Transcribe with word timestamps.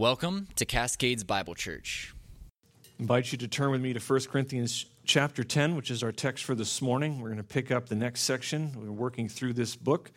Welcome 0.00 0.48
to 0.56 0.64
Cascades 0.64 1.24
Bible 1.24 1.54
Church. 1.54 2.14
I 2.98 3.02
invite 3.02 3.32
you 3.32 3.36
to 3.36 3.46
turn 3.46 3.70
with 3.70 3.82
me 3.82 3.92
to 3.92 4.00
1 4.00 4.20
Corinthians 4.32 4.86
chapter 5.04 5.44
10, 5.44 5.76
which 5.76 5.90
is 5.90 6.02
our 6.02 6.10
text 6.10 6.44
for 6.44 6.54
this 6.54 6.80
morning. 6.80 7.20
We're 7.20 7.28
going 7.28 7.36
to 7.36 7.42
pick 7.42 7.70
up 7.70 7.90
the 7.90 7.96
next 7.96 8.22
section. 8.22 8.72
We're 8.74 8.90
working 8.90 9.28
through 9.28 9.52
this 9.52 9.76
book 9.76 10.10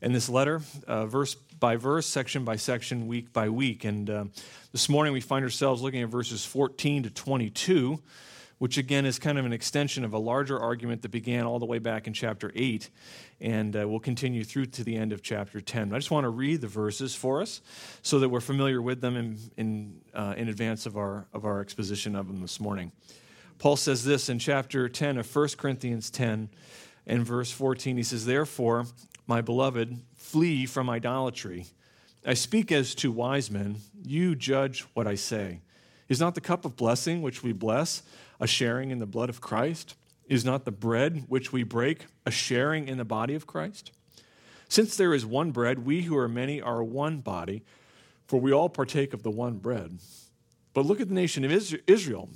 and 0.00 0.14
this 0.14 0.28
letter, 0.28 0.60
uh, 0.86 1.06
verse 1.06 1.34
by 1.34 1.74
verse, 1.74 2.06
section 2.06 2.44
by 2.44 2.54
section, 2.54 3.08
week 3.08 3.32
by 3.32 3.48
week. 3.48 3.84
And 3.84 4.08
uh, 4.08 4.24
this 4.70 4.88
morning 4.88 5.12
we 5.12 5.20
find 5.20 5.44
ourselves 5.44 5.82
looking 5.82 6.02
at 6.02 6.08
verses 6.08 6.44
14 6.44 7.02
to 7.02 7.10
22, 7.10 8.00
which 8.58 8.78
again 8.78 9.04
is 9.04 9.18
kind 9.18 9.38
of 9.38 9.44
an 9.44 9.52
extension 9.52 10.04
of 10.04 10.12
a 10.12 10.18
larger 10.18 10.58
argument 10.58 11.02
that 11.02 11.10
began 11.10 11.44
all 11.44 11.58
the 11.58 11.66
way 11.66 11.78
back 11.78 12.06
in 12.06 12.12
chapter 12.12 12.50
8 12.54 12.88
and 13.40 13.76
uh, 13.76 13.86
we'll 13.86 14.00
continue 14.00 14.44
through 14.44 14.66
to 14.66 14.82
the 14.82 14.96
end 14.96 15.12
of 15.12 15.22
chapter 15.22 15.60
10. 15.60 15.92
I 15.92 15.98
just 15.98 16.10
want 16.10 16.24
to 16.24 16.30
read 16.30 16.62
the 16.62 16.68
verses 16.68 17.14
for 17.14 17.42
us 17.42 17.60
so 18.02 18.18
that 18.20 18.28
we're 18.30 18.40
familiar 18.40 18.80
with 18.80 19.00
them 19.00 19.16
in, 19.16 19.38
in, 19.56 20.00
uh, 20.14 20.34
in 20.36 20.48
advance 20.48 20.86
of 20.86 20.96
our, 20.96 21.26
of 21.34 21.44
our 21.44 21.60
exposition 21.60 22.16
of 22.16 22.28
them 22.28 22.40
this 22.40 22.58
morning. 22.58 22.92
Paul 23.58 23.76
says 23.76 24.04
this 24.04 24.28
in 24.28 24.38
chapter 24.38 24.88
10 24.88 25.18
of 25.18 25.36
1 25.36 25.48
Corinthians 25.58 26.10
10 26.10 26.48
and 27.06 27.24
verse 27.24 27.50
14. 27.50 27.96
He 27.96 28.02
says, 28.02 28.24
Therefore, 28.24 28.86
my 29.26 29.40
beloved, 29.40 29.98
flee 30.14 30.66
from 30.66 30.88
idolatry. 30.88 31.66
I 32.26 32.34
speak 32.34 32.72
as 32.72 32.94
to 32.96 33.12
wise 33.12 33.50
men. 33.50 33.76
You 34.02 34.34
judge 34.34 34.82
what 34.94 35.06
I 35.06 35.14
say. 35.14 35.60
Is 36.08 36.20
not 36.20 36.34
the 36.34 36.40
cup 36.40 36.64
of 36.64 36.76
blessing 36.76 37.22
which 37.22 37.42
we 37.42 37.52
bless 37.52 38.02
a 38.40 38.46
sharing 38.46 38.90
in 38.90 38.98
the 38.98 39.06
blood 39.06 39.28
of 39.28 39.40
Christ? 39.40 39.96
Is 40.28 40.44
not 40.44 40.64
the 40.64 40.72
bread 40.72 41.24
which 41.28 41.52
we 41.52 41.62
break 41.62 42.06
a 42.24 42.30
sharing 42.30 42.88
in 42.88 42.98
the 42.98 43.04
body 43.04 43.34
of 43.34 43.46
Christ? 43.46 43.92
Since 44.68 44.96
there 44.96 45.14
is 45.14 45.24
one 45.24 45.52
bread, 45.52 45.86
we 45.86 46.02
who 46.02 46.16
are 46.16 46.28
many 46.28 46.60
are 46.60 46.82
one 46.82 47.20
body, 47.20 47.62
for 48.26 48.40
we 48.40 48.52
all 48.52 48.68
partake 48.68 49.14
of 49.14 49.22
the 49.22 49.30
one 49.30 49.58
bread. 49.58 50.00
But 50.74 50.84
look 50.84 51.00
at 51.00 51.08
the 51.08 51.14
nation 51.14 51.44
of 51.44 51.52
Israel. 51.86 52.28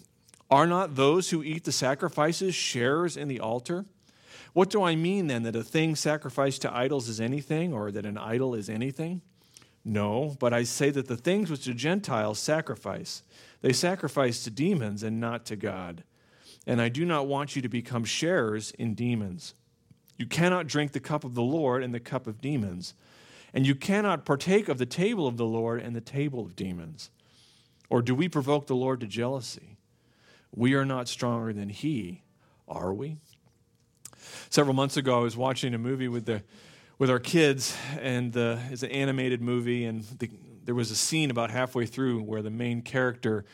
Are 0.50 0.66
not 0.66 0.96
those 0.96 1.30
who 1.30 1.42
eat 1.42 1.64
the 1.64 1.72
sacrifices 1.72 2.54
sharers 2.54 3.16
in 3.16 3.28
the 3.28 3.40
altar? 3.40 3.84
What 4.52 4.70
do 4.70 4.82
I 4.82 4.96
mean 4.96 5.26
then, 5.26 5.42
that 5.44 5.54
a 5.54 5.62
thing 5.62 5.94
sacrificed 5.94 6.62
to 6.62 6.74
idols 6.74 7.08
is 7.08 7.20
anything, 7.20 7.72
or 7.72 7.90
that 7.92 8.06
an 8.06 8.18
idol 8.18 8.54
is 8.54 8.68
anything? 8.68 9.22
No, 9.84 10.36
but 10.38 10.52
I 10.52 10.64
say 10.64 10.90
that 10.90 11.08
the 11.08 11.16
things 11.16 11.50
which 11.50 11.64
the 11.64 11.74
Gentiles 11.74 12.38
sacrifice, 12.38 13.22
they 13.60 13.72
sacrifice 13.72 14.42
to 14.44 14.50
demons 14.50 15.02
and 15.02 15.20
not 15.20 15.44
to 15.46 15.56
God 15.56 16.04
and 16.66 16.80
I 16.80 16.88
do 16.88 17.04
not 17.04 17.26
want 17.26 17.56
you 17.56 17.62
to 17.62 17.68
become 17.68 18.04
sharers 18.04 18.70
in 18.72 18.94
demons. 18.94 19.54
You 20.18 20.26
cannot 20.26 20.66
drink 20.66 20.92
the 20.92 21.00
cup 21.00 21.24
of 21.24 21.34
the 21.34 21.42
Lord 21.42 21.82
and 21.82 21.94
the 21.94 22.00
cup 22.00 22.26
of 22.26 22.40
demons, 22.40 22.94
and 23.54 23.66
you 23.66 23.74
cannot 23.74 24.24
partake 24.24 24.68
of 24.68 24.78
the 24.78 24.86
table 24.86 25.26
of 25.26 25.36
the 25.36 25.46
Lord 25.46 25.80
and 25.80 25.96
the 25.96 26.00
table 26.00 26.44
of 26.44 26.54
demons. 26.54 27.10
Or 27.88 28.02
do 28.02 28.14
we 28.14 28.28
provoke 28.28 28.66
the 28.66 28.76
Lord 28.76 29.00
to 29.00 29.06
jealousy? 29.06 29.78
We 30.54 30.74
are 30.74 30.84
not 30.84 31.08
stronger 31.08 31.52
than 31.52 31.70
He, 31.70 32.22
are 32.68 32.92
we? 32.92 33.16
Several 34.50 34.74
months 34.74 34.96
ago, 34.96 35.18
I 35.18 35.22
was 35.22 35.36
watching 35.36 35.74
a 35.74 35.78
movie 35.78 36.08
with 36.08 36.26
the 36.26 36.42
with 36.98 37.08
our 37.08 37.18
kids, 37.18 37.74
and 37.98 38.36
uh, 38.36 38.58
it's 38.70 38.82
an 38.82 38.90
animated 38.90 39.40
movie, 39.40 39.86
and 39.86 40.02
the, 40.18 40.30
there 40.70 40.74
was 40.76 40.92
a 40.92 40.96
scene 40.96 41.32
about 41.32 41.50
halfway 41.50 41.84
through 41.84 42.22
where 42.22 42.42
the 42.42 42.50
main 42.50 42.80
character 42.80 43.44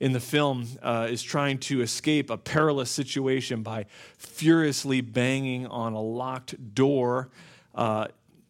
in 0.00 0.12
the 0.12 0.20
film 0.20 0.66
uh, 0.82 1.08
is 1.08 1.22
trying 1.22 1.56
to 1.56 1.80
escape 1.80 2.28
a 2.28 2.36
perilous 2.36 2.90
situation 2.90 3.62
by 3.62 3.86
furiously 4.18 5.00
banging 5.00 5.66
on 5.66 5.94
a 5.94 6.00
locked 6.02 6.74
door 6.74 7.30
uh, 7.74 8.06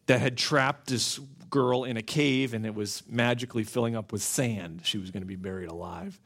that 0.07 0.19
had 0.19 0.37
trapped 0.37 0.87
this 0.87 1.17
girl 1.49 1.85
in 1.85 1.95
a 1.95 2.01
cave 2.01 2.53
and 2.53 2.65
it 2.65 2.75
was 2.75 3.03
magically 3.07 3.63
filling 3.63 3.95
up 3.95 4.11
with 4.11 4.21
sand. 4.21 4.81
She 4.83 4.97
was 4.97 5.11
going 5.11 5.21
to 5.21 5.25
be 5.25 5.37
buried 5.37 5.69
alive. 5.69 6.19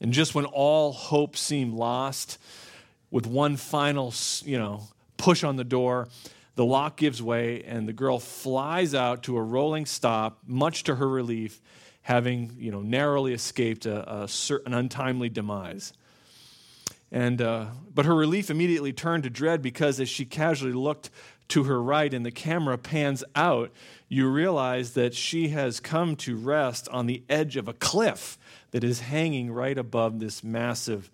And 0.00 0.12
just 0.12 0.36
when 0.36 0.44
all 0.44 0.92
hope 0.92 1.36
seemed 1.36 1.74
lost, 1.74 2.38
with 3.10 3.26
one 3.26 3.56
final, 3.56 4.14
you 4.44 4.60
know, 4.60 4.84
push 5.16 5.42
on 5.42 5.56
the 5.56 5.64
door, 5.64 6.06
the 6.54 6.64
lock 6.64 6.96
gives 6.96 7.22
way 7.22 7.62
and 7.62 7.88
the 7.88 7.92
girl 7.92 8.18
flies 8.18 8.94
out 8.94 9.22
to 9.24 9.36
a 9.36 9.42
rolling 9.42 9.86
stop, 9.86 10.38
much 10.46 10.84
to 10.84 10.96
her 10.96 11.08
relief 11.08 11.60
having 12.02 12.52
you 12.58 12.70
know, 12.70 12.82
narrowly 12.82 13.32
escaped 13.32 13.86
a, 13.86 14.22
a 14.22 14.28
certain 14.28 14.74
untimely 14.74 15.28
demise. 15.28 15.92
And, 17.10 17.40
uh, 17.40 17.66
but 17.94 18.06
her 18.06 18.14
relief 18.14 18.50
immediately 18.50 18.92
turned 18.92 19.22
to 19.24 19.30
dread 19.30 19.62
because 19.62 20.00
as 20.00 20.08
she 20.08 20.24
casually 20.24 20.72
looked 20.72 21.10
to 21.48 21.64
her 21.64 21.82
right 21.82 22.12
and 22.12 22.24
the 22.24 22.30
camera 22.30 22.78
pans 22.78 23.22
out, 23.36 23.70
you 24.08 24.28
realize 24.28 24.94
that 24.94 25.14
she 25.14 25.48
has 25.48 25.78
come 25.78 26.16
to 26.16 26.36
rest 26.36 26.88
on 26.88 27.06
the 27.06 27.22
edge 27.28 27.56
of 27.56 27.68
a 27.68 27.74
cliff 27.74 28.38
that 28.70 28.82
is 28.82 29.00
hanging 29.00 29.52
right 29.52 29.76
above 29.76 30.18
this 30.18 30.42
massive 30.42 31.10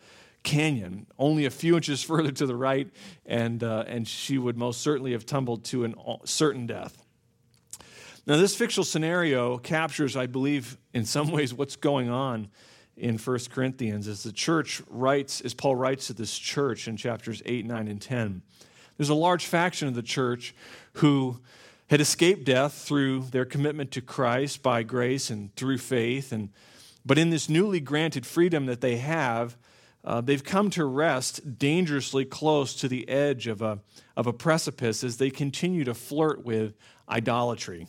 canyon, 0.49 1.07
only 1.19 1.45
a 1.45 1.51
few 1.51 1.77
inches 1.77 2.03
further 2.11 2.33
to 2.33 2.47
the 2.47 2.57
right, 2.57 2.89
and, 3.27 3.63
uh, 3.63 3.85
and 3.87 4.09
she 4.09 4.39
would 4.39 4.57
most 4.57 4.81
certainly 4.81 5.13
have 5.13 5.27
tumbled 5.27 5.65
to 5.65 5.85
a 5.85 5.93
certain 6.25 6.67
death. 6.67 7.05
Now, 8.27 8.37
this 8.37 8.55
fictional 8.55 8.85
scenario 8.85 9.59
captures, 9.59 10.17
I 10.17 10.27
believe, 10.27 10.77
in 10.93 11.05
some 11.05 11.31
ways 11.31 11.55
what's 11.55 11.77
going 11.77 12.11
on 12.11 12.49
in 12.97 13.17
1 13.17 13.39
Corinthians 13.51 14.09
as 14.09 14.23
the 14.23 14.33
church 14.33 14.83
writes, 14.89 15.41
as 15.43 15.55
Paul 15.55 15.77
writes 15.77 16.09
to 16.09 16.13
this 16.15 16.37
church 16.37 16.89
in 16.89 16.97
chapters 16.97 17.43
8, 17.47 17.65
9, 17.65 17.89
and 17.89 18.01
10. 18.01 18.43
There's 18.97 19.09
a 19.09 19.15
large 19.15 19.47
faction 19.47 19.87
of 19.87 19.95
the 19.95 20.03
church 20.03 20.55
who 20.95 21.41
had 21.89 22.01
escaped 22.01 22.45
death 22.45 22.73
through 22.75 23.25
their 23.31 23.45
commitment 23.45 23.91
to 23.93 24.01
Christ 24.01 24.63
by 24.63 24.83
grace 24.83 25.31
and 25.31 25.55
through 25.57 25.79
faith. 25.79 26.33
And, 26.33 26.51
but 27.07 27.17
in 27.17 27.31
this 27.31 27.49
newly 27.49 27.81
granted 27.81 28.27
freedom 28.27 28.67
that 28.67 28.81
they 28.81 28.97
have, 28.97 29.57
uh, 30.05 30.21
they've 30.21 30.45
come 30.45 30.71
to 30.71 30.85
rest 30.85 31.59
dangerously 31.59 32.25
close 32.25 32.75
to 32.75 32.89
the 32.89 33.09
edge 33.09 33.47
of 33.47 33.63
a, 33.63 33.81
of 34.17 34.27
a 34.27 34.33
precipice 34.33 35.03
as 35.05 35.17
they 35.17 35.31
continue 35.31 35.85
to 35.85 35.95
flirt 35.95 36.45
with 36.45 36.77
idolatry. 37.09 37.87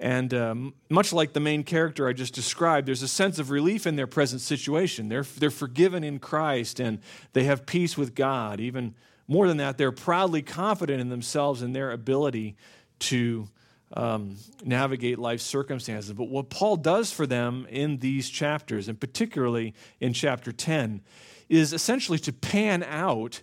And 0.00 0.34
um, 0.34 0.74
much 0.90 1.12
like 1.12 1.32
the 1.32 1.40
main 1.40 1.62
character 1.62 2.08
I 2.08 2.12
just 2.12 2.34
described, 2.34 2.88
there's 2.88 3.02
a 3.02 3.08
sense 3.08 3.38
of 3.38 3.50
relief 3.50 3.86
in 3.86 3.96
their 3.96 4.06
present 4.06 4.40
situation. 4.40 5.08
They're, 5.08 5.22
they're 5.22 5.50
forgiven 5.50 6.02
in 6.02 6.18
Christ 6.18 6.80
and 6.80 6.98
they 7.32 7.44
have 7.44 7.64
peace 7.64 7.96
with 7.96 8.14
God. 8.14 8.60
Even 8.60 8.94
more 9.28 9.46
than 9.46 9.58
that, 9.58 9.78
they're 9.78 9.92
proudly 9.92 10.42
confident 10.42 11.00
in 11.00 11.10
themselves 11.10 11.62
and 11.62 11.74
their 11.74 11.92
ability 11.92 12.56
to 13.00 13.48
um, 13.92 14.36
navigate 14.64 15.18
life's 15.18 15.44
circumstances. 15.44 16.12
But 16.12 16.28
what 16.28 16.50
Paul 16.50 16.76
does 16.76 17.12
for 17.12 17.26
them 17.26 17.66
in 17.70 17.98
these 17.98 18.28
chapters, 18.28 18.88
and 18.88 18.98
particularly 18.98 19.74
in 20.00 20.12
chapter 20.12 20.50
10, 20.52 21.00
is 21.48 21.72
essentially 21.72 22.18
to 22.20 22.32
pan 22.32 22.82
out 22.82 23.42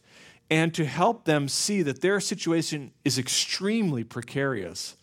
and 0.49 0.73
to 0.73 0.85
help 0.85 1.25
them 1.25 1.47
see 1.47 1.81
that 1.83 2.01
their 2.01 2.19
situation 2.19 2.91
is 3.05 3.17
extremely 3.17 4.03
precarious 4.03 4.97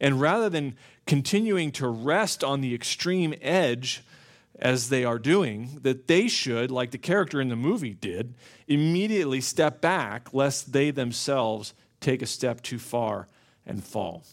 and 0.00 0.20
rather 0.20 0.48
than 0.48 0.76
continuing 1.06 1.70
to 1.72 1.88
rest 1.88 2.42
on 2.42 2.60
the 2.60 2.74
extreme 2.74 3.34
edge 3.42 4.02
as 4.58 4.88
they 4.88 5.04
are 5.04 5.18
doing, 5.18 5.78
that 5.82 6.06
they 6.06 6.28
should, 6.28 6.70
like 6.70 6.90
the 6.90 6.98
character 6.98 7.40
in 7.40 7.48
the 7.48 7.56
movie 7.56 7.94
did, 7.94 8.34
immediately 8.66 9.40
step 9.40 9.80
back 9.80 10.32
lest 10.32 10.72
they 10.72 10.90
themselves 10.90 11.74
take 12.00 12.22
a 12.22 12.26
step 12.26 12.62
too 12.62 12.78
far 12.78 13.28
and 13.70 13.82
fall. 13.82 14.24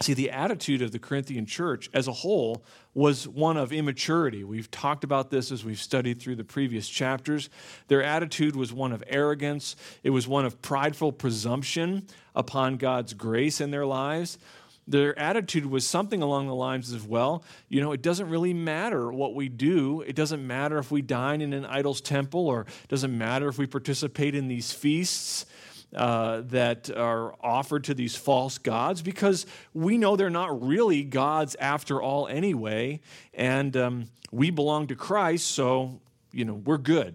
See, 0.00 0.14
the 0.14 0.30
attitude 0.30 0.82
of 0.82 0.90
the 0.90 0.98
Corinthian 0.98 1.46
church 1.46 1.88
as 1.94 2.08
a 2.08 2.12
whole 2.12 2.64
was 2.92 3.28
one 3.28 3.56
of 3.56 3.72
immaturity. 3.72 4.42
We've 4.42 4.70
talked 4.70 5.04
about 5.04 5.30
this 5.30 5.52
as 5.52 5.64
we've 5.64 5.78
studied 5.78 6.20
through 6.20 6.36
the 6.36 6.44
previous 6.44 6.88
chapters. 6.88 7.50
Their 7.86 8.02
attitude 8.02 8.56
was 8.56 8.72
one 8.72 8.92
of 8.92 9.04
arrogance, 9.06 9.76
it 10.02 10.10
was 10.10 10.26
one 10.26 10.44
of 10.44 10.60
prideful 10.60 11.12
presumption 11.12 12.06
upon 12.34 12.78
God's 12.78 13.14
grace 13.14 13.60
in 13.60 13.70
their 13.70 13.86
lives 13.86 14.38
their 14.86 15.16
attitude 15.18 15.66
was 15.66 15.86
something 15.86 16.22
along 16.22 16.48
the 16.48 16.54
lines 16.54 16.92
of, 16.92 17.06
well, 17.06 17.44
you 17.68 17.80
know, 17.80 17.92
it 17.92 18.02
doesn't 18.02 18.28
really 18.28 18.52
matter 18.52 19.12
what 19.12 19.34
we 19.34 19.48
do. 19.48 20.00
It 20.00 20.16
doesn't 20.16 20.44
matter 20.44 20.78
if 20.78 20.90
we 20.90 21.02
dine 21.02 21.40
in 21.40 21.52
an 21.52 21.64
idol's 21.64 22.00
temple, 22.00 22.48
or 22.48 22.62
it 22.62 22.88
doesn't 22.88 23.16
matter 23.16 23.48
if 23.48 23.58
we 23.58 23.66
participate 23.66 24.34
in 24.34 24.48
these 24.48 24.72
feasts. 24.72 25.46
Uh, 25.94 26.40
that 26.46 26.88
are 26.96 27.34
offered 27.42 27.84
to 27.84 27.92
these 27.92 28.16
false 28.16 28.56
gods 28.56 29.02
because 29.02 29.44
we 29.74 29.98
know 29.98 30.16
they're 30.16 30.30
not 30.30 30.66
really 30.66 31.02
gods 31.02 31.54
after 31.60 32.00
all 32.00 32.26
anyway 32.28 32.98
and 33.34 33.76
um, 33.76 34.08
we 34.30 34.48
belong 34.48 34.86
to 34.86 34.96
christ 34.96 35.48
so 35.48 36.00
you 36.32 36.46
know 36.46 36.54
we're 36.54 36.78
good 36.78 37.14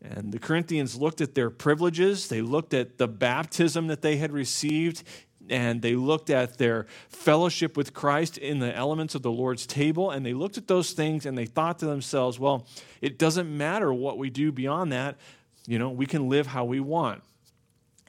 and 0.00 0.32
the 0.32 0.38
Corinthians 0.38 0.96
looked 0.96 1.20
at 1.20 1.34
their 1.34 1.50
privileges. 1.50 2.28
They 2.28 2.40
looked 2.40 2.72
at 2.72 2.98
the 2.98 3.08
baptism 3.08 3.88
that 3.88 4.02
they 4.02 4.16
had 4.16 4.32
received 4.32 5.02
and 5.50 5.82
they 5.82 5.94
looked 5.94 6.30
at 6.30 6.58
their 6.58 6.86
fellowship 7.08 7.76
with 7.76 7.94
Christ 7.94 8.38
in 8.38 8.58
the 8.58 8.74
elements 8.74 9.14
of 9.14 9.22
the 9.22 9.30
Lord's 9.30 9.66
table, 9.66 10.10
and 10.10 10.24
they 10.24 10.34
looked 10.34 10.58
at 10.58 10.68
those 10.68 10.92
things 10.92 11.24
and 11.24 11.38
they 11.38 11.46
thought 11.46 11.78
to 11.78 11.86
themselves, 11.86 12.38
well, 12.38 12.66
it 13.00 13.18
doesn't 13.18 13.54
matter 13.54 13.92
what 13.92 14.18
we 14.18 14.28
do 14.28 14.52
beyond 14.52 14.92
that. 14.92 15.16
You 15.66 15.78
know, 15.78 15.88
we 15.90 16.04
can 16.04 16.28
live 16.28 16.48
how 16.48 16.64
we 16.64 16.80
want. 16.80 17.22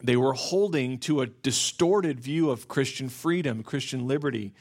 They 0.02 0.16
were 0.16 0.34
holding 0.34 0.98
to 1.00 1.22
a 1.22 1.28
distorted 1.28 2.20
view 2.20 2.50
of 2.50 2.68
Christian 2.68 3.10
freedom, 3.10 3.64
Christian 3.64 4.08
liberty. 4.08 4.54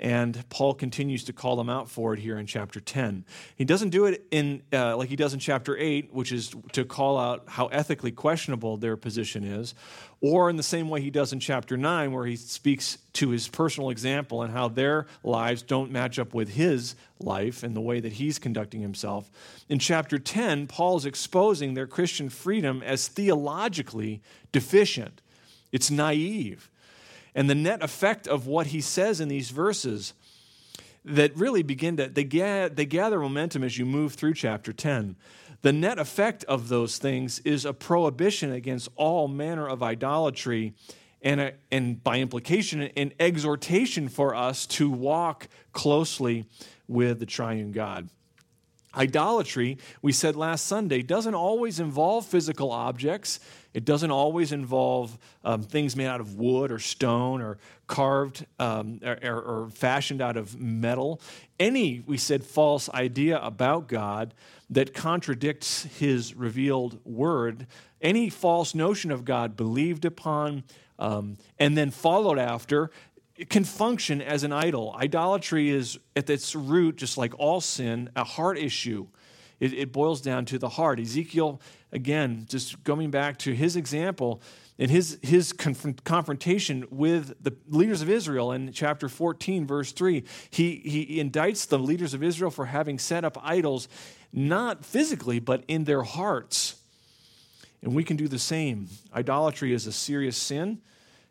And 0.00 0.48
Paul 0.48 0.72
continues 0.72 1.24
to 1.24 1.34
call 1.34 1.56
them 1.56 1.68
out 1.68 1.90
for 1.90 2.14
it 2.14 2.20
here 2.20 2.38
in 2.38 2.46
chapter 2.46 2.80
10. 2.80 3.26
He 3.54 3.66
doesn't 3.66 3.90
do 3.90 4.06
it 4.06 4.26
in 4.30 4.62
uh, 4.72 4.96
like 4.96 5.10
he 5.10 5.16
does 5.16 5.34
in 5.34 5.40
chapter 5.40 5.76
8, 5.76 6.14
which 6.14 6.32
is 6.32 6.54
to 6.72 6.86
call 6.86 7.18
out 7.18 7.44
how 7.46 7.66
ethically 7.66 8.10
questionable 8.10 8.78
their 8.78 8.96
position 8.96 9.44
is, 9.44 9.74
or 10.22 10.48
in 10.48 10.56
the 10.56 10.62
same 10.62 10.88
way 10.88 11.02
he 11.02 11.10
does 11.10 11.34
in 11.34 11.38
chapter 11.38 11.76
9, 11.76 12.12
where 12.12 12.24
he 12.24 12.36
speaks 12.36 12.96
to 13.12 13.28
his 13.28 13.46
personal 13.46 13.90
example 13.90 14.40
and 14.42 14.54
how 14.54 14.68
their 14.68 15.06
lives 15.22 15.60
don't 15.60 15.90
match 15.90 16.18
up 16.18 16.32
with 16.32 16.48
his 16.54 16.94
life 17.18 17.62
and 17.62 17.76
the 17.76 17.80
way 17.82 18.00
that 18.00 18.14
he's 18.14 18.38
conducting 18.38 18.80
himself. 18.80 19.30
In 19.68 19.78
chapter 19.78 20.18
10, 20.18 20.66
Paul 20.66 20.96
is 20.96 21.04
exposing 21.04 21.74
their 21.74 21.86
Christian 21.86 22.30
freedom 22.30 22.82
as 22.82 23.06
theologically 23.06 24.22
deficient, 24.50 25.20
it's 25.72 25.90
naive. 25.90 26.70
And 27.34 27.48
the 27.48 27.54
net 27.54 27.82
effect 27.82 28.26
of 28.26 28.46
what 28.46 28.68
he 28.68 28.80
says 28.80 29.20
in 29.20 29.28
these 29.28 29.50
verses 29.50 30.14
that 31.04 31.36
really 31.36 31.62
begin 31.62 31.96
to 31.96 32.08
they, 32.08 32.24
ga- 32.24 32.68
they 32.68 32.84
gather 32.84 33.20
momentum 33.20 33.64
as 33.64 33.78
you 33.78 33.86
move 33.86 34.14
through 34.14 34.34
chapter 34.34 34.72
10 34.72 35.16
the 35.62 35.72
net 35.72 35.98
effect 35.98 36.44
of 36.44 36.68
those 36.68 36.98
things 36.98 37.38
is 37.40 37.64
a 37.64 37.72
prohibition 37.72 38.52
against 38.52 38.88
all 38.96 39.28
manner 39.28 39.68
of 39.68 39.82
idolatry 39.82 40.74
and, 41.22 41.40
a, 41.40 41.52
and 41.70 42.02
by 42.02 42.18
implication 42.18 42.82
an 42.82 43.12
exhortation 43.18 44.08
for 44.08 44.34
us 44.34 44.66
to 44.66 44.90
walk 44.90 45.48
closely 45.72 46.44
with 46.86 47.18
the 47.18 47.26
triune 47.26 47.72
god 47.72 48.08
Idolatry, 48.94 49.78
we 50.02 50.12
said 50.12 50.34
last 50.34 50.66
Sunday, 50.66 51.02
doesn't 51.02 51.34
always 51.34 51.78
involve 51.78 52.26
physical 52.26 52.72
objects. 52.72 53.38
It 53.72 53.84
doesn't 53.84 54.10
always 54.10 54.50
involve 54.50 55.16
um, 55.44 55.62
things 55.62 55.94
made 55.94 56.06
out 56.06 56.20
of 56.20 56.34
wood 56.34 56.72
or 56.72 56.80
stone 56.80 57.40
or 57.40 57.58
carved 57.86 58.44
um, 58.58 59.00
or, 59.04 59.40
or 59.40 59.70
fashioned 59.70 60.20
out 60.20 60.36
of 60.36 60.58
metal. 60.58 61.20
Any, 61.60 62.02
we 62.04 62.18
said, 62.18 62.44
false 62.44 62.88
idea 62.90 63.38
about 63.38 63.86
God 63.86 64.34
that 64.70 64.92
contradicts 64.92 65.84
his 65.84 66.34
revealed 66.34 66.98
word, 67.04 67.68
any 68.00 68.28
false 68.28 68.74
notion 68.74 69.12
of 69.12 69.24
God 69.24 69.56
believed 69.56 70.04
upon 70.04 70.64
um, 71.00 71.38
and 71.58 71.76
then 71.76 71.90
followed 71.90 72.38
after 72.38 72.90
can 73.48 73.64
function 73.64 74.20
as 74.20 74.44
an 74.44 74.52
idol. 74.52 74.94
Idolatry 74.98 75.70
is, 75.70 75.98
at 76.14 76.28
its 76.28 76.54
root, 76.54 76.96
just 76.96 77.16
like 77.16 77.32
all 77.38 77.60
sin, 77.60 78.10
a 78.16 78.24
heart 78.24 78.58
issue. 78.58 79.06
It, 79.60 79.72
it, 79.74 79.92
boils 79.92 80.20
down 80.20 80.46
to 80.46 80.58
the 80.58 80.70
heart. 80.70 80.98
Ezekiel, 80.98 81.60
again, 81.92 82.46
just 82.48 82.82
going 82.82 83.10
back 83.10 83.38
to 83.40 83.54
his 83.54 83.76
example 83.76 84.40
and 84.78 84.90
his, 84.90 85.18
his 85.22 85.52
conf- 85.52 86.02
confrontation 86.04 86.86
with 86.90 87.34
the 87.42 87.54
leaders 87.68 88.00
of 88.00 88.08
Israel 88.08 88.52
in 88.52 88.72
chapter 88.72 89.08
14, 89.08 89.66
verse 89.66 89.92
3, 89.92 90.24
he, 90.50 90.76
he 90.76 91.22
indicts 91.22 91.68
the 91.68 91.78
leaders 91.78 92.14
of 92.14 92.22
Israel 92.22 92.50
for 92.50 92.66
having 92.66 92.98
set 92.98 93.24
up 93.24 93.38
idols, 93.42 93.88
not 94.32 94.84
physically, 94.84 95.38
but 95.38 95.62
in 95.68 95.84
their 95.84 96.02
hearts. 96.02 96.76
And 97.82 97.94
we 97.94 98.04
can 98.04 98.16
do 98.16 98.28
the 98.28 98.38
same. 98.38 98.88
Idolatry 99.14 99.74
is 99.74 99.86
a 99.86 99.92
serious 99.92 100.36
sin 100.36 100.80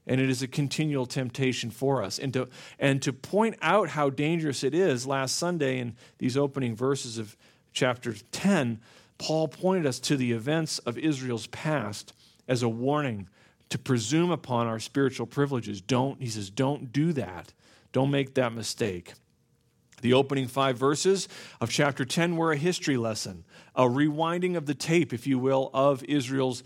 and 0.10 0.20
it 0.20 0.28
is 0.28 0.42
a 0.42 0.48
continual 0.48 1.06
temptation 1.06 1.70
for 1.70 2.02
us. 2.02 2.18
And 2.18 2.34
to, 2.34 2.50
and 2.80 3.00
to 3.04 3.14
point 3.14 3.58
out 3.62 3.90
how 3.90 4.10
dangerous 4.10 4.64
it 4.64 4.74
is, 4.74 5.06
last 5.06 5.38
Sunday 5.38 5.78
in 5.78 5.96
these 6.18 6.36
opening 6.36 6.76
verses 6.76 7.20
of 7.20 7.38
chapter 7.74 8.16
10, 8.32 8.82
Paul 9.20 9.48
pointed 9.48 9.86
us 9.86 10.00
to 10.00 10.18
the 10.18 10.32
events 10.32 10.80
of 10.80 10.98
Israel's 10.98 11.46
past 11.48 12.12
as 12.48 12.64
a 12.64 12.68
warning 12.68 13.30
to 13.70 13.78
presume 13.78 14.32
upon 14.32 14.66
our 14.66 14.80
spiritual 14.80 15.28
privileges. 15.28 15.80
Don't, 15.80 16.20
he 16.20 16.28
says, 16.28 16.50
don't 16.50 16.92
do 16.92 17.14
that. 17.14 17.54
Don't 17.92 18.10
make 18.10 18.34
that 18.34 18.52
mistake. 18.52 19.14
The 20.02 20.14
opening 20.14 20.48
five 20.48 20.76
verses 20.76 21.28
of 21.62 21.70
chapter 21.70 22.04
10 22.04 22.36
were 22.36 22.52
a 22.52 22.58
history 22.58 22.98
lesson, 22.98 23.44
a 23.76 23.84
rewinding 23.84 24.58
of 24.58 24.66
the 24.66 24.74
tape, 24.74 25.14
if 25.14 25.28
you 25.28 25.38
will, 25.38 25.70
of 25.72 26.04
Israel's 26.06 26.64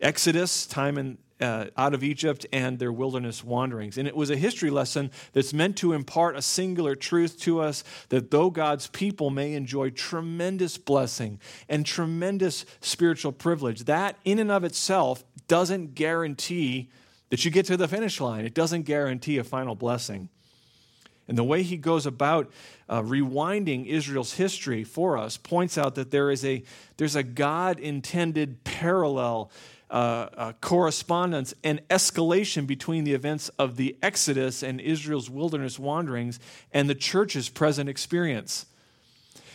Exodus, 0.00 0.66
time 0.66 0.96
in 0.96 1.18
uh, 1.44 1.66
out 1.76 1.94
of 1.94 2.02
Egypt 2.02 2.46
and 2.52 2.78
their 2.78 2.92
wilderness 2.92 3.44
wanderings. 3.44 3.98
And 3.98 4.08
it 4.08 4.16
was 4.16 4.30
a 4.30 4.36
history 4.36 4.70
lesson 4.70 5.10
that's 5.32 5.52
meant 5.52 5.76
to 5.78 5.92
impart 5.92 6.36
a 6.36 6.42
singular 6.42 6.96
truth 6.96 7.38
to 7.40 7.60
us 7.60 7.84
that 8.08 8.30
though 8.30 8.50
God's 8.50 8.88
people 8.88 9.30
may 9.30 9.52
enjoy 9.52 9.90
tremendous 9.90 10.78
blessing 10.78 11.38
and 11.68 11.86
tremendous 11.86 12.64
spiritual 12.80 13.32
privilege, 13.32 13.84
that 13.84 14.16
in 14.24 14.38
and 14.38 14.50
of 14.50 14.64
itself 14.64 15.22
doesn't 15.46 15.94
guarantee 15.94 16.90
that 17.30 17.44
you 17.44 17.50
get 17.50 17.66
to 17.66 17.76
the 17.76 17.88
finish 17.88 18.20
line. 18.20 18.44
It 18.44 18.54
doesn't 18.54 18.82
guarantee 18.82 19.38
a 19.38 19.44
final 19.44 19.74
blessing. 19.74 20.28
And 21.26 21.38
the 21.38 21.44
way 21.44 21.62
he 21.62 21.76
goes 21.76 22.06
about 22.06 22.50
uh, 22.88 23.00
rewinding 23.00 23.86
Israel's 23.86 24.34
history 24.34 24.84
for 24.84 25.16
us 25.16 25.36
points 25.36 25.78
out 25.78 25.94
that 25.94 26.10
there 26.10 26.30
is 26.30 26.44
a, 26.44 26.62
there's 26.96 27.16
a 27.16 27.22
God 27.22 27.78
intended 27.78 28.62
parallel 28.64 29.50
uh, 29.90 30.28
uh, 30.36 30.52
correspondence 30.60 31.54
and 31.62 31.86
escalation 31.88 32.66
between 32.66 33.04
the 33.04 33.12
events 33.12 33.48
of 33.58 33.76
the 33.76 33.96
Exodus 34.02 34.62
and 34.62 34.80
Israel's 34.80 35.30
wilderness 35.30 35.78
wanderings 35.78 36.40
and 36.72 36.88
the 36.88 36.94
church's 36.94 37.48
present 37.48 37.88
experience. 37.88 38.66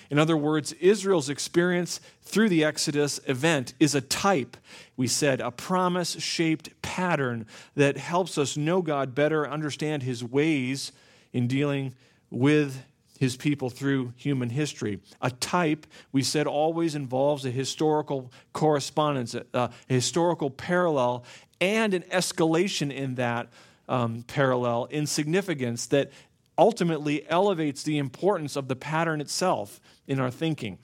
In 0.10 0.18
other 0.18 0.38
words, 0.38 0.74
Israel's 0.74 1.30
experience 1.30 2.00
through 2.24 2.50
the 2.50 2.64
Exodus 2.64 3.20
event 3.28 3.74
is 3.80 3.94
a 3.94 4.02
type, 4.02 4.58
we 4.98 5.08
said, 5.08 5.40
a 5.40 5.52
promise 5.52 6.20
shaped 6.20 6.70
pattern 6.82 7.46
that 7.76 7.98
helps 7.98 8.38
us 8.38 8.58
know 8.58 8.82
God 8.82 9.14
better, 9.14 9.48
understand 9.48 10.04
his 10.04 10.24
ways 10.24 10.92
in 11.32 11.48
dealing 11.48 11.94
with 12.32 12.84
his 13.20 13.36
people 13.36 13.70
through 13.70 14.14
human 14.16 14.50
history. 14.50 15.02
A 15.22 15.30
type, 15.30 15.86
we 16.14 16.24
said, 16.24 16.48
always 16.48 16.96
involves 16.96 17.46
a 17.46 17.52
historical 17.52 18.32
correspondence, 18.54 19.36
a, 19.36 19.46
a 19.54 19.72
historical 19.88 20.50
parallel, 20.50 21.26
and 21.60 21.94
an 21.94 22.04
escalation 22.04 22.92
in 22.94 23.16
that 23.16 23.50
um, 23.90 24.24
parallel 24.26 24.86
in 24.86 25.06
significance 25.06 25.86
that 25.88 26.12
ultimately 26.58 27.30
elevates 27.30 27.84
the 27.84 27.98
importance 27.98 28.56
of 28.56 28.70
the 28.70 28.76
pattern 28.76 29.20
itself 29.20 29.82
in 30.08 30.20
our 30.22 30.32
thinking. 30.32 30.78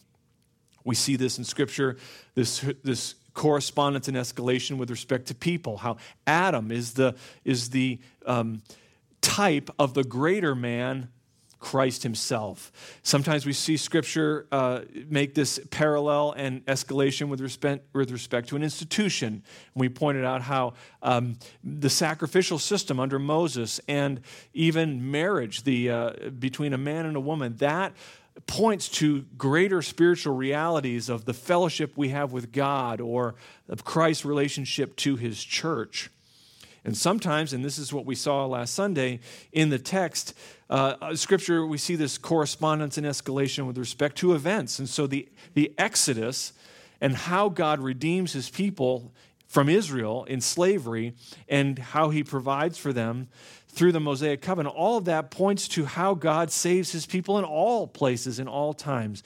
We 0.84 0.96
see 0.96 1.16
this 1.16 1.38
in 1.38 1.46
Scripture, 1.46 1.96
this, 2.36 2.66
this 2.84 3.16
correspondence 3.34 4.10
and 4.10 4.18
escalation 4.18 4.78
with 4.78 4.90
respect 4.90 5.28
to 5.28 5.36
people, 5.36 5.78
how 5.78 5.96
Adam 6.28 6.70
is 6.70 6.96
the, 6.96 7.16
is 7.46 7.70
the 7.70 8.00
um, 8.26 8.62
type 9.22 9.70
of 9.80 9.94
the 9.94 10.04
greater 10.04 10.54
man 10.54 11.10
Christ 11.66 12.04
himself. 12.04 12.72
Sometimes 13.02 13.44
we 13.44 13.52
see 13.52 13.76
scripture 13.76 14.46
uh, 14.52 14.82
make 15.10 15.34
this 15.34 15.60
parallel 15.72 16.36
and 16.38 16.64
escalation 16.68 17.28
with 17.28 17.42
respect, 17.42 17.88
with 17.92 18.12
respect 18.12 18.50
to 18.50 18.56
an 18.56 18.62
institution. 18.62 19.42
We 19.74 19.90
pointed 19.90 20.26
out 20.26 20.44
how 20.44 20.74
um, 21.02 21.38
the 21.64 21.90
sacrificial 21.90 22.60
system 22.60 23.00
under 23.00 23.18
Moses 23.18 23.82
and 23.88 24.22
even 24.54 25.10
marriage 25.10 25.64
the, 25.64 25.90
uh, 25.90 26.12
between 26.38 26.72
a 26.74 26.78
man 26.78 27.08
and 27.08 27.18
a 27.18 27.20
woman, 27.20 27.56
that 27.56 27.94
points 28.46 28.88
to 28.90 29.26
greater 29.36 29.82
spiritual 29.82 30.36
realities 30.36 31.10
of 31.10 31.26
the 31.26 31.34
fellowship 31.34 31.94
we 31.96 32.10
have 32.10 32.32
with 32.32 32.52
God 32.52 33.02
or 33.02 33.34
of 33.68 33.84
Christ's 33.84 34.24
relationship 34.24 34.96
to 34.98 35.16
his 35.16 35.44
church. 35.44 36.12
And 36.86 36.96
sometimes, 36.96 37.52
and 37.52 37.66
this 37.66 37.80
is 37.80 37.92
what 37.92 38.06
we 38.06 38.14
saw 38.14 38.46
last 38.46 38.76
Sunday 38.76 39.20
in 39.52 39.70
the 39.70 39.80
text, 39.80 40.36
uh, 40.70 41.16
scripture, 41.16 41.66
we 41.66 41.80
see 41.80 41.96
this 41.96 42.20
correspondence 42.20 42.98
and 43.00 43.08
escalation 43.08 43.66
with 43.66 43.78
respect 43.78 44.18
to 44.20 44.34
events. 44.34 44.78
And 44.78 44.88
so 44.88 45.08
the, 45.08 45.28
the 45.56 45.74
Exodus 45.80 46.54
and 47.02 47.16
how 47.16 47.50
God 47.50 47.80
redeems 47.80 48.34
his 48.34 48.52
people 48.52 49.12
from 49.48 49.68
Israel 49.68 50.26
in 50.26 50.42
slavery 50.42 51.14
and 51.50 51.80
how 51.80 52.12
he 52.12 52.24
provides 52.24 52.78
for 52.78 52.94
them 52.94 53.30
through 53.68 53.92
the 53.92 54.00
Mosaic 54.00 54.42
covenant, 54.42 54.76
all 54.76 54.98
of 54.98 55.06
that 55.06 55.32
points 55.32 55.68
to 55.70 55.86
how 55.86 56.14
God 56.14 56.52
saves 56.52 56.92
his 56.92 57.06
people 57.06 57.38
in 57.40 57.44
all 57.44 57.88
places, 57.88 58.40
in 58.40 58.48
all 58.48 58.74
times 58.74 59.24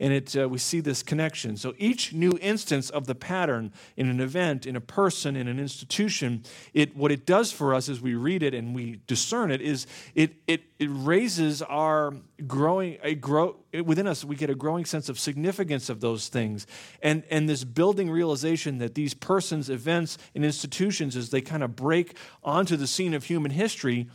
and 0.00 0.12
it, 0.12 0.36
uh, 0.36 0.48
we 0.48 0.58
see 0.58 0.80
this 0.80 1.02
connection. 1.02 1.56
So 1.56 1.74
each 1.76 2.12
new 2.12 2.38
instance 2.40 2.88
of 2.90 3.06
the 3.06 3.14
pattern 3.14 3.72
in 3.96 4.08
an 4.08 4.20
event, 4.20 4.64
in 4.64 4.76
a 4.76 4.80
person, 4.80 5.34
in 5.34 5.48
an 5.48 5.58
institution, 5.58 6.44
it, 6.72 6.96
what 6.96 7.10
it 7.10 7.26
does 7.26 7.50
for 7.50 7.74
us 7.74 7.88
as 7.88 8.00
we 8.00 8.14
read 8.14 8.42
it 8.42 8.54
and 8.54 8.74
we 8.74 9.00
discern 9.06 9.50
it 9.50 9.60
is 9.60 9.86
it, 10.14 10.36
it, 10.46 10.62
it 10.78 10.88
raises 10.90 11.62
our 11.62 12.14
growing, 12.46 12.98
a 13.02 13.14
grow, 13.14 13.56
within 13.84 14.06
us, 14.06 14.24
we 14.24 14.36
get 14.36 14.50
a 14.50 14.54
growing 14.54 14.84
sense 14.84 15.08
of 15.08 15.18
significance 15.18 15.88
of 15.88 16.00
those 16.00 16.28
things. 16.28 16.66
And, 17.02 17.24
and 17.30 17.48
this 17.48 17.64
building 17.64 18.08
realization 18.08 18.78
that 18.78 18.94
these 18.94 19.14
persons, 19.14 19.68
events, 19.68 20.16
and 20.34 20.44
institutions, 20.44 21.16
as 21.16 21.30
they 21.30 21.40
kind 21.40 21.64
of 21.64 21.74
break 21.74 22.16
onto 22.44 22.76
the 22.76 22.86
scene 22.86 23.14
of 23.14 23.24
human 23.24 23.50
history, 23.50 24.08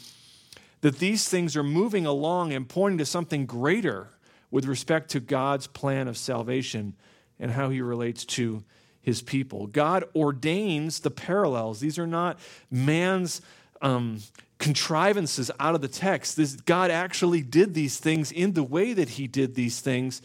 that 0.80 1.00
these 1.00 1.28
things 1.28 1.56
are 1.56 1.64
moving 1.64 2.06
along 2.06 2.54
and 2.54 2.68
pointing 2.68 2.98
to 2.98 3.06
something 3.06 3.46
greater 3.46 4.13
with 4.54 4.66
respect 4.66 5.10
to 5.10 5.20
God's 5.20 5.66
plan 5.66 6.08
of 6.08 6.16
salvation 6.16 6.94
and 7.40 7.50
how 7.50 7.72
he 7.72 7.82
relates 7.82 8.24
to 8.24 8.64
his 9.02 9.20
people. 9.20 9.66
God 9.66 10.04
ordains 10.16 11.00
the 11.00 11.10
parallels. 11.10 11.80
These 11.80 11.98
are 11.98 12.06
not 12.06 12.38
man's 12.70 13.42
um, 13.82 14.20
contrivances 14.60 15.50
out 15.60 15.74
of 15.74 15.82
the 15.82 15.88
text. 15.88 16.38
This, 16.38 16.56
God 16.56 16.92
actually 16.92 17.42
did 17.42 17.74
these 17.74 17.98
things 17.98 18.32
in 18.32 18.54
the 18.54 18.62
way 18.62 18.94
that 18.94 19.10
He 19.10 19.26
did 19.26 19.56
these 19.56 19.82
things 19.82 20.22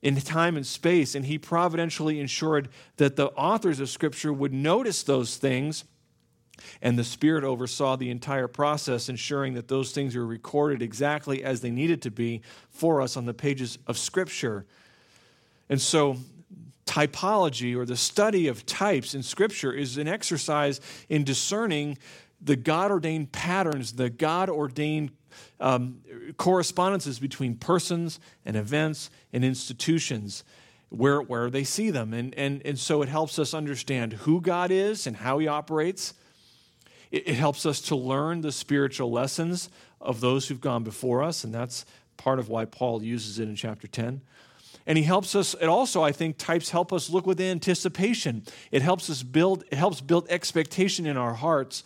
in 0.00 0.16
time 0.16 0.56
and 0.56 0.66
space, 0.66 1.14
and 1.14 1.26
He 1.26 1.36
providentially 1.36 2.20
ensured 2.20 2.70
that 2.96 3.16
the 3.16 3.26
authors 3.32 3.78
of 3.78 3.90
Scripture 3.90 4.32
would 4.32 4.54
notice 4.54 5.02
those 5.02 5.36
things. 5.36 5.84
And 6.82 6.98
the 6.98 7.04
Spirit 7.04 7.44
oversaw 7.44 7.96
the 7.96 8.10
entire 8.10 8.48
process, 8.48 9.08
ensuring 9.08 9.54
that 9.54 9.68
those 9.68 9.92
things 9.92 10.16
were 10.16 10.26
recorded 10.26 10.82
exactly 10.82 11.42
as 11.44 11.60
they 11.60 11.70
needed 11.70 12.02
to 12.02 12.10
be 12.10 12.42
for 12.70 13.00
us 13.00 13.16
on 13.16 13.26
the 13.26 13.34
pages 13.34 13.78
of 13.86 13.98
Scripture. 13.98 14.66
And 15.68 15.80
so, 15.80 16.18
typology 16.86 17.76
or 17.76 17.84
the 17.84 17.96
study 17.96 18.46
of 18.46 18.66
types 18.66 19.14
in 19.14 19.22
Scripture 19.22 19.72
is 19.72 19.96
an 19.96 20.06
exercise 20.08 20.80
in 21.08 21.24
discerning 21.24 21.96
the 22.40 22.56
God 22.56 22.90
ordained 22.90 23.32
patterns, 23.32 23.94
the 23.94 24.10
God 24.10 24.50
ordained 24.50 25.12
um, 25.60 26.00
correspondences 26.36 27.18
between 27.18 27.56
persons 27.56 28.20
and 28.44 28.56
events 28.56 29.10
and 29.32 29.44
institutions 29.44 30.44
where, 30.90 31.20
where 31.20 31.50
they 31.50 31.64
see 31.64 31.90
them. 31.90 32.12
And, 32.12 32.34
and, 32.34 32.62
and 32.64 32.78
so 32.78 33.02
it 33.02 33.08
helps 33.08 33.38
us 33.38 33.54
understand 33.54 34.12
who 34.12 34.40
God 34.40 34.70
is 34.70 35.06
and 35.06 35.16
how 35.16 35.38
He 35.38 35.48
operates. 35.48 36.14
It, 37.14 37.28
it 37.28 37.34
helps 37.36 37.64
us 37.64 37.80
to 37.82 37.96
learn 37.96 38.40
the 38.40 38.50
spiritual 38.50 39.10
lessons 39.10 39.70
of 40.00 40.20
those 40.20 40.48
who've 40.48 40.60
gone 40.60 40.82
before 40.82 41.22
us, 41.22 41.44
and 41.44 41.54
that's 41.54 41.86
part 42.16 42.40
of 42.40 42.48
why 42.48 42.64
Paul 42.64 43.04
uses 43.04 43.38
it 43.38 43.48
in 43.48 43.54
chapter 43.54 43.86
10. 43.86 44.20
And 44.86 44.98
he 44.98 45.04
helps 45.04 45.36
us, 45.36 45.54
it 45.54 45.66
also, 45.66 46.02
I 46.02 46.10
think, 46.10 46.38
types 46.38 46.70
help 46.70 46.92
us 46.92 47.08
look 47.08 47.24
with 47.24 47.40
anticipation. 47.40 48.42
It 48.72 48.82
helps 48.82 49.08
us 49.08 49.22
build, 49.22 49.62
it 49.70 49.76
helps 49.76 50.00
build 50.00 50.26
expectation 50.28 51.06
in 51.06 51.16
our 51.16 51.34
hearts 51.34 51.84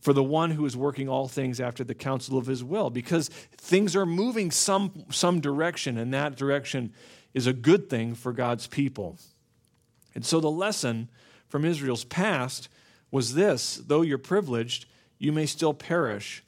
for 0.00 0.12
the 0.12 0.22
one 0.22 0.52
who 0.52 0.64
is 0.66 0.76
working 0.76 1.08
all 1.08 1.26
things 1.26 1.60
after 1.60 1.82
the 1.82 1.94
counsel 1.94 2.38
of 2.38 2.46
his 2.46 2.62
will 2.62 2.90
because 2.90 3.28
things 3.56 3.96
are 3.96 4.06
moving 4.06 4.52
some, 4.52 5.04
some 5.10 5.40
direction 5.40 5.98
and 5.98 6.14
that 6.14 6.36
direction 6.36 6.92
is 7.34 7.46
a 7.46 7.52
good 7.52 7.88
thing 7.88 8.14
for 8.14 8.32
god's 8.32 8.66
people 8.66 9.16
and 10.14 10.26
so 10.26 10.40
the 10.40 10.50
lesson 10.50 11.08
from 11.46 11.64
israel's 11.64 12.02
past 12.02 12.68
was 13.12 13.34
this 13.34 13.76
though 13.86 14.02
you're 14.02 14.18
privileged 14.18 14.86
you 15.18 15.30
may 15.30 15.46
still 15.46 15.72
perish 15.72 16.42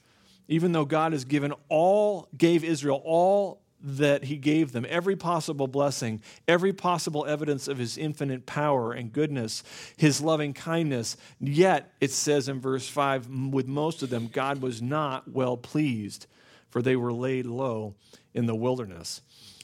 even 0.48 0.72
though 0.72 0.84
god 0.84 1.12
has 1.12 1.24
given 1.24 1.54
all 1.68 2.28
gave 2.36 2.64
israel 2.64 3.00
all 3.04 3.60
that 3.84 4.24
he 4.24 4.36
gave 4.36 4.72
them, 4.72 4.86
every 4.88 5.14
possible 5.14 5.68
blessing, 5.68 6.22
every 6.48 6.72
possible 6.72 7.26
evidence 7.26 7.68
of 7.68 7.76
his 7.76 7.98
infinite 7.98 8.46
power 8.46 8.92
and 8.92 9.12
goodness, 9.12 9.62
his 9.96 10.22
loving 10.22 10.54
kindness. 10.54 11.18
Yet, 11.38 11.92
it 12.00 12.10
says 12.10 12.48
in 12.48 12.60
verse 12.60 12.88
5, 12.88 13.28
with 13.52 13.68
most 13.68 14.02
of 14.02 14.08
them, 14.08 14.28
God 14.32 14.62
was 14.62 14.80
not 14.80 15.30
well 15.30 15.58
pleased, 15.58 16.26
for 16.70 16.80
they 16.80 16.96
were 16.96 17.12
laid 17.12 17.44
low 17.44 17.94
in 18.32 18.46
the 18.46 18.54
wilderness. 18.54 19.20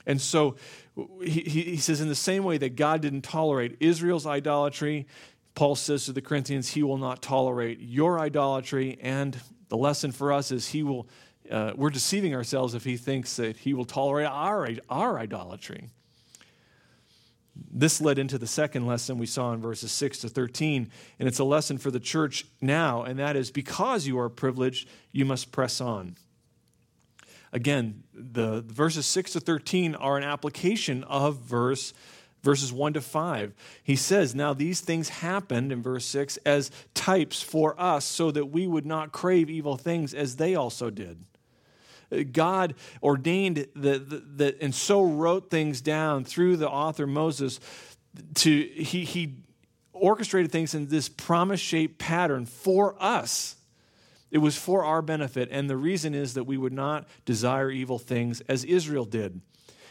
And 0.06 0.20
so 0.20 0.56
he, 1.22 1.40
he 1.40 1.76
says, 1.78 2.00
in 2.02 2.08
the 2.08 2.14
same 2.14 2.44
way 2.44 2.58
that 2.58 2.76
God 2.76 3.00
didn't 3.00 3.22
tolerate 3.22 3.76
Israel's 3.80 4.26
idolatry, 4.26 5.06
Paul 5.54 5.74
says 5.74 6.06
to 6.06 6.12
the 6.12 6.22
Corinthians, 6.22 6.70
he 6.70 6.82
will 6.82 6.98
not 6.98 7.22
tolerate 7.22 7.80
your 7.80 8.18
idolatry. 8.18 8.98
And 9.02 9.38
the 9.68 9.76
lesson 9.76 10.12
for 10.12 10.32
us 10.32 10.50
is 10.50 10.68
he 10.68 10.82
will 10.82 11.08
uh, 11.50 11.72
we're 11.74 11.90
deceiving 11.90 12.34
ourselves 12.34 12.74
if 12.74 12.84
he 12.84 12.96
thinks 12.96 13.36
that 13.36 13.56
he 13.56 13.74
will 13.74 13.84
tolerate 13.84 14.28
our, 14.28 14.68
our 14.88 15.18
idolatry. 15.18 15.88
This 17.72 18.00
led 18.00 18.18
into 18.18 18.38
the 18.38 18.46
second 18.46 18.86
lesson 18.86 19.18
we 19.18 19.26
saw 19.26 19.52
in 19.52 19.60
verses 19.60 19.90
6 19.92 20.20
to 20.20 20.28
13, 20.28 20.90
and 21.18 21.28
it's 21.28 21.40
a 21.40 21.44
lesson 21.44 21.76
for 21.76 21.90
the 21.90 22.00
church 22.00 22.46
now, 22.60 23.02
and 23.02 23.18
that 23.18 23.36
is 23.36 23.50
because 23.50 24.06
you 24.06 24.18
are 24.18 24.28
privileged, 24.28 24.88
you 25.12 25.24
must 25.24 25.50
press 25.50 25.80
on. 25.80 26.16
Again, 27.52 28.04
the 28.14 28.62
verses 28.62 29.06
6 29.06 29.32
to 29.32 29.40
13 29.40 29.96
are 29.96 30.16
an 30.16 30.22
application 30.22 31.02
of 31.04 31.38
verse 31.38 31.92
verses 32.42 32.72
1 32.72 32.94
to 32.94 33.00
5. 33.00 33.54
He 33.82 33.96
says, 33.96 34.34
Now 34.34 34.54
these 34.54 34.80
things 34.80 35.08
happened 35.08 35.72
in 35.72 35.82
verse 35.82 36.04
6 36.06 36.36
as 36.38 36.70
types 36.94 37.42
for 37.42 37.80
us, 37.80 38.04
so 38.04 38.30
that 38.30 38.46
we 38.46 38.66
would 38.66 38.86
not 38.86 39.12
crave 39.12 39.50
evil 39.50 39.76
things 39.76 40.14
as 40.14 40.36
they 40.36 40.54
also 40.54 40.90
did. 40.90 41.24
God 42.32 42.74
ordained 43.02 43.68
that, 43.76 44.56
and 44.60 44.74
so 44.74 45.04
wrote 45.04 45.50
things 45.50 45.80
down 45.80 46.24
through 46.24 46.56
the 46.56 46.68
author 46.68 47.06
Moses 47.06 47.60
to 48.34 48.62
he 48.62 49.04
he 49.04 49.36
orchestrated 49.92 50.50
things 50.50 50.74
in 50.74 50.88
this 50.88 51.08
promise 51.08 51.60
shaped 51.60 51.98
pattern 51.98 52.46
for 52.46 52.96
us. 53.00 53.56
It 54.30 54.38
was 54.38 54.56
for 54.56 54.84
our 54.84 55.02
benefit, 55.02 55.48
and 55.50 55.68
the 55.68 55.76
reason 55.76 56.14
is 56.14 56.34
that 56.34 56.44
we 56.44 56.56
would 56.56 56.72
not 56.72 57.08
desire 57.24 57.70
evil 57.70 57.98
things 57.98 58.40
as 58.42 58.64
Israel 58.64 59.04
did. 59.04 59.40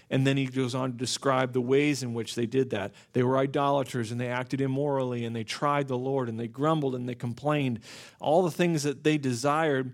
And 0.09 0.25
then 0.25 0.37
he 0.37 0.45
goes 0.45 0.73
on 0.73 0.91
to 0.91 0.97
describe 0.97 1.53
the 1.53 1.61
ways 1.61 2.01
in 2.01 2.13
which 2.13 2.35
they 2.35 2.47
did 2.47 2.71
that. 2.71 2.93
They 3.13 3.21
were 3.21 3.37
idolaters 3.37 4.11
and 4.11 4.19
they 4.19 4.27
acted 4.27 4.59
immorally 4.59 5.23
and 5.23 5.35
they 5.35 5.43
tried 5.43 5.87
the 5.87 5.97
Lord 5.97 6.29
and 6.29 6.39
they 6.39 6.47
grumbled 6.47 6.95
and 6.95 7.07
they 7.07 7.15
complained. 7.15 7.81
All 8.19 8.41
the 8.41 8.51
things 8.51 8.83
that 8.83 9.03
they 9.03 9.17
desired 9.17 9.93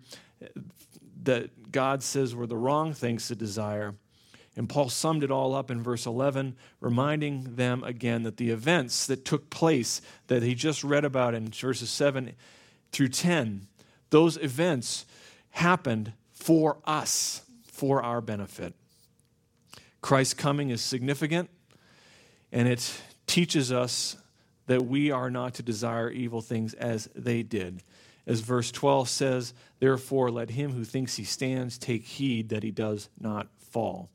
that 1.24 1.72
God 1.72 2.02
says 2.02 2.34
were 2.34 2.48
the 2.48 2.56
wrong 2.56 2.94
things 2.94 3.28
to 3.28 3.36
desire. 3.36 3.94
And 4.56 4.70
Paul 4.70 4.88
summed 4.88 5.24
it 5.24 5.32
all 5.32 5.54
up 5.54 5.70
in 5.70 5.84
verse 5.84 6.06
11, 6.06 6.56
reminding 6.80 7.56
them 7.56 7.84
again 7.84 8.24
that 8.24 8.38
the 8.38 8.52
events 8.52 9.06
that 9.08 9.26
took 9.26 9.50
place 9.50 10.02
that 10.28 10.44
he 10.44 10.56
just 10.56 10.82
read 10.82 11.04
about 11.04 11.34
in 11.34 11.50
verses 11.50 11.90
7 11.90 12.34
through 12.94 13.10
10, 13.10 13.68
those 14.12 14.38
events 14.38 15.06
happened 15.50 16.14
for 16.32 16.78
us, 16.86 17.42
for 17.66 18.02
our 18.02 18.22
benefit. 18.22 18.74
Christ's 20.06 20.36
coming 20.36 20.70
is 20.70 20.82
significant, 20.82 21.50
and 22.52 22.68
it 22.68 23.02
teaches 23.26 23.72
us 23.72 24.16
that 24.68 24.86
we 24.86 25.10
are 25.10 25.32
not 25.32 25.56
to 25.56 25.64
desire 25.64 26.12
evil 26.12 26.42
things 26.42 26.76
as 26.76 27.10
they 27.16 27.42
did. 27.42 27.82
As 28.28 28.42
verse 28.42 28.72
12 28.72 29.10
says, 29.10 29.56
therefore 29.80 30.30
let 30.30 30.52
him 30.52 30.74
who 30.74 30.84
thinks 30.84 31.16
he 31.16 31.24
stands 31.24 31.80
take 31.80 32.04
heed 32.04 32.50
that 32.50 32.62
he 32.62 32.70
does 32.70 33.10
not 33.20 33.48
fall. 33.58 34.12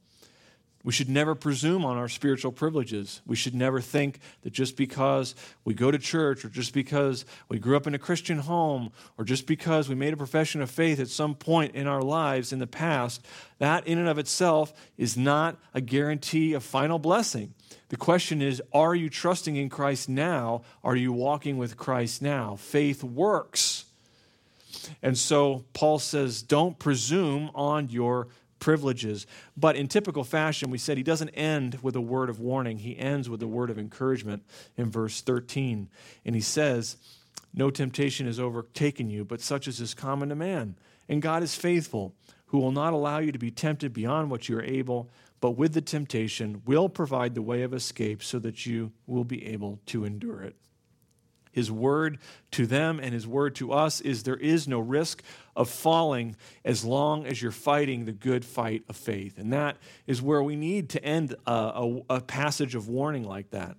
We 0.82 0.92
should 0.92 1.10
never 1.10 1.34
presume 1.34 1.84
on 1.84 1.98
our 1.98 2.08
spiritual 2.08 2.52
privileges. 2.52 3.20
We 3.26 3.36
should 3.36 3.54
never 3.54 3.82
think 3.82 4.18
that 4.42 4.52
just 4.54 4.76
because 4.78 5.34
we 5.64 5.74
go 5.74 5.90
to 5.90 5.98
church 5.98 6.42
or 6.44 6.48
just 6.48 6.72
because 6.72 7.26
we 7.50 7.58
grew 7.58 7.76
up 7.76 7.86
in 7.86 7.94
a 7.94 7.98
Christian 7.98 8.38
home 8.38 8.90
or 9.18 9.24
just 9.24 9.46
because 9.46 9.90
we 9.90 9.94
made 9.94 10.14
a 10.14 10.16
profession 10.16 10.62
of 10.62 10.70
faith 10.70 10.98
at 10.98 11.08
some 11.08 11.34
point 11.34 11.74
in 11.74 11.86
our 11.86 12.00
lives 12.00 12.50
in 12.52 12.60
the 12.60 12.66
past, 12.66 13.24
that 13.58 13.86
in 13.86 13.98
and 13.98 14.08
of 14.08 14.18
itself 14.18 14.72
is 14.96 15.18
not 15.18 15.58
a 15.74 15.82
guarantee 15.82 16.54
of 16.54 16.64
final 16.64 16.98
blessing. 16.98 17.52
The 17.90 17.98
question 17.98 18.40
is 18.40 18.62
are 18.72 18.94
you 18.94 19.10
trusting 19.10 19.56
in 19.56 19.68
Christ 19.68 20.08
now? 20.08 20.62
Are 20.82 20.96
you 20.96 21.12
walking 21.12 21.58
with 21.58 21.76
Christ 21.76 22.22
now? 22.22 22.56
Faith 22.56 23.04
works. 23.04 23.84
And 25.02 25.18
so 25.18 25.64
Paul 25.72 25.98
says, 25.98 26.42
don't 26.42 26.78
presume 26.78 27.50
on 27.54 27.88
your 27.90 28.28
privileges. 28.60 29.26
But 29.56 29.76
in 29.76 29.88
typical 29.88 30.22
fashion, 30.22 30.70
we 30.70 30.78
said 30.78 30.96
he 30.96 31.02
doesn't 31.02 31.30
end 31.30 31.78
with 31.82 31.96
a 31.96 32.00
word 32.00 32.30
of 32.30 32.38
warning, 32.38 32.78
he 32.78 32.98
ends 32.98 33.28
with 33.28 33.42
a 33.42 33.48
word 33.48 33.70
of 33.70 33.78
encouragement 33.78 34.44
in 34.76 34.90
verse 34.90 35.20
13. 35.20 35.88
And 36.24 36.34
he 36.34 36.40
says, 36.40 36.96
No 37.52 37.70
temptation 37.70 38.26
has 38.26 38.38
overtaken 38.38 39.10
you, 39.10 39.24
but 39.24 39.40
such 39.40 39.66
as 39.66 39.80
is 39.80 39.94
common 39.94 40.28
to 40.28 40.34
man. 40.34 40.76
And 41.08 41.20
God 41.20 41.42
is 41.42 41.56
faithful, 41.56 42.14
who 42.46 42.58
will 42.58 42.72
not 42.72 42.92
allow 42.92 43.18
you 43.18 43.32
to 43.32 43.38
be 43.38 43.50
tempted 43.50 43.92
beyond 43.92 44.30
what 44.30 44.48
you 44.48 44.56
are 44.58 44.62
able, 44.62 45.10
but 45.40 45.52
with 45.52 45.72
the 45.72 45.80
temptation 45.80 46.62
will 46.66 46.88
provide 46.88 47.34
the 47.34 47.42
way 47.42 47.62
of 47.62 47.72
escape 47.72 48.22
so 48.22 48.38
that 48.38 48.66
you 48.66 48.92
will 49.06 49.24
be 49.24 49.46
able 49.46 49.80
to 49.86 50.04
endure 50.04 50.42
it. 50.42 50.54
His 51.52 51.70
word 51.70 52.18
to 52.52 52.66
them 52.66 53.00
and 53.00 53.12
his 53.12 53.26
word 53.26 53.54
to 53.56 53.72
us 53.72 54.00
is 54.00 54.22
there 54.22 54.36
is 54.36 54.68
no 54.68 54.78
risk 54.78 55.22
of 55.56 55.68
falling 55.68 56.36
as 56.64 56.84
long 56.84 57.26
as 57.26 57.42
you're 57.42 57.50
fighting 57.50 58.04
the 58.04 58.12
good 58.12 58.44
fight 58.44 58.84
of 58.88 58.96
faith. 58.96 59.38
And 59.38 59.52
that 59.52 59.76
is 60.06 60.22
where 60.22 60.42
we 60.42 60.56
need 60.56 60.88
to 60.90 61.04
end 61.04 61.34
a, 61.46 61.52
a, 61.52 62.00
a 62.10 62.20
passage 62.20 62.74
of 62.74 62.88
warning 62.88 63.24
like 63.24 63.50
that. 63.50 63.76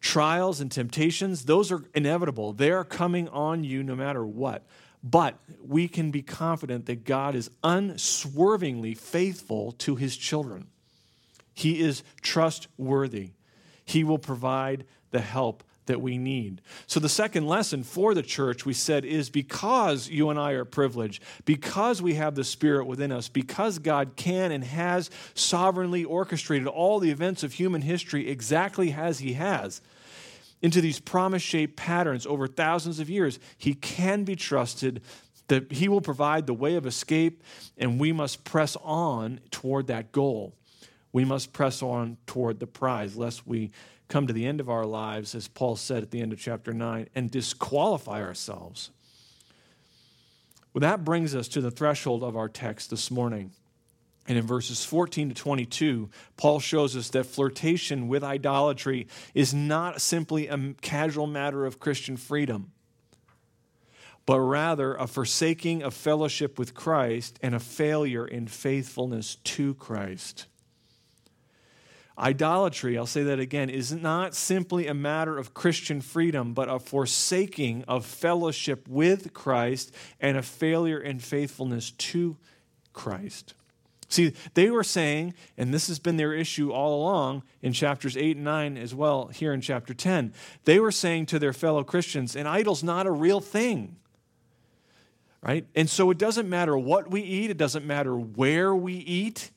Trials 0.00 0.60
and 0.60 0.70
temptations, 0.70 1.44
those 1.44 1.72
are 1.72 1.84
inevitable. 1.94 2.52
They 2.52 2.70
are 2.70 2.84
coming 2.84 3.28
on 3.28 3.64
you 3.64 3.82
no 3.82 3.94
matter 3.94 4.24
what. 4.24 4.66
But 5.02 5.38
we 5.66 5.88
can 5.88 6.10
be 6.10 6.22
confident 6.22 6.86
that 6.86 7.04
God 7.04 7.34
is 7.34 7.50
unswervingly 7.64 8.94
faithful 8.94 9.72
to 9.72 9.96
his 9.96 10.16
children. 10.16 10.66
He 11.54 11.80
is 11.80 12.02
trustworthy. 12.20 13.30
He 13.84 14.04
will 14.04 14.18
provide 14.18 14.84
the 15.10 15.20
help 15.20 15.64
that 15.90 16.00
we 16.00 16.18
need. 16.18 16.62
So, 16.86 17.00
the 17.00 17.08
second 17.08 17.48
lesson 17.48 17.82
for 17.82 18.14
the 18.14 18.22
church, 18.22 18.64
we 18.64 18.72
said, 18.72 19.04
is 19.04 19.28
because 19.28 20.08
you 20.08 20.30
and 20.30 20.38
I 20.38 20.52
are 20.52 20.64
privileged, 20.64 21.20
because 21.44 22.00
we 22.00 22.14
have 22.14 22.36
the 22.36 22.44
Spirit 22.44 22.86
within 22.86 23.10
us, 23.10 23.28
because 23.28 23.80
God 23.80 24.12
can 24.14 24.52
and 24.52 24.62
has 24.62 25.10
sovereignly 25.34 26.04
orchestrated 26.04 26.68
all 26.68 27.00
the 27.00 27.10
events 27.10 27.42
of 27.42 27.54
human 27.54 27.82
history 27.82 28.28
exactly 28.28 28.92
as 28.92 29.18
He 29.18 29.32
has, 29.32 29.80
into 30.62 30.80
these 30.80 31.00
promise 31.00 31.42
shaped 31.42 31.74
patterns 31.74 32.24
over 32.24 32.46
thousands 32.46 33.00
of 33.00 33.10
years, 33.10 33.40
He 33.58 33.74
can 33.74 34.22
be 34.22 34.36
trusted 34.36 35.02
that 35.48 35.72
He 35.72 35.88
will 35.88 36.00
provide 36.00 36.46
the 36.46 36.54
way 36.54 36.76
of 36.76 36.86
escape, 36.86 37.42
and 37.76 37.98
we 37.98 38.12
must 38.12 38.44
press 38.44 38.76
on 38.84 39.40
toward 39.50 39.88
that 39.88 40.12
goal. 40.12 40.54
We 41.12 41.24
must 41.24 41.52
press 41.52 41.82
on 41.82 42.16
toward 42.28 42.60
the 42.60 42.68
prize, 42.68 43.16
lest 43.16 43.44
we 43.44 43.72
come 44.10 44.26
to 44.26 44.32
the 44.32 44.44
end 44.44 44.60
of 44.60 44.68
our 44.68 44.84
lives, 44.84 45.34
as 45.34 45.48
Paul 45.48 45.76
said 45.76 46.02
at 46.02 46.10
the 46.10 46.20
end 46.20 46.32
of 46.32 46.38
chapter 46.38 46.74
9, 46.74 47.08
and 47.14 47.30
disqualify 47.30 48.20
ourselves. 48.20 48.90
Well, 50.74 50.80
that 50.80 51.04
brings 51.04 51.34
us 51.34 51.48
to 51.48 51.60
the 51.60 51.70
threshold 51.70 52.22
of 52.22 52.36
our 52.36 52.48
text 52.48 52.90
this 52.90 53.10
morning. 53.10 53.52
And 54.28 54.36
in 54.36 54.46
verses 54.46 54.84
14 54.84 55.30
to 55.30 55.34
22, 55.34 56.10
Paul 56.36 56.60
shows 56.60 56.96
us 56.96 57.08
that 57.10 57.24
flirtation 57.24 58.08
with 58.08 58.22
idolatry 58.22 59.06
is 59.32 59.54
not 59.54 60.00
simply 60.00 60.48
a 60.48 60.74
casual 60.82 61.26
matter 61.26 61.64
of 61.64 61.80
Christian 61.80 62.16
freedom, 62.16 62.72
but 64.26 64.40
rather 64.40 64.94
a 64.94 65.06
forsaking 65.06 65.82
of 65.82 65.94
fellowship 65.94 66.58
with 66.58 66.74
Christ 66.74 67.38
and 67.42 67.54
a 67.54 67.60
failure 67.60 68.26
in 68.26 68.46
faithfulness 68.46 69.36
to 69.36 69.74
Christ. 69.74 70.46
Idolatry, 72.20 72.98
I'll 72.98 73.06
say 73.06 73.22
that 73.22 73.40
again, 73.40 73.70
is 73.70 73.92
not 73.92 74.34
simply 74.34 74.86
a 74.86 74.94
matter 74.94 75.38
of 75.38 75.54
Christian 75.54 76.02
freedom, 76.02 76.52
but 76.52 76.68
a 76.68 76.78
forsaking 76.78 77.84
of 77.88 78.04
fellowship 78.04 78.86
with 78.86 79.32
Christ 79.32 79.94
and 80.20 80.36
a 80.36 80.42
failure 80.42 81.00
in 81.00 81.18
faithfulness 81.18 81.92
to 81.92 82.36
Christ. 82.92 83.54
See, 84.10 84.34
they 84.54 84.70
were 84.70 84.84
saying, 84.84 85.34
and 85.56 85.72
this 85.72 85.86
has 85.86 85.98
been 85.98 86.16
their 86.16 86.34
issue 86.34 86.72
all 86.72 87.00
along 87.00 87.44
in 87.62 87.72
chapters 87.72 88.16
8 88.16 88.36
and 88.36 88.44
9 88.44 88.76
as 88.76 88.94
well, 88.94 89.28
here 89.28 89.54
in 89.54 89.60
chapter 89.60 89.94
10. 89.94 90.34
They 90.64 90.78
were 90.78 90.92
saying 90.92 91.26
to 91.26 91.38
their 91.38 91.52
fellow 91.52 91.84
Christians, 91.84 92.36
an 92.36 92.46
idol's 92.46 92.82
not 92.82 93.06
a 93.06 93.12
real 93.12 93.40
thing. 93.40 93.96
Right? 95.42 95.64
And 95.74 95.88
so 95.88 96.10
it 96.10 96.18
doesn't 96.18 96.50
matter 96.50 96.76
what 96.76 97.10
we 97.10 97.22
eat, 97.22 97.50
it 97.50 97.56
doesn't 97.56 97.86
matter 97.86 98.14
where 98.14 98.74
we 98.74 98.94
eat, 98.94 99.52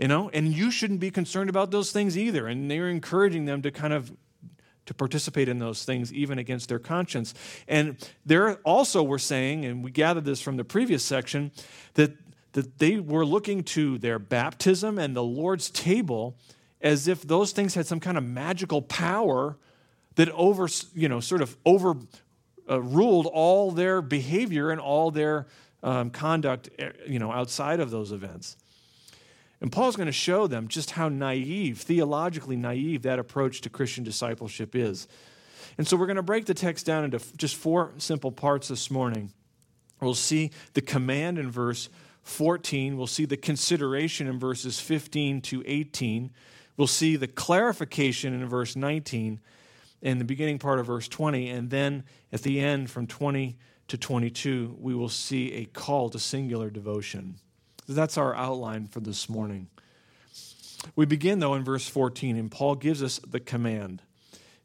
you 0.00 0.08
know, 0.08 0.30
and 0.30 0.48
you 0.48 0.70
shouldn't 0.70 0.98
be 0.98 1.10
concerned 1.10 1.50
about 1.50 1.70
those 1.70 1.92
things 1.92 2.16
either. 2.16 2.46
And 2.46 2.70
they're 2.70 2.88
encouraging 2.88 3.44
them 3.44 3.60
to 3.62 3.70
kind 3.70 3.92
of 3.92 4.10
to 4.86 4.94
participate 4.94 5.46
in 5.46 5.58
those 5.58 5.84
things 5.84 6.10
even 6.12 6.38
against 6.38 6.70
their 6.70 6.78
conscience. 6.78 7.34
And 7.68 7.96
there 8.24 8.54
also 8.64 9.02
were 9.02 9.18
saying, 9.18 9.66
and 9.66 9.84
we 9.84 9.90
gathered 9.90 10.24
this 10.24 10.40
from 10.40 10.56
the 10.56 10.64
previous 10.64 11.04
section, 11.04 11.52
that 11.94 12.12
that 12.52 12.78
they 12.78 12.98
were 12.98 13.26
looking 13.26 13.62
to 13.62 13.98
their 13.98 14.18
baptism 14.18 14.98
and 14.98 15.14
the 15.14 15.22
Lord's 15.22 15.70
table 15.70 16.36
as 16.80 17.06
if 17.06 17.22
those 17.22 17.52
things 17.52 17.74
had 17.74 17.86
some 17.86 18.00
kind 18.00 18.16
of 18.16 18.24
magical 18.24 18.82
power 18.82 19.56
that 20.16 20.30
over, 20.30 20.66
you 20.94 21.08
know, 21.08 21.20
sort 21.20 21.42
of 21.42 21.56
over 21.64 21.94
uh, 22.68 22.80
ruled 22.80 23.26
all 23.26 23.70
their 23.70 24.00
behavior 24.02 24.70
and 24.70 24.80
all 24.80 25.10
their 25.10 25.46
um, 25.82 26.10
conduct, 26.10 26.70
eh, 26.78 26.90
you 27.06 27.18
know, 27.18 27.30
outside 27.30 27.80
of 27.80 27.90
those 27.90 28.10
events. 28.12 28.56
And 29.60 29.70
Paul's 29.70 29.96
going 29.96 30.06
to 30.06 30.12
show 30.12 30.46
them 30.46 30.68
just 30.68 30.92
how 30.92 31.08
naive, 31.08 31.78
theologically 31.78 32.56
naive, 32.56 33.02
that 33.02 33.18
approach 33.18 33.60
to 33.62 33.70
Christian 33.70 34.04
discipleship 34.04 34.74
is. 34.74 35.06
And 35.76 35.86
so 35.86 35.96
we're 35.96 36.06
going 36.06 36.16
to 36.16 36.22
break 36.22 36.46
the 36.46 36.54
text 36.54 36.86
down 36.86 37.04
into 37.04 37.20
just 37.36 37.56
four 37.56 37.92
simple 37.98 38.32
parts 38.32 38.68
this 38.68 38.90
morning. 38.90 39.32
We'll 40.00 40.14
see 40.14 40.50
the 40.72 40.80
command 40.80 41.38
in 41.38 41.50
verse 41.50 41.90
14. 42.22 42.96
We'll 42.96 43.06
see 43.06 43.26
the 43.26 43.36
consideration 43.36 44.26
in 44.26 44.38
verses 44.38 44.80
15 44.80 45.42
to 45.42 45.62
18. 45.66 46.30
We'll 46.76 46.86
see 46.86 47.16
the 47.16 47.26
clarification 47.26 48.32
in 48.32 48.48
verse 48.48 48.76
19 48.76 49.40
in 50.00 50.18
the 50.18 50.24
beginning 50.24 50.58
part 50.58 50.78
of 50.78 50.86
verse 50.86 51.08
20. 51.08 51.50
And 51.50 51.68
then 51.68 52.04
at 52.32 52.42
the 52.42 52.60
end, 52.60 52.90
from 52.90 53.06
20 53.06 53.58
to 53.88 53.98
22, 53.98 54.76
we 54.78 54.94
will 54.94 55.08
see 55.08 55.52
a 55.52 55.64
call 55.66 56.08
to 56.10 56.18
singular 56.18 56.70
devotion. 56.70 57.36
That's 57.94 58.16
our 58.16 58.34
outline 58.34 58.86
for 58.86 59.00
this 59.00 59.28
morning. 59.28 59.68
We 60.96 61.06
begin, 61.06 61.40
though, 61.40 61.54
in 61.54 61.64
verse 61.64 61.88
14, 61.88 62.36
and 62.36 62.50
Paul 62.50 62.74
gives 62.76 63.02
us 63.02 63.18
the 63.18 63.40
command. 63.40 64.02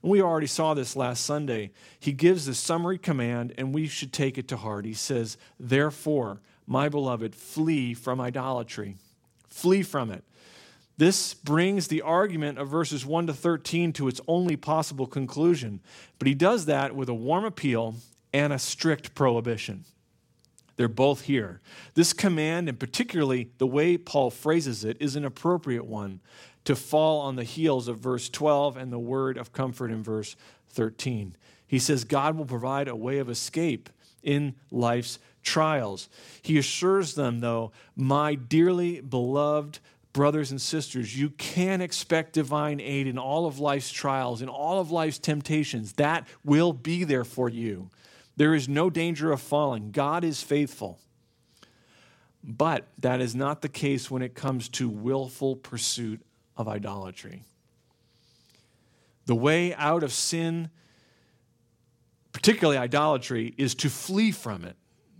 And 0.02 0.12
we 0.12 0.22
already 0.22 0.48
saw 0.48 0.74
this 0.74 0.96
last 0.96 1.26
Sunday. 1.26 1.72
He 2.00 2.12
gives 2.12 2.46
the 2.46 2.54
summary 2.54 2.98
command, 2.98 3.54
and 3.58 3.74
we 3.74 3.88
should 3.88 4.14
take 4.14 4.38
it 4.38 4.48
to 4.50 4.58
heart. 4.58 4.86
He 4.86 4.94
says, 4.94 5.38
Therefore, 5.60 6.42
my 6.68 6.90
beloved, 6.90 7.36
flee 7.36 7.94
from 7.94 8.22
idolatry. 8.22 8.98
Flee 9.50 9.82
from 9.82 10.12
it. 10.12 10.24
This 10.98 11.34
brings 11.34 11.88
the 11.88 12.02
argument 12.02 12.58
of 12.58 12.70
verses 12.70 13.06
1 13.06 13.28
to 13.28 13.34
13 13.34 13.92
to 13.94 14.08
its 14.08 14.22
only 14.28 14.56
possible 14.56 15.08
conclusion. 15.08 15.82
But 16.20 16.28
he 16.28 16.36
does 16.36 16.66
that 16.68 16.96
with 16.96 17.10
a 17.10 17.14
warm 17.14 17.44
appeal 17.44 17.96
and 18.32 18.54
a 18.54 18.60
strict 18.60 19.14
prohibition. 19.14 19.84
They're 20.78 20.88
both 20.88 21.22
here. 21.22 21.62
This 21.94 22.14
command, 22.14 22.68
and 22.68 22.80
particularly 22.80 23.50
the 23.58 23.68
way 23.68 23.98
Paul 23.98 24.30
phrases 24.30 24.84
it, 24.84 24.98
is 25.00 25.16
an 25.16 25.26
appropriate 25.26 25.86
one 25.86 26.20
to 26.66 26.76
fall 26.76 27.22
on 27.22 27.36
the 27.36 27.44
heels 27.44 27.88
of 27.88 28.00
verse 28.00 28.28
12 28.30 28.76
and 28.76 28.92
the 28.92 29.00
word 29.00 29.38
of 29.38 29.54
comfort 29.54 29.92
in 29.92 30.04
verse 30.04 30.36
13. 30.70 31.36
He 31.68 31.80
says, 31.80 32.04
God 32.04 32.36
will 32.36 32.46
provide 32.46 32.88
a 32.88 32.96
way 32.96 33.20
of 33.20 33.30
escape 33.30 33.90
in 34.22 34.56
life's 34.72 35.20
trials. 35.44 36.10
He 36.42 36.58
assures 36.58 37.16
them, 37.16 37.40
though, 37.40 37.72
my 37.96 38.36
dearly 38.36 39.00
beloved 39.00 39.80
brothers 40.16 40.50
and 40.50 40.62
sisters, 40.62 41.18
you 41.20 41.30
can 41.32 41.82
expect 41.82 42.34
divine 42.34 42.80
aid 42.80 43.06
in 43.06 43.18
all 43.18 43.46
of 43.46 43.60
life's 43.60 43.92
trials, 43.92 44.42
in 44.42 44.48
all 44.48 44.80
of 44.80 44.90
life's 44.90 45.20
temptations. 45.20 45.94
That 45.94 46.26
will 46.44 46.72
be 46.72 47.04
there 47.04 47.26
for 47.26 47.50
you. 47.50 47.90
There 48.38 48.54
is 48.54 48.67
no 48.67 48.89
danger 48.89 49.32
of 49.32 49.41
falling. 49.41 49.91
God 49.91 50.24
is 50.24 50.41
faithful. 50.41 51.00
But 52.43 52.88
that 53.00 53.21
is 53.21 53.34
not 53.34 53.62
the 53.62 53.69
case 53.69 54.12
when 54.12 54.21
it 54.21 54.36
comes 54.36 54.69
to 54.69 54.88
willful 54.88 55.56
pursuit 55.56 56.21
of 56.56 56.67
idolatry. 56.67 57.43
The 59.26 59.36
way 59.36 59.74
out 59.74 60.04
of 60.04 60.13
sin, 60.13 60.69
particularly 62.34 62.78
idolatry, 62.78 63.56
is 63.58 63.74
to 63.76 63.89
flee 63.89 64.32
from 64.32 64.63
it. 64.63 64.76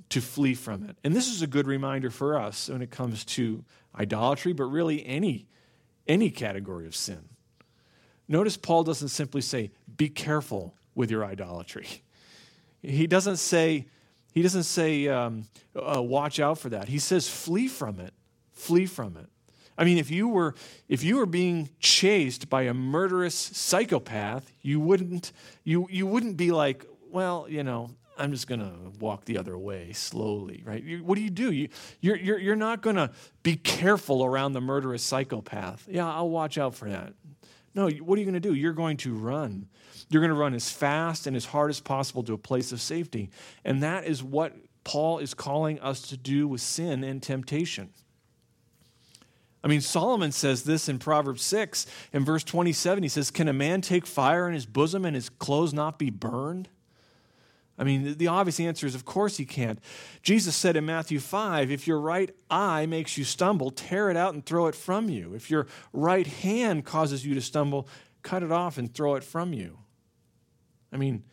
To 0.10 0.22
flee 0.22 0.54
from 0.54 0.84
it. 0.88 0.98
And 1.04 1.16
this 1.16 1.28
is 1.28 1.42
a 1.42 1.48
good 1.48 1.66
reminder 1.66 2.12
for 2.12 2.38
us 2.40 2.70
when 2.70 2.84
it 2.84 2.92
comes 2.92 3.26
to 3.26 3.64
idolatry, 3.98 4.54
but 4.54 4.66
really 4.66 5.04
any, 5.06 5.48
any 6.08 6.30
category 6.30 6.86
of 6.86 6.96
sin. 6.96 7.30
Notice 8.28 8.56
Paul 8.56 8.84
doesn't 8.84 9.10
simply 9.10 9.42
say, 9.42 9.72
be 9.98 10.10
careful 10.10 10.76
with 10.94 11.10
your 11.10 11.26
idolatry. 11.26 12.04
He 12.86 13.08
doesn't 13.08 13.38
say, 13.38 13.88
he 14.34 14.42
doesn't 14.42 14.64
say, 14.64 15.08
um, 15.08 15.46
uh, 15.76 16.02
watch 16.02 16.40
out 16.40 16.60
for 16.60 16.70
that. 16.70 16.88
He 16.88 17.00
says, 17.00 17.28
flee 17.28 17.68
from 17.68 18.00
it. 18.00 18.14
Flee 18.54 18.86
from 18.86 19.18
it. 19.18 19.28
I 19.78 19.84
mean, 19.84 19.98
if 19.98 20.10
you 20.10 20.30
were 20.30 20.56
if 20.88 21.04
you 21.04 21.18
were 21.18 21.26
being 21.26 21.70
chased 21.80 22.50
by 22.50 22.64
a 22.64 22.74
murderous 22.74 23.36
psychopath, 23.36 24.50
you 24.62 24.80
wouldn't 24.80 25.34
you 25.66 25.88
you 25.90 26.08
wouldn't 26.08 26.38
be 26.38 26.52
like, 26.52 26.86
well, 27.12 27.46
you 27.50 27.62
know, 27.64 27.90
I'm 28.18 28.32
just 28.32 28.48
going 28.48 28.62
to 28.62 28.72
walk 29.00 29.26
the 29.26 29.38
other 29.38 29.58
way 29.58 29.92
slowly, 29.94 30.64
right? 30.66 30.82
You, 30.82 31.04
what 31.04 31.16
do 31.16 31.22
you 31.22 31.30
do? 31.30 31.52
You, 31.52 31.70
you're, 32.00 32.16
you're, 32.16 32.40
you're 32.40 32.56
not 32.56 32.82
going 32.82 32.96
to 32.96 33.12
be 33.44 33.58
careful 33.58 34.24
around 34.24 34.54
the 34.54 34.62
murderous 34.62 35.04
psychopath. 35.04 35.88
Yeah, 35.90 36.10
I'll 36.10 36.30
watch 36.30 36.58
out 36.58 36.76
for 36.76 36.90
that. 36.90 37.14
No, 37.76 37.90
what 37.90 38.16
are 38.16 38.20
you 38.20 38.26
going 38.26 38.34
to 38.34 38.40
do? 38.40 38.56
You're 38.56 38.74
going 38.74 38.98
to 38.98 39.14
run. 39.14 39.68
You're 40.10 40.22
going 40.22 40.34
to 40.34 40.40
run 40.40 40.54
as 40.54 40.70
fast 40.70 41.28
and 41.28 41.36
as 41.36 41.46
hard 41.46 41.70
as 41.70 41.82
possible 41.82 42.24
to 42.24 42.34
a 42.34 42.38
place 42.38 42.72
of 42.72 42.80
safety. 42.80 43.30
And 43.66 43.84
that 43.84 44.06
is 44.06 44.24
what 44.24 44.56
Paul 44.86 45.20
is 45.20 45.34
calling 45.34 45.80
us 45.82 46.02
to 46.04 46.18
do 46.18 46.48
with 46.48 46.62
sin 46.62 47.04
and 47.04 47.22
temptation. 47.22 47.90
I 49.62 49.68
mean, 49.68 49.82
Solomon 49.82 50.32
says 50.32 50.64
this 50.64 50.88
in 50.88 51.00
Proverbs 51.00 51.42
6, 51.42 51.88
in 52.14 52.24
verse 52.24 52.44
27. 52.44 53.04
He 53.04 53.10
says, 53.10 53.32
Can 53.32 53.48
a 53.48 53.54
man 53.54 53.82
take 53.82 54.06
fire 54.06 54.48
in 54.48 54.54
his 54.54 54.68
bosom 54.68 55.04
and 55.04 55.16
his 55.16 55.28
clothes 55.28 55.74
not 55.74 56.00
be 56.00 56.12
burned? 56.12 56.70
I 57.78 57.84
mean, 57.84 58.18
the 58.18 58.28
obvious 58.28 58.60
answer 58.60 58.88
is, 58.88 58.96
of 58.96 59.04
course, 59.04 59.38
he 59.38 59.46
can't. 59.46 59.80
Jesus 60.22 60.56
said 60.56 60.78
in 60.78 60.86
Matthew 60.86 61.20
5 61.20 61.70
if 61.72 61.88
your 61.88 62.00
right 62.00 62.34
eye 62.50 62.86
makes 62.86 63.18
you 63.18 63.24
stumble, 63.26 63.70
tear 63.70 64.10
it 64.10 64.16
out 64.16 64.34
and 64.34 64.46
throw 64.46 64.68
it 64.68 64.76
from 64.76 65.10
you. 65.10 65.34
If 65.34 65.50
your 65.50 65.68
right 65.92 66.26
hand 66.26 66.86
causes 66.86 67.26
you 67.26 67.34
to 67.36 67.42
stumble, 67.42 67.88
cut 68.22 68.44
it 68.44 68.52
off 68.52 68.78
and 68.78 68.94
throw 68.94 69.16
it 69.16 69.24
from 69.24 69.52
you. 69.52 69.80
I 70.94 70.98
mean, 70.98 71.24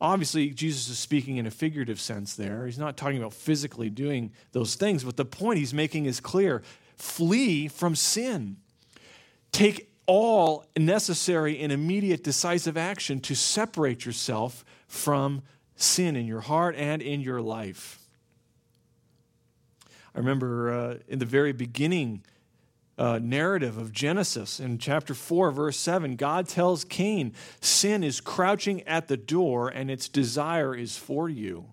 obviously, 0.00 0.50
Jesus 0.50 0.88
is 0.88 0.98
speaking 0.98 1.36
in 1.36 1.46
a 1.46 1.50
figurative 1.50 2.00
sense 2.00 2.34
there. 2.34 2.66
He's 2.66 2.78
not 2.78 2.96
talking 2.96 3.18
about 3.18 3.32
physically 3.32 3.88
doing 3.88 4.32
those 4.50 4.74
things, 4.74 5.04
but 5.04 5.16
the 5.16 5.24
point 5.24 5.58
he's 5.58 5.74
making 5.74 6.06
is 6.06 6.18
clear 6.18 6.62
flee 6.96 7.68
from 7.68 7.94
sin. 7.94 8.56
Take 9.52 9.91
all 10.06 10.66
necessary 10.76 11.60
and 11.60 11.72
immediate 11.72 12.24
decisive 12.24 12.76
action 12.76 13.20
to 13.20 13.34
separate 13.34 14.04
yourself 14.04 14.64
from 14.86 15.42
sin 15.76 16.16
in 16.16 16.26
your 16.26 16.40
heart 16.40 16.74
and 16.76 17.02
in 17.02 17.20
your 17.20 17.40
life. 17.40 17.98
I 20.14 20.18
remember 20.18 20.72
uh, 20.72 20.94
in 21.08 21.18
the 21.18 21.26
very 21.26 21.52
beginning 21.52 22.22
uh, 22.98 23.18
narrative 23.22 23.78
of 23.78 23.92
Genesis. 23.92 24.60
In 24.60 24.78
chapter 24.78 25.14
4, 25.14 25.50
verse 25.50 25.78
7, 25.78 26.16
God 26.16 26.48
tells 26.48 26.84
Cain, 26.84 27.32
Sin 27.60 28.04
is 28.04 28.20
crouching 28.20 28.82
at 28.82 29.08
the 29.08 29.16
door, 29.16 29.68
and 29.68 29.90
its 29.90 30.08
desire 30.08 30.74
is 30.74 30.96
for 30.96 31.28
you. 31.28 31.66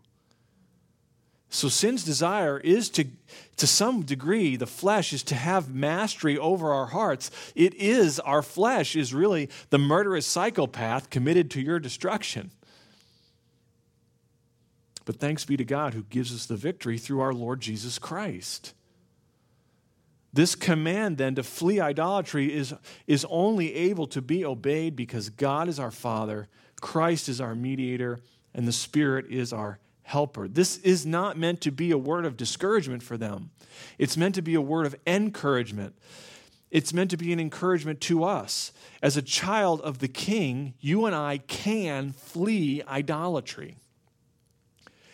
So, 1.50 1.68
sin's 1.68 2.04
desire 2.04 2.60
is 2.60 2.90
to, 2.92 3.06
to 3.58 3.66
some 3.66 4.04
degree, 4.04 4.56
the 4.56 4.68
flesh 4.68 5.14
is 5.14 5.24
to 5.24 5.36
have 5.36 5.74
mastery 5.74 6.38
over 6.38 6.72
our 6.72 6.86
hearts. 6.86 7.32
It 7.56 7.74
is, 7.74 8.20
our 8.20 8.44
flesh 8.44 8.96
is 8.96 9.14
really 9.16 9.50
the 9.72 9.80
murderous 9.80 10.28
psychopath 10.28 11.10
committed 11.10 11.50
to 11.52 11.62
your 11.62 11.80
destruction. 11.80 12.52
But 15.06 15.20
thanks 15.20 15.44
be 15.44 15.58
to 15.58 15.66
God 15.66 15.96
who 15.96 16.04
gives 16.04 16.32
us 16.36 16.46
the 16.46 16.56
victory 16.56 17.00
through 17.00 17.22
our 17.22 17.34
Lord 17.34 17.62
Jesus 17.62 17.98
Christ. 17.98 18.76
This 20.32 20.54
command 20.54 21.18
then 21.18 21.34
to 21.34 21.42
flee 21.42 21.80
idolatry 21.80 22.54
is, 22.54 22.76
is 23.08 23.26
only 23.28 23.74
able 23.74 24.06
to 24.06 24.22
be 24.22 24.46
obeyed 24.46 24.96
because 24.96 25.30
God 25.30 25.68
is 25.68 25.80
our 25.80 25.90
Father, 25.90 26.48
Christ 26.80 27.28
is 27.28 27.42
our 27.42 27.56
mediator, 27.56 28.20
and 28.54 28.68
the 28.68 28.72
Spirit 28.72 29.26
is 29.32 29.52
our 29.52 29.80
helper. 30.10 30.48
This 30.48 30.78
is 30.78 31.06
not 31.06 31.38
meant 31.38 31.62
to 31.62 31.72
be 31.72 31.92
a 31.92 31.98
word 31.98 32.26
of 32.26 32.36
discouragement 32.36 33.04
for 33.04 33.16
them, 33.16 33.52
it's 33.98 34.18
meant 34.18 34.36
to 34.36 34.42
be 34.42 34.56
a 34.56 34.62
word 34.62 34.86
of 34.86 34.96
encouragement. 35.06 35.96
It's 36.72 36.94
meant 36.94 37.10
to 37.10 37.18
be 37.18 37.34
an 37.34 37.40
encouragement 37.40 38.00
to 38.02 38.24
us. 38.24 38.72
As 39.02 39.18
a 39.18 39.24
child 39.24 39.82
of 39.82 39.98
the 39.98 40.08
king, 40.08 40.76
you 40.80 41.06
and 41.06 41.16
I 41.16 41.40
can 41.40 42.12
flee 42.12 42.84
idolatry. 42.88 43.78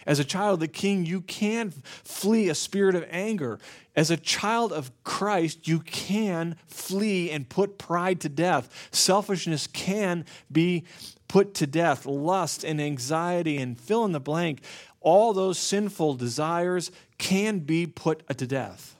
As 0.06 0.20
a 0.20 0.26
child 0.26 0.56
of 0.56 0.60
the 0.60 0.68
king, 0.68 1.06
you 1.06 1.22
can 1.22 1.72
flee 1.72 2.50
a 2.50 2.56
spirit 2.56 2.94
of 2.94 3.06
anger. 3.10 3.58
As 3.96 4.12
a 4.12 4.18
child 4.18 4.74
of 4.74 4.92
Christ, 5.06 5.66
you 5.66 5.80
can 5.80 6.58
flee 6.68 7.32
and 7.32 7.48
put 7.48 7.78
pride 7.78 8.20
to 8.22 8.30
death. 8.30 8.90
Selfishness 8.92 9.66
can 9.68 10.26
be 10.52 10.84
put 11.28 11.54
to 11.56 11.68
death. 11.68 12.06
Lust 12.06 12.64
and 12.64 12.82
anxiety 12.82 13.58
and 13.58 13.80
fill 13.80 14.06
in 14.06 14.12
the 14.12 14.20
blank, 14.20 14.62
all 15.02 15.34
those 15.34 15.58
sinful 15.58 16.16
desires 16.16 16.92
can 17.18 17.60
be 17.60 17.86
put 17.86 18.28
to 18.38 18.48
death. 18.48 18.96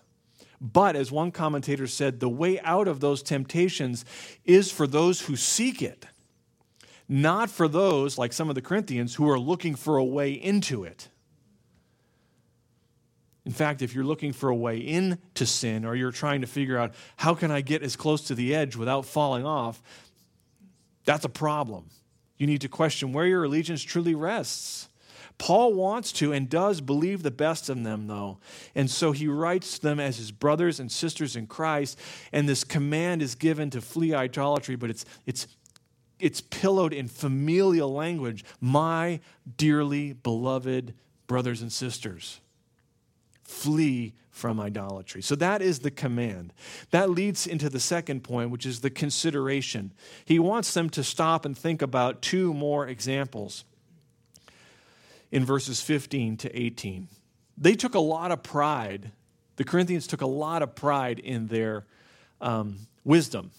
But 0.62 0.96
as 0.96 1.12
one 1.12 1.32
commentator 1.32 1.88
said, 1.88 2.20
the 2.20 2.30
way 2.30 2.60
out 2.62 2.88
of 2.88 3.00
those 3.00 3.22
temptations 3.22 4.06
is 4.46 4.72
for 4.72 4.88
those 4.88 5.22
who 5.22 5.36
seek 5.36 5.82
it 5.82 6.06
not 7.08 7.50
for 7.50 7.68
those, 7.68 8.18
like 8.18 8.34
some 8.34 8.50
of 8.50 8.56
the 8.56 8.62
Corinthians, 8.62 9.16
who 9.16 9.30
are 9.30 9.40
looking 9.40 9.76
for 9.76 9.98
a 9.98 10.04
way 10.04 10.32
into 10.32 10.84
it. 10.84 11.10
In 13.46 13.52
fact, 13.52 13.84
if 13.84 13.94
you're 13.94 14.04
looking 14.04 14.34
for 14.34 14.50
a 14.50 14.56
way 14.56 14.78
into 14.78 15.46
sin 15.46 15.86
or 15.86 15.96
you're 15.96 16.12
trying 16.12 16.42
to 16.42 16.48
figure 16.48 16.78
out 16.78 16.96
how 17.16 17.36
can 17.36 17.52
I 17.52 17.62
get 17.62 17.84
as 17.84 17.96
close 17.96 18.22
to 18.24 18.36
the 18.36 18.56
edge 18.56 18.76
without 18.76 19.06
falling 19.06 19.46
off, 19.46 19.84
that's 21.06 21.26
a 21.26 21.30
problem. 21.30 21.90
You 22.38 22.48
need 22.48 22.62
to 22.62 22.70
question 22.70 23.14
where 23.14 23.26
your 23.26 23.44
allegiance 23.44 23.84
truly 23.84 24.16
rests. 24.16 24.90
Paul 25.38 25.74
wants 25.74 26.12
to 26.14 26.32
and 26.32 26.50
does 26.50 26.80
believe 26.80 27.22
the 27.22 27.32
best 27.32 27.70
in 27.70 27.84
them, 27.84 28.08
though. 28.08 28.38
And 28.74 28.90
so 28.90 29.12
he 29.12 29.28
writes 29.28 29.80
them 29.80 30.00
as 30.00 30.18
his 30.18 30.32
brothers 30.32 30.80
and 30.80 30.92
sisters 30.92 31.36
in 31.36 31.48
Christ. 31.48 32.00
And 32.32 32.48
this 32.48 32.64
command 32.64 33.22
is 33.22 33.36
given 33.36 33.70
to 33.72 33.82
flee 33.82 34.14
idolatry, 34.14 34.76
but 34.76 34.90
it's, 34.90 35.06
it's 35.26 35.48
it's 36.20 36.42
pillowed 36.42 36.94
in 36.94 37.08
familial 37.08 37.92
language 37.92 38.44
my 38.62 39.20
dearly 39.58 40.14
beloved 40.14 40.94
brothers 41.28 41.62
and 41.62 41.72
sisters 41.72 42.40
flee 43.44 44.14
from 44.36 44.60
idolatry. 44.60 45.22
So 45.22 45.36
that 45.36 45.62
is 45.62 45.80
the 45.80 45.92
command. 45.92 46.54
That 46.92 47.10
leads 47.10 47.48
into 47.48 47.70
the 47.70 47.80
second 47.80 48.24
point 48.24 48.52
which 48.52 48.66
is 48.66 48.82
the 48.82 48.90
consideration. 48.90 49.92
He 50.26 50.40
wants 50.40 50.74
them 50.74 50.90
to 50.92 51.04
stop 51.04 51.46
and 51.46 51.58
think 51.58 51.82
about 51.82 52.22
two 52.22 52.54
more 52.54 52.88
examples 52.88 53.64
in 55.32 55.44
verses 55.44 55.82
15 55.82 56.38
to 56.38 56.56
18 56.58 57.08
they 57.58 57.74
took 57.74 57.96
a 57.96 58.00
lot 58.00 58.32
of 58.32 58.44
pride 58.44 59.12
the 59.56 59.64
corinthians 59.64 60.08
took 60.08 60.22
a 60.22 60.28
lot 60.28 60.62
of 60.62 60.76
pride 60.76 61.20
in 61.20 61.48
their 61.48 61.86
um, 62.42 62.88
wisdom. 63.04 63.52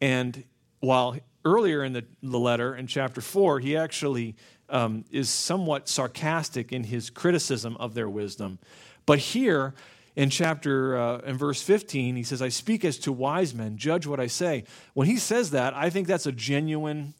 And 0.00 0.44
while 0.80 1.16
earlier 1.44 1.84
in 1.84 1.92
the, 1.92 2.04
the 2.22 2.38
letter, 2.38 2.74
in 2.74 2.86
chapter 2.86 3.20
4, 3.20 3.60
he 3.60 3.76
actually 3.76 4.36
um, 4.70 5.04
is 5.10 5.28
somewhat 5.28 5.88
sarcastic 5.88 6.72
in 6.72 6.84
his 6.84 7.10
criticism 7.10 7.76
of 7.78 7.94
their 7.94 8.08
wisdom. 8.08 8.58
But 9.06 9.18
here, 9.18 9.74
in 10.16 10.30
chapter 10.30 10.96
uh, 10.96 11.18
in 11.18 11.36
verse 11.36 11.62
15 11.62 12.16
he 12.16 12.22
says 12.22 12.40
i 12.40 12.48
speak 12.48 12.84
as 12.84 12.98
to 12.98 13.12
wise 13.12 13.54
men. 13.54 13.76
Judge 13.76 14.06
what 14.06 14.20
i 14.20 14.26
say. 14.26 14.64
When 14.94 15.06
he 15.06 15.16
says 15.16 15.50
that 15.50 15.74
i 15.74 15.90
think 15.90 16.06
that's 16.06 16.26
a 16.26 16.32
genuine 16.32 17.14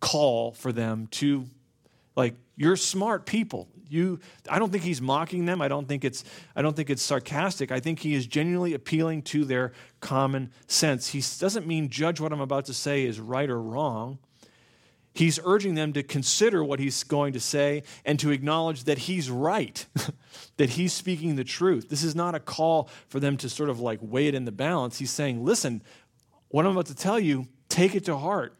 call 0.00 0.52
for 0.52 0.72
them 0.72 1.06
to 1.12 1.46
like 2.16 2.34
you're 2.56 2.76
smart 2.76 3.26
people. 3.26 3.68
You 3.88 4.20
i 4.48 4.58
don't 4.58 4.70
think 4.70 4.84
he's 4.84 5.02
mocking 5.02 5.44
them. 5.44 5.60
I 5.60 5.68
don't 5.68 5.86
think 5.86 6.04
it's 6.04 6.24
i 6.56 6.62
don't 6.62 6.74
think 6.74 6.90
it's 6.90 7.02
sarcastic. 7.02 7.70
I 7.70 7.80
think 7.80 8.00
he 8.00 8.14
is 8.14 8.26
genuinely 8.26 8.74
appealing 8.74 9.22
to 9.22 9.44
their 9.44 9.72
common 10.00 10.50
sense. 10.66 11.08
He 11.08 11.22
doesn't 11.38 11.66
mean 11.66 11.88
judge 11.88 12.20
what 12.20 12.32
i'm 12.32 12.40
about 12.40 12.66
to 12.66 12.74
say 12.74 13.04
is 13.04 13.20
right 13.20 13.48
or 13.48 13.60
wrong 13.60 14.18
he's 15.12 15.38
urging 15.44 15.74
them 15.74 15.92
to 15.92 16.02
consider 16.02 16.64
what 16.64 16.78
he's 16.78 17.04
going 17.04 17.32
to 17.32 17.40
say 17.40 17.82
and 18.04 18.18
to 18.20 18.30
acknowledge 18.30 18.84
that 18.84 18.98
he's 18.98 19.30
right 19.30 19.86
that 20.56 20.70
he's 20.70 20.92
speaking 20.92 21.36
the 21.36 21.44
truth 21.44 21.88
this 21.88 22.02
is 22.02 22.14
not 22.14 22.34
a 22.34 22.40
call 22.40 22.88
for 23.08 23.20
them 23.20 23.36
to 23.36 23.48
sort 23.48 23.70
of 23.70 23.80
like 23.80 23.98
weigh 24.02 24.28
it 24.28 24.34
in 24.34 24.44
the 24.44 24.52
balance 24.52 24.98
he's 24.98 25.10
saying 25.10 25.44
listen 25.44 25.82
what 26.48 26.64
i'm 26.64 26.72
about 26.72 26.86
to 26.86 26.94
tell 26.94 27.20
you 27.20 27.46
take 27.68 27.94
it 27.94 28.04
to 28.04 28.16
heart 28.16 28.54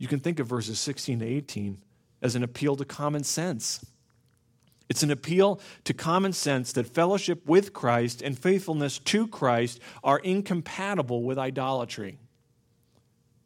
you 0.00 0.08
can 0.08 0.18
think 0.18 0.40
of 0.40 0.46
verses 0.46 0.80
16 0.80 1.18
to 1.18 1.26
18 1.26 1.78
as 2.22 2.34
an 2.34 2.42
appeal 2.42 2.74
to 2.76 2.84
common 2.84 3.22
sense. 3.22 3.84
It's 4.88 5.02
an 5.02 5.10
appeal 5.10 5.60
to 5.84 5.94
common 5.94 6.32
sense 6.32 6.72
that 6.72 6.86
fellowship 6.86 7.46
with 7.46 7.72
Christ 7.72 8.22
and 8.22 8.36
faithfulness 8.36 8.98
to 8.98 9.28
Christ 9.28 9.78
are 10.02 10.18
incompatible 10.18 11.22
with 11.22 11.38
idolatry. 11.38 12.18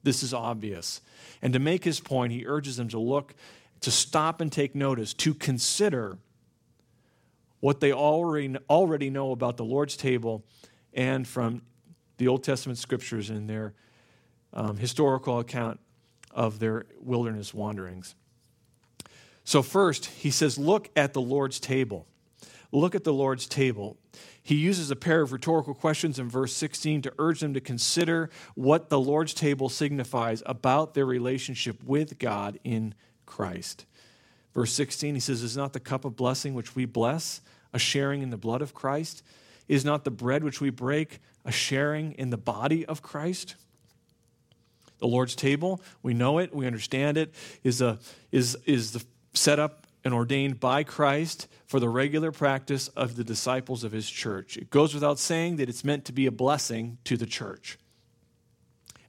This 0.05 0.23
is 0.23 0.33
obvious. 0.33 1.01
And 1.43 1.53
to 1.53 1.59
make 1.59 1.83
his 1.83 1.99
point, 1.99 2.33
he 2.33 2.47
urges 2.47 2.77
them 2.77 2.88
to 2.90 2.99
look, 2.99 3.35
to 3.81 3.90
stop 3.90 4.40
and 4.40 4.53
take 4.53 4.75
notice, 4.75 5.12
to 5.14 5.35
consider 5.35 6.19
what 7.61 7.81
they 7.81 7.93
already, 7.93 8.57
already 8.69 9.11
know 9.11 9.33
about 9.33 9.57
the 9.57 9.64
Lord's 9.64 9.97
table 9.97 10.45
and 10.93 11.27
from 11.27 11.62
the 12.19 12.29
Old 12.29 12.45
Testament 12.45 12.79
scriptures 12.79 13.31
in 13.31 13.47
their 13.47 13.75
um, 14.53 14.77
historical 14.77 15.40
account 15.40 15.81
of 16.31 16.59
their 16.59 16.85
wilderness 17.01 17.53
wanderings. 17.53 18.14
So, 19.45 19.62
first, 19.62 20.07
he 20.07 20.31
says, 20.31 20.59
Look 20.59 20.90
at 20.97 21.12
the 21.12 21.21
Lord's 21.21 21.59
table. 21.61 22.07
Look 22.73 22.95
at 22.95 23.05
the 23.05 23.12
Lord's 23.12 23.47
table. 23.47 23.97
He 24.44 24.57
uses 24.57 24.90
a 24.90 24.96
pair 24.96 25.22
of 25.22 25.33
rhetorical 25.33 25.72
questions 25.72 26.18
in 26.18 26.28
verse 26.28 26.52
16 26.52 27.00
to 27.02 27.12
urge 27.18 27.40
them 27.40 27.54
to 27.54 27.61
consider 27.61 28.28
what 28.54 28.90
the 28.90 29.00
Lord's 29.00 29.33
table 29.33 29.70
signifies 29.70 30.42
about 30.44 30.92
their 30.92 31.07
relationship 31.07 31.83
with 31.83 32.18
God 32.18 32.61
in 32.62 32.94
Christ. 33.24 33.87
Verse 34.52 34.70
16, 34.74 35.14
he 35.14 35.20
says, 35.20 35.42
Is 35.42 35.57
not 35.57 35.72
the 35.72 35.80
cup 35.80 36.04
of 36.04 36.14
blessing 36.14 36.52
which 36.52 36.76
we 36.76 36.85
bless 36.85 37.40
a 37.72 37.78
sharing 37.78 38.20
in 38.20 38.28
the 38.28 38.37
blood 38.37 38.61
of 38.61 38.74
Christ? 38.74 39.22
Is 39.66 39.83
not 39.83 40.04
the 40.04 40.11
bread 40.11 40.44
which 40.44 40.61
we 40.61 40.68
break 40.68 41.20
a 41.46 41.50
sharing 41.50 42.12
in 42.12 42.28
the 42.28 42.37
body 42.37 42.85
of 42.85 43.00
Christ? 43.00 43.54
The 44.98 45.07
Lord's 45.07 45.35
table, 45.35 45.80
we 46.02 46.12
know 46.12 46.37
it, 46.37 46.54
we 46.54 46.66
understand 46.66 47.16
it, 47.16 47.35
is, 47.62 47.80
a, 47.80 47.98
is, 48.30 48.59
is 48.66 48.92
the 48.92 49.02
set 49.33 49.59
up 49.59 49.84
and 50.05 50.12
ordained 50.12 50.61
by 50.61 50.85
Christ 50.85 51.49
for 51.67 51.81
the 51.81 51.88
regular 51.88 52.31
practice 52.31 52.88
of 52.88 53.17
the 53.17 53.25
disciples 53.25 53.85
of 53.85 53.93
his 53.93 54.09
church. 54.09 54.57
It 54.57 54.71
goes 54.71 54.93
without 54.93 55.19
saying 55.19 55.57
that 55.57 55.69
it's 55.69 55.85
meant 55.85 56.05
to 56.07 56.12
be 56.12 56.27
a 56.27 56.31
blessing 56.33 56.99
to 57.05 57.17
the 57.17 57.27
church. 57.27 57.79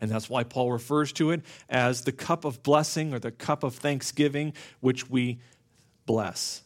And 0.01 0.09
that's 0.09 0.29
why 0.29 0.43
Paul 0.43 0.71
refers 0.71 1.11
to 1.13 1.31
it 1.31 1.41
as 1.69 2.01
the 2.01 2.11
cup 2.11 2.45
of 2.45 2.63
blessing 2.63 3.13
or 3.13 3.19
the 3.19 3.31
cup 3.31 3.63
of 3.63 3.75
thanksgiving, 3.75 4.53
which 4.79 5.09
we 5.09 5.39
bless. 6.05 6.61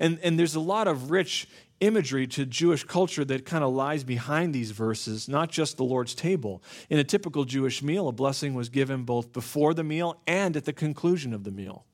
And, 0.00 0.18
and 0.22 0.38
there's 0.38 0.54
a 0.54 0.60
lot 0.60 0.88
of 0.88 1.10
rich 1.10 1.48
imagery 1.80 2.26
to 2.26 2.46
Jewish 2.46 2.84
culture 2.84 3.24
that 3.24 3.44
kind 3.44 3.62
of 3.62 3.72
lies 3.72 4.04
behind 4.04 4.54
these 4.54 4.70
verses, 4.70 5.28
not 5.28 5.50
just 5.50 5.76
the 5.76 5.84
Lord's 5.84 6.14
table. 6.14 6.62
In 6.88 6.98
a 6.98 7.04
typical 7.04 7.44
Jewish 7.44 7.82
meal, 7.82 8.08
a 8.08 8.12
blessing 8.12 8.54
was 8.54 8.68
given 8.68 9.02
both 9.02 9.32
before 9.32 9.74
the 9.74 9.84
meal 9.84 10.20
and 10.26 10.56
at 10.56 10.64
the 10.64 10.72
conclusion 10.72 11.34
of 11.34 11.44
the 11.44 11.50
meal. 11.50 11.84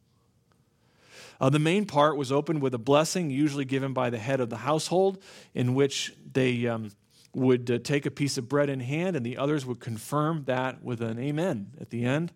Uh, 1.41 1.49
the 1.49 1.59
main 1.59 1.87
part 1.87 2.17
was 2.17 2.31
opened 2.31 2.61
with 2.61 2.75
a 2.75 2.79
blessing, 2.79 3.31
usually 3.31 3.65
given 3.65 3.93
by 3.93 4.11
the 4.11 4.19
head 4.19 4.41
of 4.41 4.51
the 4.51 4.59
household, 4.59 5.23
in 5.55 5.75
which 5.75 6.13
they 6.33 6.67
um, 6.67 6.91
would 7.35 7.71
uh, 7.71 7.79
take 7.79 8.05
a 8.05 8.11
piece 8.11 8.37
of 8.37 8.49
bread 8.49 8.69
in 8.69 8.81
hand, 8.81 9.17
and 9.17 9.25
the 9.25 9.39
others 9.39 9.65
would 9.65 9.81
confirm 9.81 10.45
that 10.45 10.83
with 10.83 11.01
an 11.01 11.19
amen 11.19 11.73
at 11.81 11.91
the 11.91 12.05
end. 12.05 12.33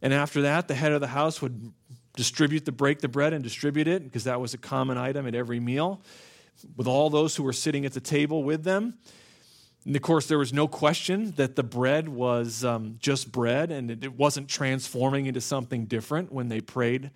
And 0.00 0.14
after 0.14 0.42
that, 0.42 0.68
the 0.68 0.74
head 0.74 0.92
of 0.92 1.00
the 1.00 1.08
house 1.08 1.42
would 1.42 1.72
distribute 2.16 2.64
the 2.64 2.72
break 2.72 3.00
the 3.00 3.08
bread 3.08 3.32
and 3.32 3.44
distribute 3.44 3.88
it 3.88 4.04
because 4.04 4.24
that 4.24 4.40
was 4.40 4.54
a 4.54 4.58
common 4.58 4.96
item 4.96 5.26
at 5.26 5.34
every 5.34 5.60
meal. 5.60 6.00
with 6.74 6.86
all 6.86 7.10
those 7.10 7.36
who 7.36 7.42
were 7.42 7.52
sitting 7.52 7.84
at 7.84 7.92
the 7.92 8.00
table 8.00 8.42
with 8.42 8.64
them. 8.64 8.96
And 9.84 9.94
of 9.94 10.00
course, 10.00 10.26
there 10.26 10.38
was 10.38 10.54
no 10.54 10.66
question 10.66 11.32
that 11.36 11.54
the 11.54 11.62
bread 11.62 12.08
was 12.08 12.64
um, 12.64 12.96
just 12.98 13.30
bread 13.30 13.70
and 13.70 13.90
it 13.90 14.16
wasn't 14.16 14.48
transforming 14.48 15.26
into 15.26 15.42
something 15.42 15.84
different 15.84 16.32
when 16.32 16.48
they 16.48 16.62
prayed 16.62 17.10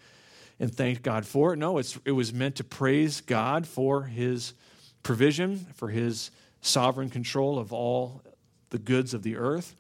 and 0.61 0.73
thanked 0.73 1.03
God 1.03 1.27
for 1.27 1.55
it. 1.55 1.57
No, 1.57 1.79
it 1.79 2.12
was 2.12 2.33
meant 2.33 2.57
to 2.57 2.64
praise 2.64 3.23
God 3.23 3.66
for 3.66 4.05
his 4.05 4.53
provision, 5.03 5.66
for 5.75 5.88
his 5.88 6.31
sovereign 6.61 7.09
control 7.09 7.59
of 7.59 7.73
all 7.73 8.23
the 8.68 8.79
goods 8.79 9.14
of 9.14 9.23
the 9.23 9.37
earth. 9.37 9.75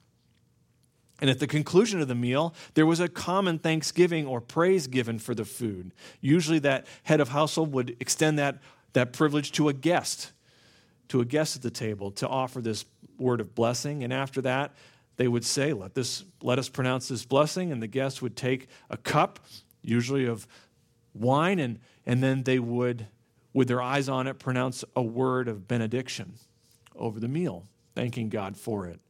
And 1.20 1.28
at 1.28 1.38
the 1.38 1.46
conclusion 1.46 2.00
of 2.00 2.08
the 2.08 2.14
meal, 2.14 2.54
there 2.72 2.86
was 2.86 2.98
a 2.98 3.08
common 3.08 3.58
thanksgiving 3.58 4.26
or 4.26 4.40
praise 4.40 4.86
given 4.86 5.18
for 5.18 5.34
the 5.34 5.44
food. 5.44 5.92
Usually, 6.22 6.58
that 6.60 6.86
head 7.02 7.20
of 7.20 7.28
household 7.28 7.72
would 7.72 7.94
extend 8.00 8.38
that, 8.38 8.58
that 8.94 9.12
privilege 9.12 9.52
to 9.52 9.68
a 9.68 9.74
guest, 9.74 10.32
to 11.08 11.20
a 11.20 11.26
guest 11.26 11.56
at 11.56 11.62
the 11.62 11.70
table, 11.70 12.10
to 12.12 12.26
offer 12.26 12.62
this 12.62 12.86
word 13.18 13.42
of 13.42 13.54
blessing. 13.54 14.02
And 14.02 14.14
after 14.14 14.40
that, 14.40 14.72
they 15.16 15.28
would 15.28 15.44
say, 15.44 15.74
Let, 15.74 15.94
this, 15.94 16.24
let 16.40 16.58
us 16.58 16.70
pronounce 16.70 17.08
this 17.08 17.26
blessing. 17.26 17.70
And 17.70 17.82
the 17.82 17.86
guest 17.86 18.22
would 18.22 18.34
take 18.34 18.68
a 18.88 18.96
cup, 18.96 19.40
usually 19.82 20.24
of 20.24 20.46
wine, 21.14 21.58
and, 21.58 21.78
and 22.06 22.22
then 22.22 22.44
they 22.44 22.58
would, 22.58 23.06
with 23.52 23.68
their 23.68 23.82
eyes 23.82 24.08
on 24.08 24.26
it, 24.26 24.38
pronounce 24.38 24.84
a 24.94 25.02
word 25.02 25.48
of 25.48 25.66
benediction 25.66 26.34
over 26.94 27.18
the 27.20 27.28
meal, 27.28 27.66
thanking 27.94 28.28
God 28.28 28.56
for 28.56 28.86
it. 28.86 29.00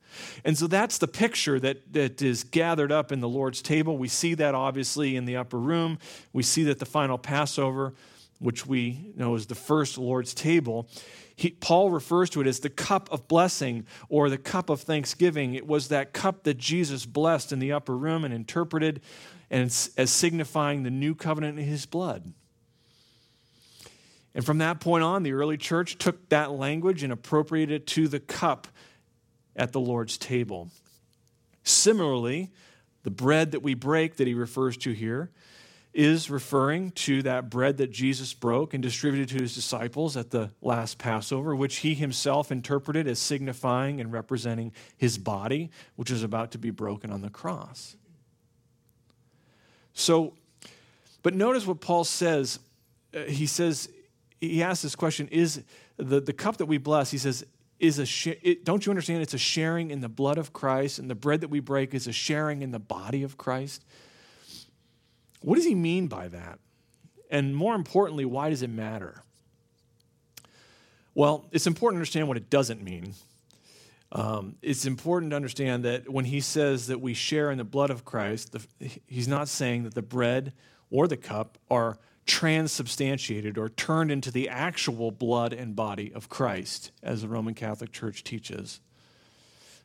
And 0.45 0.59
so 0.59 0.67
that's 0.67 0.99
the 0.99 1.09
picture 1.09 1.61
that, 1.61 1.93
that 1.93 2.21
is 2.23 2.45
gathered 2.45 2.93
up 2.93 3.13
in 3.13 3.21
the 3.21 3.29
Lord's 3.29 3.63
table. 3.63 3.97
We 3.97 4.09
see 4.09 4.35
that 4.35 4.55
obviously 4.55 5.17
in 5.17 5.25
the 5.25 5.37
upper 5.37 5.59
room. 5.59 5.99
We 6.33 6.43
see 6.43 6.65
that 6.65 6.79
the 6.79 6.87
final 6.87 7.19
Passover, 7.19 7.95
which 8.39 8.67
we 8.67 9.13
know 9.17 9.35
is 9.35 9.47
the 9.47 9.55
first 9.55 9.99
Lord's 9.99 10.35
table, 10.35 10.89
he, 11.37 11.51
Paul 11.51 11.91
refers 11.91 12.29
to 12.31 12.41
it 12.41 12.47
as 12.47 12.61
the 12.61 12.71
cup 12.71 13.11
of 13.11 13.27
blessing 13.29 13.87
or 14.09 14.29
the 14.29 14.39
cup 14.39 14.69
of 14.69 14.83
thanksgiving. 14.83 15.55
It 15.55 15.67
was 15.67 15.89
that 15.89 16.13
cup 16.13 16.43
that 16.45 16.59
Jesus 16.59 17.07
blessed 17.07 17.53
in 17.53 17.61
the 17.61 17.73
upper 17.73 17.97
room 17.97 18.25
and 18.25 18.35
interpreted 18.35 19.01
and 19.51 19.65
as 19.97 20.11
signifying 20.11 20.83
the 20.83 20.91
new 20.91 21.15
covenant 21.15 21.59
in 21.59 21.65
his 21.65 21.87
blood. 21.87 22.33
And 24.35 24.47
from 24.47 24.59
that 24.59 24.81
point 24.81 25.03
on, 25.03 25.25
the 25.25 25.33
early 25.33 25.57
church 25.57 25.99
took 25.99 26.29
that 26.29 26.53
language 26.53 27.03
and 27.03 27.13
appropriated 27.13 27.83
it 27.83 27.87
to 27.89 28.07
the 28.07 28.21
cup 28.21 28.69
at 29.57 29.73
the 29.73 29.81
Lord's 29.81 30.17
table. 30.17 30.71
Similarly, 31.65 32.51
the 33.03 33.11
bread 33.11 33.53
that 33.53 33.63
we 33.63 33.75
break 33.75 34.17
that 34.17 34.29
he 34.29 34.35
refers 34.35 34.77
to 34.79 34.93
here 34.93 35.31
is 35.93 36.31
referring 36.31 36.93
to 36.93 37.23
that 37.23 37.51
bread 37.51 37.79
that 37.79 37.91
Jesus 37.91 38.33
broke 38.33 38.75
and 38.75 38.83
distributed 38.83 39.29
to 39.31 39.43
his 39.43 39.55
disciples 39.55 40.17
at 40.17 40.31
the 40.31 40.51
last 40.63 40.99
Passover, 40.99 41.57
which 41.57 41.79
he 41.79 41.95
himself 41.95 42.53
interpreted 42.53 43.09
as 43.09 43.19
signifying 43.19 44.01
and 44.01 44.13
representing 44.13 44.73
his 44.97 45.19
body, 45.19 45.71
which 45.97 46.13
is 46.13 46.23
about 46.23 46.53
to 46.53 46.59
be 46.59 46.71
broken 46.71 47.11
on 47.11 47.23
the 47.23 47.31
cross. 47.31 47.97
So, 50.01 50.35
but 51.23 51.35
notice 51.35 51.67
what 51.67 51.81
Paul 51.81 52.05
says. 52.05 52.59
Uh, 53.15 53.21
he 53.23 53.47
says, 53.47 53.89
he 54.41 54.63
asks 54.63 54.83
this 54.83 54.97
question 54.97 55.29
is 55.29 55.63
the, 55.97 56.21
the 56.21 56.33
cup 56.33 56.57
that 56.59 56.67
we 56.67 56.79
bless, 56.79 57.11
he 57.11 57.19
says, 57.19 57.45
is 57.79 57.99
a 57.99 58.07
sh- 58.07 58.29
it, 58.43 58.65
don't 58.65 58.85
you 58.85 58.91
understand 58.91 59.23
it's 59.23 59.35
a 59.35 59.39
sharing 59.39 59.91
in 59.91 60.01
the 60.01 60.09
blood 60.09 60.39
of 60.39 60.53
Christ 60.53 60.99
and 60.99 61.11
the 61.11 61.15
bread 61.15 61.41
that 61.41 61.49
we 61.49 61.61
break 61.61 61.95
is 61.95 62.07
a 62.07 62.13
sharing 62.13 62.63
in 62.63 62.71
the 62.71 62.79
body 62.79 63.23
of 63.23 63.37
Christ? 63.37 63.85
What 65.41 65.57
does 65.57 65.65
he 65.65 65.75
mean 65.75 66.07
by 66.07 66.29
that? 66.29 66.59
And 67.31 67.55
more 67.55 67.75
importantly, 67.75 68.25
why 68.25 68.51
does 68.51 68.63
it 68.63 68.71
matter? 68.71 69.23
Well, 71.15 71.47
it's 71.53 71.67
important 71.67 71.97
to 71.97 72.01
understand 72.01 72.29
what 72.29 72.37
it 72.37 72.51
doesn't 72.51 72.83
mean. 72.83 73.15
Um, 74.13 74.57
it's 74.61 74.87
important 74.87 75.31
to 75.31 75.37
understand 75.37 75.85
that 75.85 76.09
when 76.09 76.25
he 76.25 76.41
says 76.41 76.89
that 76.89 77.01
we 77.01 77.15
share 77.15 77.51
in 77.51 77.59
the 77.59 77.65
blood 77.65 77.91
of 77.91 78.05
Christ, 78.05 78.53
the, 78.53 78.91
he's 79.07 79.29
not 79.29 79.49
saying 79.49 79.85
that 79.85 79.95
the 79.95 80.03
bread 80.03 80.53
or 80.91 81.07
the 81.07 81.17
cup 81.17 81.59
are 81.71 81.99
transubstantiated 82.27 83.57
or 83.57 83.69
turned 83.69 84.11
into 84.11 84.31
the 84.31 84.49
actual 84.49 85.11
blood 85.11 85.53
and 85.53 85.77
body 85.77 86.13
of 86.13 86.29
Christ, 86.29 86.91
as 87.03 87.23
the 87.23 87.29
Roman 87.29 87.55
Catholic 87.55 87.93
Church 87.93 88.25
teaches. 88.25 88.81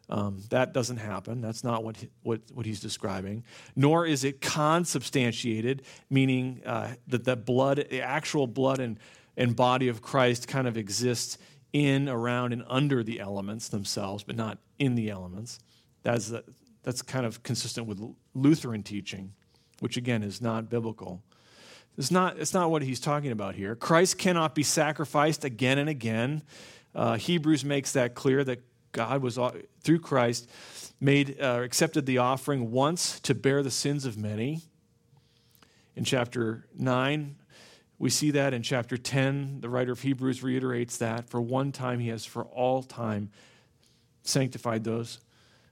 Um, 0.10 0.44
that 0.50 0.74
doesn't 0.74 0.98
happen. 0.98 1.42
That's 1.42 1.64
not 1.64 1.84
what, 1.84 1.98
he, 1.98 2.10
what, 2.22 2.42
what 2.54 2.66
he's 2.66 2.80
describing. 2.80 3.44
Nor 3.76 4.06
is 4.06 4.24
it 4.24 4.42
consubstantiated, 4.42 5.84
meaning 6.10 6.62
uh, 6.66 6.94
that 7.08 7.24
the 7.24 7.36
blood, 7.36 7.88
the 7.90 8.02
actual 8.02 8.46
blood 8.46 8.80
and, 8.80 9.00
and 9.36 9.56
body 9.56 9.88
of 9.88 10.02
Christ 10.02 10.48
kind 10.48 10.68
of 10.68 10.78
exists 10.78 11.38
in, 11.76 12.08
around, 12.08 12.54
and 12.54 12.64
under 12.70 13.04
the 13.04 13.20
elements 13.20 13.68
themselves, 13.68 14.24
but 14.24 14.38
not 14.38 14.60
in 14.80 14.96
the 14.96 15.10
elements. 15.10 15.60
That's, 16.04 16.32
that's 16.84 17.02
kind 17.02 17.26
of 17.26 17.44
consistent 17.44 17.86
with 17.86 18.00
Lutheran 18.34 18.82
teaching, 18.82 19.34
which 19.82 19.98
again 19.98 20.24
is 20.24 20.42
not 20.42 20.70
biblical. 20.70 21.22
It's 21.98 22.12
not, 22.12 22.40
it's 22.40 22.54
not 22.54 22.72
what 22.72 22.82
he's 22.82 23.02
talking 23.02 23.32
about 23.32 23.56
here. 23.56 23.76
Christ 23.76 24.18
cannot 24.18 24.56
be 24.56 24.64
sacrificed 24.64 25.44
again 25.44 25.78
and 25.78 25.90
again. 25.90 26.44
Uh, 26.94 27.18
Hebrews 27.18 27.66
makes 27.66 27.92
that 27.92 28.16
clear 28.16 28.46
that 28.46 28.62
God 28.94 29.22
was, 29.22 29.38
uh, 29.38 29.52
through 29.82 30.00
Christ, 30.00 30.50
made, 31.02 31.42
uh, 31.42 31.60
accepted 31.62 32.06
the 32.06 32.20
offering 32.20 32.72
once 32.72 33.20
to 33.20 33.36
bear 33.36 33.62
the 33.62 33.72
sins 33.72 34.06
of 34.06 34.18
many. 34.18 34.62
In 35.98 36.06
chapter 36.06 36.68
9, 36.74 37.36
we 37.98 38.10
see 38.10 38.32
that. 38.32 38.54
In 38.54 38.62
chapter 38.62 38.98
10, 38.98 39.62
the 39.62 39.70
writer 39.70 39.92
of 39.92 40.02
Hebrews 40.02 40.44
reiterates 40.44 40.98
that. 40.98 41.30
For 41.30 41.42
one 41.42 41.72
time, 41.72 42.00
he 42.00 42.10
has 42.10 42.26
for 42.26 42.44
all 42.44 42.84
time 42.84 43.30
sanctified 44.24 44.84
those 44.84 45.20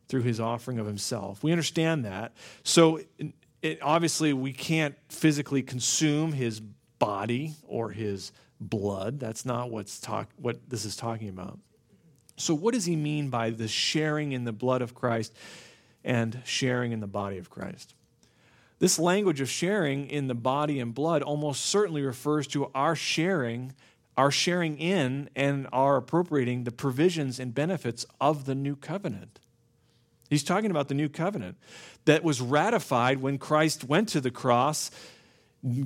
through 0.07 0.21
his 0.21 0.39
offering 0.39 0.79
of 0.79 0.85
himself. 0.85 1.43
We 1.43 1.51
understand 1.51 2.05
that. 2.05 2.33
So, 2.63 3.01
it, 3.63 3.79
obviously 3.81 4.33
we 4.33 4.53
can't 4.53 4.95
physically 5.09 5.63
consume 5.63 6.33
his 6.33 6.59
body 6.59 7.53
or 7.63 7.89
his 7.89 8.31
blood. 8.59 9.19
That's 9.19 9.45
not 9.45 9.71
what's 9.71 9.99
talk, 9.99 10.29
what 10.37 10.69
this 10.69 10.85
is 10.85 10.95
talking 10.95 11.29
about. 11.29 11.59
So, 12.37 12.53
what 12.53 12.73
does 12.73 12.85
he 12.85 12.95
mean 12.95 13.29
by 13.29 13.49
the 13.51 13.67
sharing 13.67 14.31
in 14.31 14.43
the 14.43 14.51
blood 14.51 14.81
of 14.81 14.93
Christ 14.93 15.33
and 16.03 16.41
sharing 16.45 16.91
in 16.91 16.99
the 16.99 17.07
body 17.07 17.37
of 17.37 17.49
Christ? 17.49 17.93
This 18.83 18.99
language 18.99 19.39
of 19.39 19.49
sharing 19.49 20.09
in 20.09 20.27
the 20.27 20.35
body 20.35 20.81
and 20.81 20.93
blood 20.93 21.21
almost 21.21 21.65
certainly 21.67 22.01
refers 22.01 22.47
to 22.47 22.69
our 22.75 22.97
sharing, 22.97 23.71
our 24.17 24.29
sharing 24.29 24.77
in 24.77 25.29
and 25.37 25.69
our 25.71 25.95
appropriating 25.95 26.65
the 26.65 26.71
provisions 26.73 27.39
and 27.39 27.55
benefits 27.55 28.05
of 28.19 28.43
the 28.43 28.55
new 28.55 28.75
covenant. 28.75 29.39
He's 30.29 30.43
talking 30.43 30.69
about 30.69 30.89
the 30.89 30.95
new 30.95 31.07
covenant 31.07 31.55
that 32.03 32.25
was 32.25 32.41
ratified 32.41 33.21
when 33.21 33.37
Christ 33.37 33.85
went 33.85 34.09
to 34.09 34.19
the 34.19 34.31
cross, 34.31 34.91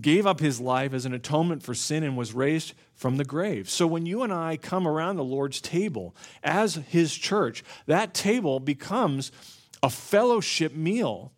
gave 0.02 0.26
up 0.26 0.40
his 0.40 0.60
life 0.60 0.92
as 0.92 1.06
an 1.06 1.14
atonement 1.14 1.62
for 1.62 1.76
sin, 1.76 2.02
and 2.02 2.18
was 2.18 2.34
raised 2.34 2.74
from 2.96 3.18
the 3.18 3.26
grave. 3.26 3.70
So 3.70 3.86
when 3.86 4.08
you 4.08 4.24
and 4.24 4.34
I 4.34 4.58
come 4.58 4.88
around 4.88 5.18
the 5.18 5.24
Lord's 5.24 5.62
table 5.62 6.16
as 6.44 6.74
his 6.90 7.14
church, 7.14 7.64
that 7.86 8.16
table 8.16 8.60
becomes 8.60 9.32
a 9.84 9.92
fellowship 9.92 10.74
meal. 10.74 11.32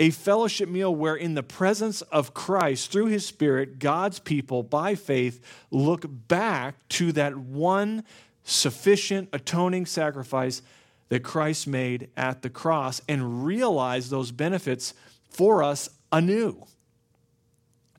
A 0.00 0.10
fellowship 0.10 0.68
meal 0.68 0.94
where, 0.94 1.14
in 1.14 1.34
the 1.34 1.42
presence 1.42 2.02
of 2.02 2.34
Christ, 2.34 2.90
through 2.90 3.06
his 3.06 3.24
Spirit, 3.24 3.78
God's 3.78 4.18
people, 4.18 4.62
by 4.62 4.94
faith, 4.94 5.40
look 5.70 6.04
back 6.08 6.74
to 6.90 7.12
that 7.12 7.36
one 7.36 8.04
sufficient 8.42 9.28
atoning 9.32 9.86
sacrifice 9.86 10.62
that 11.08 11.22
Christ 11.22 11.66
made 11.66 12.10
at 12.16 12.42
the 12.42 12.50
cross 12.50 13.00
and 13.08 13.44
realize 13.44 14.10
those 14.10 14.32
benefits 14.32 14.94
for 15.28 15.62
us 15.62 15.88
anew. 16.10 16.66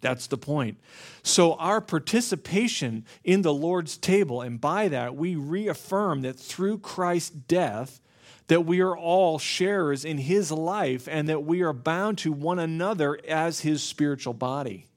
That's 0.02 0.28
the 0.28 0.38
point. 0.38 0.78
So, 1.24 1.54
our 1.54 1.82
participation 1.82 3.06
in 3.24 3.42
the 3.42 3.54
Lord's 3.54 3.98
table, 3.98 4.42
and 4.42 4.62
by 4.62 4.88
that, 4.90 5.16
we 5.16 5.36
reaffirm 5.36 6.22
that 6.22 6.38
through 6.38 6.80
Christ's 6.80 7.32
death, 7.32 8.00
that 8.48 8.66
we 8.66 8.80
are 8.82 8.96
all 8.96 9.40
sharers 9.40 10.06
in 10.06 10.18
his 10.20 10.52
life 10.52 11.08
and 11.10 11.28
that 11.28 11.44
we 11.44 11.62
are 11.62 11.74
bound 11.74 12.18
to 12.20 12.32
one 12.32 12.60
another 12.60 13.20
as 13.28 13.62
his 13.62 13.82
spiritual 13.82 14.34
body. 14.34 14.88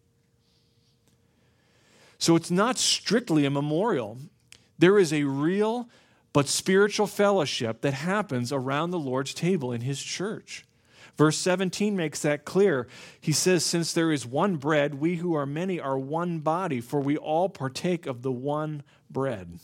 So, 2.18 2.34
it's 2.34 2.50
not 2.50 2.78
strictly 2.78 3.44
a 3.44 3.50
memorial, 3.50 4.18
there 4.78 4.98
is 4.98 5.12
a 5.12 5.24
real 5.24 5.88
but 6.32 6.48
spiritual 6.48 7.06
fellowship 7.06 7.80
that 7.80 7.94
happens 7.94 8.52
around 8.52 8.90
the 8.90 8.98
Lord's 8.98 9.34
table 9.34 9.72
in 9.72 9.80
his 9.80 10.02
church. 10.02 10.64
Verse 11.16 11.36
17 11.38 11.96
makes 11.96 12.22
that 12.22 12.44
clear. 12.44 12.86
He 13.20 13.32
says, 13.32 13.64
Since 13.64 13.92
there 13.92 14.12
is 14.12 14.24
one 14.24 14.56
bread, 14.56 14.94
we 14.94 15.16
who 15.16 15.34
are 15.34 15.46
many 15.46 15.80
are 15.80 15.98
one 15.98 16.38
body, 16.38 16.80
for 16.80 17.00
we 17.00 17.16
all 17.16 17.48
partake 17.48 18.06
of 18.06 18.22
the 18.22 18.30
one 18.30 18.84
bread. 19.10 19.58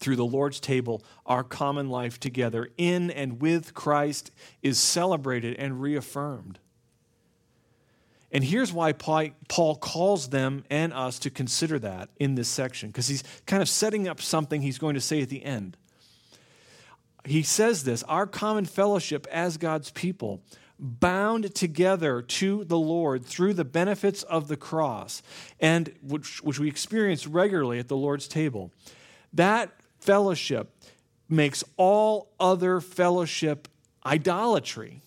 Through 0.00 0.16
the 0.16 0.24
Lord's 0.24 0.60
table, 0.60 1.02
our 1.26 1.44
common 1.44 1.90
life 1.90 2.18
together 2.18 2.70
in 2.76 3.10
and 3.10 3.40
with 3.40 3.74
Christ 3.74 4.30
is 4.62 4.78
celebrated 4.78 5.56
and 5.56 5.80
reaffirmed. 5.80 6.58
And 8.32 8.44
here's 8.44 8.72
why 8.72 8.92
Paul 8.92 9.76
calls 9.76 10.30
them 10.30 10.64
and 10.70 10.92
us 10.92 11.18
to 11.20 11.30
consider 11.30 11.78
that 11.80 12.10
in 12.18 12.34
this 12.34 12.48
section, 12.48 12.88
because 12.88 13.08
he's 13.08 13.24
kind 13.44 13.60
of 13.60 13.68
setting 13.68 14.08
up 14.08 14.20
something 14.20 14.62
he's 14.62 14.78
going 14.78 14.94
to 14.94 15.00
say 15.00 15.20
at 15.20 15.28
the 15.28 15.44
end. 15.44 15.76
He 17.24 17.42
says 17.42 17.84
this 17.84 18.02
our 18.04 18.26
common 18.26 18.64
fellowship 18.64 19.26
as 19.30 19.56
God's 19.56 19.90
people, 19.90 20.42
bound 20.78 21.54
together 21.54 22.22
to 22.22 22.64
the 22.64 22.78
Lord 22.78 23.26
through 23.26 23.54
the 23.54 23.64
benefits 23.64 24.22
of 24.22 24.48
the 24.48 24.56
cross, 24.56 25.22
and 25.60 25.92
which, 26.00 26.42
which 26.42 26.58
we 26.58 26.68
experience 26.68 27.26
regularly 27.26 27.78
at 27.78 27.88
the 27.88 27.96
Lord's 27.96 28.26
table, 28.26 28.72
that 29.32 29.72
fellowship 30.00 30.74
makes 31.28 31.62
all 31.76 32.32
other 32.38 32.80
fellowship 32.80 33.68
idolatry 34.04 35.02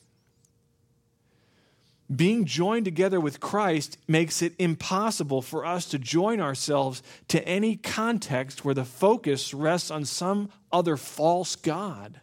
being 2.13 2.45
joined 2.45 2.85
together 2.85 3.19
with 3.19 3.39
Christ 3.39 3.97
makes 4.07 4.41
it 4.41 4.53
impossible 4.59 5.41
for 5.41 5.65
us 5.65 5.85
to 5.87 5.99
join 5.99 6.39
ourselves 6.39 7.01
to 7.29 7.45
any 7.47 7.75
context 7.75 8.65
where 8.65 8.75
the 8.75 8.85
focus 8.85 9.53
rests 9.53 9.89
on 9.89 10.05
some 10.05 10.49
other 10.71 10.97
false 10.97 11.55
God. 11.55 12.19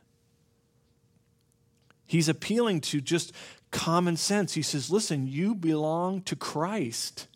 He's 2.07 2.29
appealing 2.29 2.81
to 2.83 3.01
just 3.01 3.33
common 3.71 4.17
sense. 4.17 4.55
He 4.55 4.63
says, 4.63 4.91
Listen, 4.91 5.27
you 5.27 5.55
belong 5.55 6.23
to 6.23 6.37
Christ. 6.37 7.27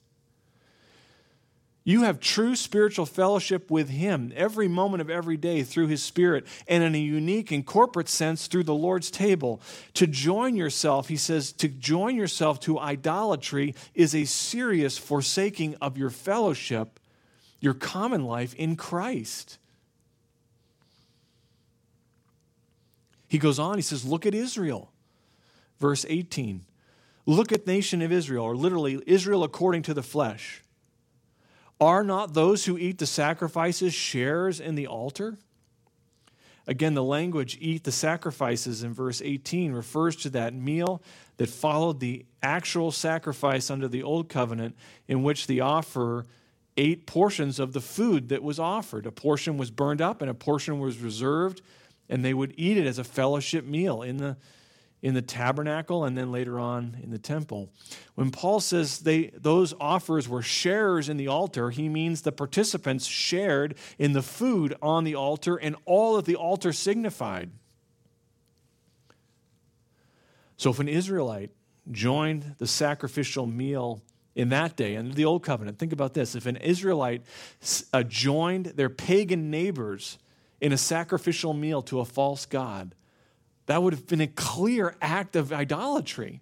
You 1.86 2.04
have 2.04 2.18
true 2.18 2.56
spiritual 2.56 3.04
fellowship 3.04 3.70
with 3.70 3.90
Him 3.90 4.32
every 4.34 4.68
moment 4.68 5.02
of 5.02 5.10
every 5.10 5.36
day 5.36 5.62
through 5.62 5.88
His 5.88 6.02
Spirit, 6.02 6.46
and 6.66 6.82
in 6.82 6.94
a 6.94 6.98
unique 6.98 7.52
and 7.52 7.64
corporate 7.64 8.08
sense 8.08 8.46
through 8.46 8.64
the 8.64 8.74
Lord's 8.74 9.10
table. 9.10 9.60
To 9.94 10.06
join 10.06 10.56
yourself, 10.56 11.08
he 11.08 11.18
says, 11.18 11.52
to 11.52 11.68
join 11.68 12.16
yourself 12.16 12.58
to 12.60 12.78
idolatry 12.78 13.74
is 13.94 14.14
a 14.14 14.24
serious 14.24 14.96
forsaking 14.96 15.76
of 15.82 15.98
your 15.98 16.08
fellowship, 16.08 16.98
your 17.60 17.74
common 17.74 18.24
life 18.24 18.54
in 18.54 18.76
Christ. 18.76 19.58
He 23.28 23.36
goes 23.36 23.58
on, 23.58 23.76
he 23.76 23.82
says, 23.82 24.06
Look 24.06 24.24
at 24.24 24.34
Israel. 24.34 24.90
Verse 25.80 26.06
18. 26.08 26.64
Look 27.26 27.52
at 27.52 27.66
nation 27.66 28.00
of 28.00 28.10
Israel, 28.10 28.44
or 28.44 28.56
literally 28.56 29.02
Israel 29.06 29.44
according 29.44 29.82
to 29.82 29.92
the 29.92 30.02
flesh. 30.02 30.63
Are 31.84 32.02
not 32.02 32.32
those 32.32 32.64
who 32.64 32.78
eat 32.78 32.96
the 32.96 33.04
sacrifices 33.04 33.92
shares 33.92 34.58
in 34.58 34.74
the 34.74 34.86
altar? 34.86 35.36
Again, 36.66 36.94
the 36.94 37.02
language 37.02 37.58
eat 37.60 37.84
the 37.84 37.92
sacrifices 37.92 38.82
in 38.82 38.94
verse 38.94 39.20
18 39.20 39.72
refers 39.72 40.16
to 40.16 40.30
that 40.30 40.54
meal 40.54 41.02
that 41.36 41.50
followed 41.50 42.00
the 42.00 42.24
actual 42.42 42.90
sacrifice 42.90 43.70
under 43.70 43.86
the 43.86 44.02
old 44.02 44.30
covenant, 44.30 44.74
in 45.08 45.22
which 45.22 45.46
the 45.46 45.60
offerer 45.60 46.24
ate 46.78 47.06
portions 47.06 47.60
of 47.60 47.74
the 47.74 47.82
food 47.82 48.30
that 48.30 48.42
was 48.42 48.58
offered. 48.58 49.04
A 49.04 49.12
portion 49.12 49.58
was 49.58 49.70
burned 49.70 50.00
up 50.00 50.22
and 50.22 50.30
a 50.30 50.34
portion 50.34 50.78
was 50.78 51.00
reserved, 51.00 51.60
and 52.08 52.24
they 52.24 52.32
would 52.32 52.54
eat 52.56 52.78
it 52.78 52.86
as 52.86 52.98
a 52.98 53.04
fellowship 53.04 53.66
meal 53.66 54.00
in 54.00 54.16
the 54.16 54.38
in 55.04 55.12
the 55.12 55.20
tabernacle 55.20 56.02
and 56.02 56.16
then 56.16 56.32
later 56.32 56.58
on 56.58 56.96
in 57.02 57.10
the 57.10 57.18
temple. 57.18 57.70
When 58.14 58.30
Paul 58.30 58.58
says 58.58 59.00
they, 59.00 59.26
those 59.36 59.74
offers 59.78 60.26
were 60.30 60.40
sharers 60.40 61.10
in 61.10 61.18
the 61.18 61.28
altar, 61.28 61.68
he 61.68 61.90
means 61.90 62.22
the 62.22 62.32
participants 62.32 63.04
shared 63.04 63.74
in 63.98 64.14
the 64.14 64.22
food 64.22 64.74
on 64.80 65.04
the 65.04 65.14
altar 65.14 65.56
and 65.56 65.76
all 65.84 66.16
that 66.16 66.24
the 66.24 66.36
altar 66.36 66.72
signified. 66.72 67.50
So 70.56 70.70
if 70.70 70.78
an 70.78 70.88
Israelite 70.88 71.50
joined 71.90 72.54
the 72.56 72.66
sacrificial 72.66 73.44
meal 73.46 74.00
in 74.34 74.48
that 74.48 74.74
day 74.74 74.96
under 74.96 75.14
the 75.14 75.26
old 75.26 75.42
covenant, 75.42 75.78
think 75.78 75.92
about 75.92 76.14
this. 76.14 76.34
If 76.34 76.46
an 76.46 76.56
Israelite 76.56 77.24
uh, 77.92 78.04
joined 78.04 78.66
their 78.66 78.88
pagan 78.88 79.50
neighbors 79.50 80.16
in 80.62 80.72
a 80.72 80.78
sacrificial 80.78 81.52
meal 81.52 81.82
to 81.82 82.00
a 82.00 82.06
false 82.06 82.46
god, 82.46 82.94
that 83.66 83.82
would 83.82 83.92
have 83.92 84.06
been 84.06 84.20
a 84.20 84.26
clear 84.26 84.96
act 85.00 85.36
of 85.36 85.52
idolatry. 85.52 86.40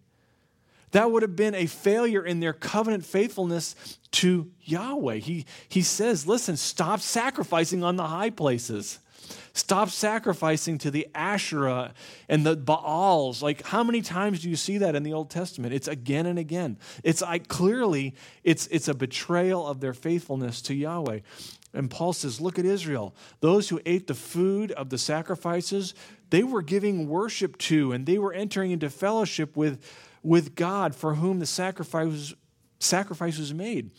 That 0.92 1.11
would 1.11 1.22
have 1.22 1.37
been 1.37 1.54
a 1.54 1.66
failure 1.66 2.24
in 2.24 2.40
their 2.40 2.52
covenant 2.52 3.06
faithfulness 3.06 3.74
to 4.12 4.50
Yahweh. 4.61 5.16
He, 5.16 5.46
he 5.68 5.82
says, 5.82 6.26
listen, 6.26 6.56
stop 6.56 7.00
sacrificing 7.00 7.82
on 7.82 7.96
the 7.96 8.06
high 8.06 8.30
places. 8.30 8.98
Stop 9.52 9.90
sacrificing 9.90 10.78
to 10.78 10.90
the 10.90 11.08
Asherah 11.14 11.94
and 12.28 12.44
the 12.44 12.56
Baals. 12.56 13.42
Like, 13.42 13.62
how 13.62 13.82
many 13.84 14.02
times 14.02 14.40
do 14.40 14.50
you 14.50 14.56
see 14.56 14.78
that 14.78 14.94
in 14.94 15.02
the 15.02 15.12
Old 15.12 15.30
Testament? 15.30 15.74
It's 15.74 15.88
again 15.88 16.26
and 16.26 16.38
again. 16.38 16.78
It's 17.02 17.22
like 17.22 17.48
clearly 17.48 18.14
it's, 18.44 18.66
it's 18.68 18.88
a 18.88 18.94
betrayal 18.94 19.66
of 19.66 19.80
their 19.80 19.94
faithfulness 19.94 20.62
to 20.62 20.74
Yahweh. 20.74 21.20
And 21.74 21.90
Paul 21.90 22.12
says, 22.12 22.40
Look 22.40 22.58
at 22.58 22.64
Israel. 22.64 23.14
Those 23.40 23.68
who 23.68 23.80
ate 23.86 24.06
the 24.06 24.14
food 24.14 24.72
of 24.72 24.90
the 24.90 24.98
sacrifices, 24.98 25.94
they 26.30 26.42
were 26.42 26.62
giving 26.62 27.08
worship 27.08 27.58
to 27.58 27.92
and 27.92 28.06
they 28.06 28.18
were 28.18 28.32
entering 28.32 28.70
into 28.70 28.90
fellowship 28.90 29.56
with, 29.56 29.84
with 30.22 30.54
God 30.54 30.94
for 30.94 31.14
whom 31.14 31.38
the 31.38 31.46
sacrifice, 31.46 32.34
sacrifice 32.78 33.38
was 33.38 33.54
made. 33.54 33.90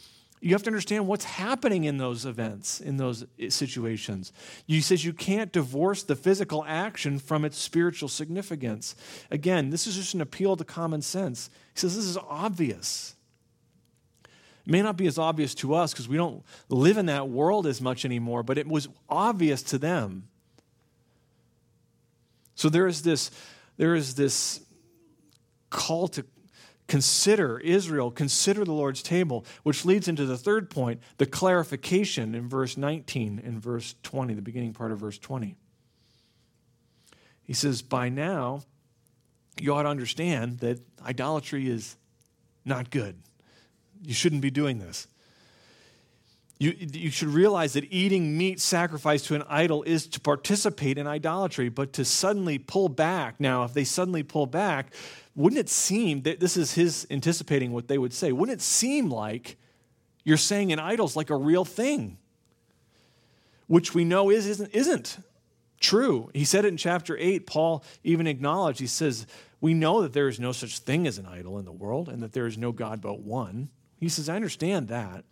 You 0.43 0.53
have 0.55 0.63
to 0.63 0.69
understand 0.69 1.07
what's 1.07 1.23
happening 1.23 1.85
in 1.85 1.99
those 1.99 2.25
events, 2.25 2.81
in 2.81 2.97
those 2.97 3.23
situations. 3.47 4.33
He 4.67 4.81
says 4.81 5.05
you 5.05 5.13
can't 5.13 5.53
divorce 5.53 6.03
the 6.03 6.17
physical 6.17 6.65
action 6.67 7.17
from 7.17 7.45
its 7.45 7.57
spiritual 7.57 8.09
significance. 8.09 8.93
Again, 9.31 9.69
this 9.69 9.87
is 9.87 9.95
just 9.95 10.13
an 10.15 10.19
appeal 10.19 10.57
to 10.57 10.65
common 10.65 11.01
sense. 11.01 11.49
He 11.73 11.79
says 11.79 11.95
this 11.95 12.03
is 12.03 12.17
obvious. 12.17 13.15
It 14.65 14.71
may 14.71 14.81
not 14.81 14.97
be 14.97 15.07
as 15.07 15.17
obvious 15.17 15.55
to 15.55 15.75
us 15.75 15.93
because 15.93 16.09
we 16.09 16.17
don't 16.17 16.43
live 16.67 16.97
in 16.97 17.05
that 17.05 17.29
world 17.29 17.65
as 17.65 17.79
much 17.79 18.03
anymore, 18.03 18.43
but 18.43 18.57
it 18.57 18.67
was 18.67 18.89
obvious 19.07 19.63
to 19.63 19.77
them. 19.77 20.27
So 22.55 22.67
there 22.67 22.85
is 22.85 23.03
this, 23.03 23.31
there 23.77 23.95
is 23.95 24.15
this 24.15 24.59
call 25.69 26.09
to 26.09 26.25
consider 26.87 27.59
Israel, 27.59 28.11
consider 28.11 28.65
the 28.65 28.73
Lord's 28.73 29.01
table, 29.01 29.45
which 29.63 29.85
leads 29.85 30.07
into 30.07 30.25
the 30.25 30.37
third 30.37 30.69
point, 30.69 31.01
the 31.17 31.25
clarification 31.25 32.35
in 32.35 32.47
verse 32.47 32.77
19 32.77 33.41
and 33.43 33.61
verse 33.61 33.95
20, 34.03 34.33
the 34.33 34.41
beginning 34.41 34.73
part 34.73 34.91
of 34.91 34.99
verse 34.99 35.17
20. 35.17 35.55
He 37.43 37.53
says, 37.53 37.81
By 37.81 38.09
now, 38.09 38.63
you 39.59 39.73
ought 39.73 39.83
to 39.83 39.89
understand 39.89 40.59
that 40.59 40.79
idolatry 41.05 41.69
is 41.69 41.95
not 42.65 42.89
good. 42.89 43.15
You 44.01 44.13
shouldn't 44.13 44.41
be 44.41 44.51
doing 44.51 44.79
this. 44.79 45.07
You, 46.59 46.73
you 46.77 47.09
should 47.09 47.29
realize 47.29 47.73
that 47.73 47.91
eating 47.91 48.37
meat 48.37 48.59
sacrificed 48.61 49.25
to 49.25 49.35
an 49.35 49.43
idol 49.49 49.83
is 49.83 50.07
to 50.07 50.19
participate 50.19 50.97
in 50.97 51.07
idolatry, 51.07 51.67
but 51.67 51.93
to 51.93 52.05
suddenly 52.05 52.57
pull 52.57 52.89
back. 52.89 53.39
Now, 53.39 53.63
if 53.63 53.73
they 53.73 53.83
suddenly 53.83 54.23
pull 54.23 54.45
back, 54.45 54.93
wouldn't 55.35 55.59
it 55.59 55.69
seem 55.69 56.21
that 56.23 56.39
this 56.39 56.57
is 56.57 56.73
his 56.73 57.07
anticipating 57.09 57.71
what 57.71 57.87
they 57.87 57.97
would 57.97 58.13
say? 58.13 58.31
Wouldn't 58.31 58.59
it 58.59 58.61
seem 58.61 59.09
like 59.09 59.57
you're 60.23 60.37
saying 60.37 60.71
an 60.71 60.79
idol's 60.79 61.15
like 61.15 61.29
a 61.29 61.35
real 61.35 61.65
thing? 61.65 62.17
Which 63.67 63.95
we 63.95 64.03
know 64.03 64.29
is, 64.29 64.45
isn't, 64.47 64.69
isn't 64.73 65.17
true. 65.79 66.29
He 66.33 66.45
said 66.45 66.65
it 66.65 66.69
in 66.69 66.77
chapter 66.77 67.17
8. 67.17 67.47
Paul 67.47 67.83
even 68.03 68.27
acknowledged, 68.27 68.79
he 68.79 68.87
says, 68.87 69.25
We 69.59 69.73
know 69.73 70.01
that 70.01 70.13
there 70.13 70.27
is 70.27 70.39
no 70.39 70.51
such 70.51 70.79
thing 70.79 71.07
as 71.07 71.17
an 71.17 71.25
idol 71.25 71.57
in 71.57 71.65
the 71.65 71.71
world 71.71 72.09
and 72.09 72.21
that 72.21 72.33
there 72.33 72.45
is 72.45 72.57
no 72.57 72.71
God 72.71 73.01
but 73.01 73.19
one. 73.19 73.69
He 73.99 74.09
says, 74.09 74.29
I 74.29 74.35
understand 74.35 74.89
that. 74.89 75.23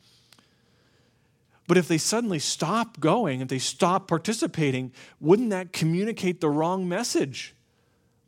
But 1.67 1.77
if 1.77 1.87
they 1.87 1.97
suddenly 1.97 2.39
stop 2.39 2.99
going, 2.99 3.41
if 3.41 3.47
they 3.47 3.59
stop 3.59 4.07
participating, 4.07 4.91
wouldn't 5.19 5.51
that 5.51 5.71
communicate 5.71 6.41
the 6.41 6.49
wrong 6.49 6.89
message? 6.89 7.55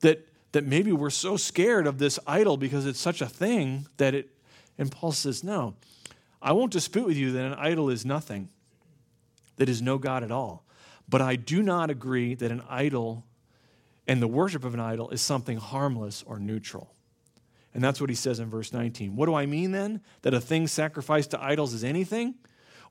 That, 0.01 0.27
that 0.53 0.65
maybe 0.65 0.91
we're 0.91 1.09
so 1.09 1.35
scared 1.35 1.85
of 1.85 1.99
this 1.99 2.17
idol 2.25 2.57
because 2.57 2.85
it's 2.85 2.99
such 2.99 3.21
a 3.21 3.27
thing 3.27 3.87
that 3.97 4.15
it. 4.15 4.29
And 4.77 4.91
Paul 4.91 5.11
says, 5.11 5.43
No, 5.43 5.75
I 6.41 6.53
won't 6.53 6.71
dispute 6.71 7.05
with 7.05 7.17
you 7.17 7.31
that 7.33 7.45
an 7.45 7.53
idol 7.55 7.89
is 7.89 8.05
nothing, 8.05 8.49
that 9.57 9.69
is 9.69 9.81
no 9.81 9.97
God 9.97 10.23
at 10.23 10.31
all. 10.31 10.63
But 11.09 11.21
I 11.21 11.35
do 11.35 11.61
not 11.61 11.89
agree 11.89 12.33
that 12.35 12.51
an 12.51 12.63
idol 12.69 13.25
and 14.07 14.21
the 14.21 14.27
worship 14.27 14.63
of 14.63 14.73
an 14.73 14.79
idol 14.79 15.09
is 15.09 15.21
something 15.21 15.57
harmless 15.57 16.23
or 16.25 16.39
neutral. 16.39 16.93
And 17.73 17.83
that's 17.83 17.99
what 17.99 18.09
he 18.09 18.15
says 18.15 18.39
in 18.39 18.49
verse 18.49 18.71
19. 18.71 19.15
What 19.15 19.25
do 19.25 19.33
I 19.33 19.45
mean 19.45 19.71
then? 19.71 20.01
That 20.21 20.33
a 20.33 20.41
thing 20.41 20.67
sacrificed 20.67 21.31
to 21.31 21.43
idols 21.43 21.73
is 21.73 21.83
anything? 21.83 22.35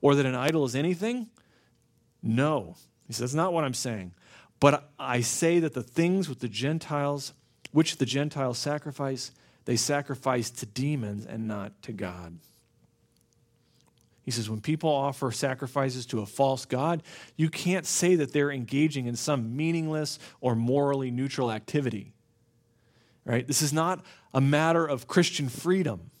Or 0.01 0.15
that 0.15 0.25
an 0.25 0.35
idol 0.35 0.65
is 0.65 0.75
anything? 0.75 1.29
No. 2.21 2.75
He 3.07 3.13
says, 3.13 3.19
that's 3.19 3.33
not 3.33 3.53
what 3.53 3.63
I'm 3.63 3.73
saying. 3.73 4.13
But 4.59 4.89
I 4.99 5.21
say 5.21 5.59
that 5.59 5.73
the 5.73 5.83
things 5.83 6.27
with 6.27 6.39
the 6.39 6.49
Gentiles, 6.49 7.33
which 7.73 7.97
the 7.97 8.05
Gentiles 8.05 8.57
sacrifice, 8.57 9.31
they 9.65 9.75
sacrifice 9.75 10.49
to 10.49 10.65
demons 10.65 11.25
and 11.25 11.47
not 11.47 11.83
to 11.83 11.91
God. 11.91 12.37
He 14.23 14.31
says, 14.31 14.49
when 14.49 14.61
people 14.61 14.89
offer 14.89 15.31
sacrifices 15.33 16.05
to 16.05 16.21
a 16.21 16.25
false 16.25 16.63
God, 16.63 17.03
you 17.35 17.49
can't 17.49 17.85
say 17.85 18.15
that 18.15 18.31
they're 18.31 18.51
engaging 18.51 19.05
in 19.07 19.17
some 19.17 19.57
meaningless 19.57 20.17
or 20.39 20.55
morally 20.55 21.11
neutral 21.11 21.51
activity 21.51 22.13
right? 23.25 23.47
This 23.47 23.61
is 23.61 23.73
not 23.73 24.03
a 24.33 24.41
matter 24.41 24.85
of 24.85 25.07
Christian 25.07 25.49
freedom. 25.49 26.11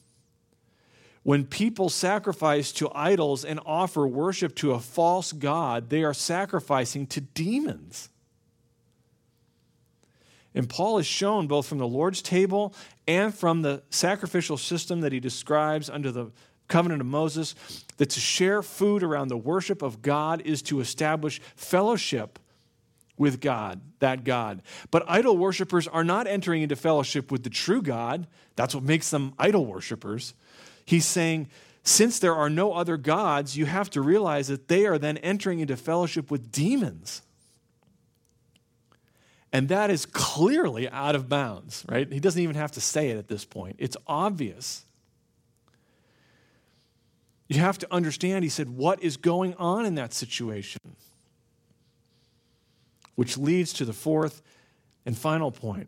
When 1.23 1.45
people 1.45 1.89
sacrifice 1.89 2.71
to 2.73 2.91
idols 2.93 3.45
and 3.45 3.59
offer 3.65 4.05
worship 4.05 4.55
to 4.57 4.73
a 4.73 4.79
false 4.79 5.31
God, 5.31 5.89
they 5.89 6.03
are 6.03 6.13
sacrificing 6.13 7.07
to 7.07 7.21
demons. 7.21 8.09
And 10.55 10.69
Paul 10.69 10.99
is 10.99 11.07
shown 11.07 11.47
both 11.47 11.65
from 11.65 11.79
the 11.79 11.87
Lord's 11.87 12.21
table 12.21 12.73
and 13.07 13.33
from 13.33 13.61
the 13.61 13.83
sacrificial 13.89 14.57
system 14.57 15.01
that 15.01 15.11
he 15.11 15.19
describes 15.19 15.89
under 15.89 16.11
the 16.11 16.31
covenant 16.67 17.01
of 17.01 17.07
Moses 17.07 17.55
that 17.97 18.09
to 18.11 18.19
share 18.19 18.61
food 18.61 19.03
around 19.03 19.27
the 19.27 19.37
worship 19.37 19.81
of 19.81 20.01
God 20.01 20.41
is 20.41 20.61
to 20.63 20.79
establish 20.79 21.41
fellowship 21.55 22.39
with 23.17 23.41
God, 23.41 23.81
that 23.99 24.23
God. 24.23 24.61
But 24.89 25.03
idol 25.07 25.37
worshippers 25.37 25.87
are 25.87 26.03
not 26.03 26.27
entering 26.27 26.63
into 26.63 26.75
fellowship 26.75 27.31
with 27.31 27.43
the 27.43 27.49
true 27.49 27.81
God. 27.81 28.27
That's 28.55 28.73
what 28.73 28.83
makes 28.83 29.09
them 29.09 29.33
idol 29.37 29.65
worshippers. 29.65 30.33
He's 30.85 31.05
saying, 31.05 31.49
since 31.83 32.19
there 32.19 32.35
are 32.35 32.49
no 32.49 32.73
other 32.73 32.97
gods, 32.97 33.57
you 33.57 33.65
have 33.65 33.89
to 33.91 34.01
realize 34.01 34.47
that 34.47 34.67
they 34.67 34.85
are 34.85 34.97
then 34.97 35.17
entering 35.17 35.59
into 35.59 35.77
fellowship 35.77 36.31
with 36.31 36.51
demons. 36.51 37.21
And 39.53 39.69
that 39.69 39.91
is 39.91 40.07
clearly 40.07 40.89
out 40.89 41.13
of 41.13 41.29
bounds, 41.29 41.85
right? 41.87 42.11
He 42.11 42.19
doesn't 42.19 42.41
even 42.41 42.55
have 42.55 42.71
to 42.71 42.81
say 42.81 43.11
it 43.11 43.17
at 43.17 43.27
this 43.27 43.45
point. 43.45 43.75
It's 43.77 43.95
obvious. 44.07 44.83
You 47.47 47.59
have 47.59 47.77
to 47.77 47.93
understand, 47.93 48.43
he 48.43 48.49
said, 48.49 48.67
what 48.67 49.03
is 49.03 49.15
going 49.15 49.53
on 49.55 49.85
in 49.85 49.93
that 49.95 50.11
situation. 50.11 50.81
Which 53.13 53.37
leads 53.37 53.73
to 53.73 53.85
the 53.85 53.93
fourth 53.93 54.41
and 55.05 55.15
final 55.15 55.51
point. 55.51 55.87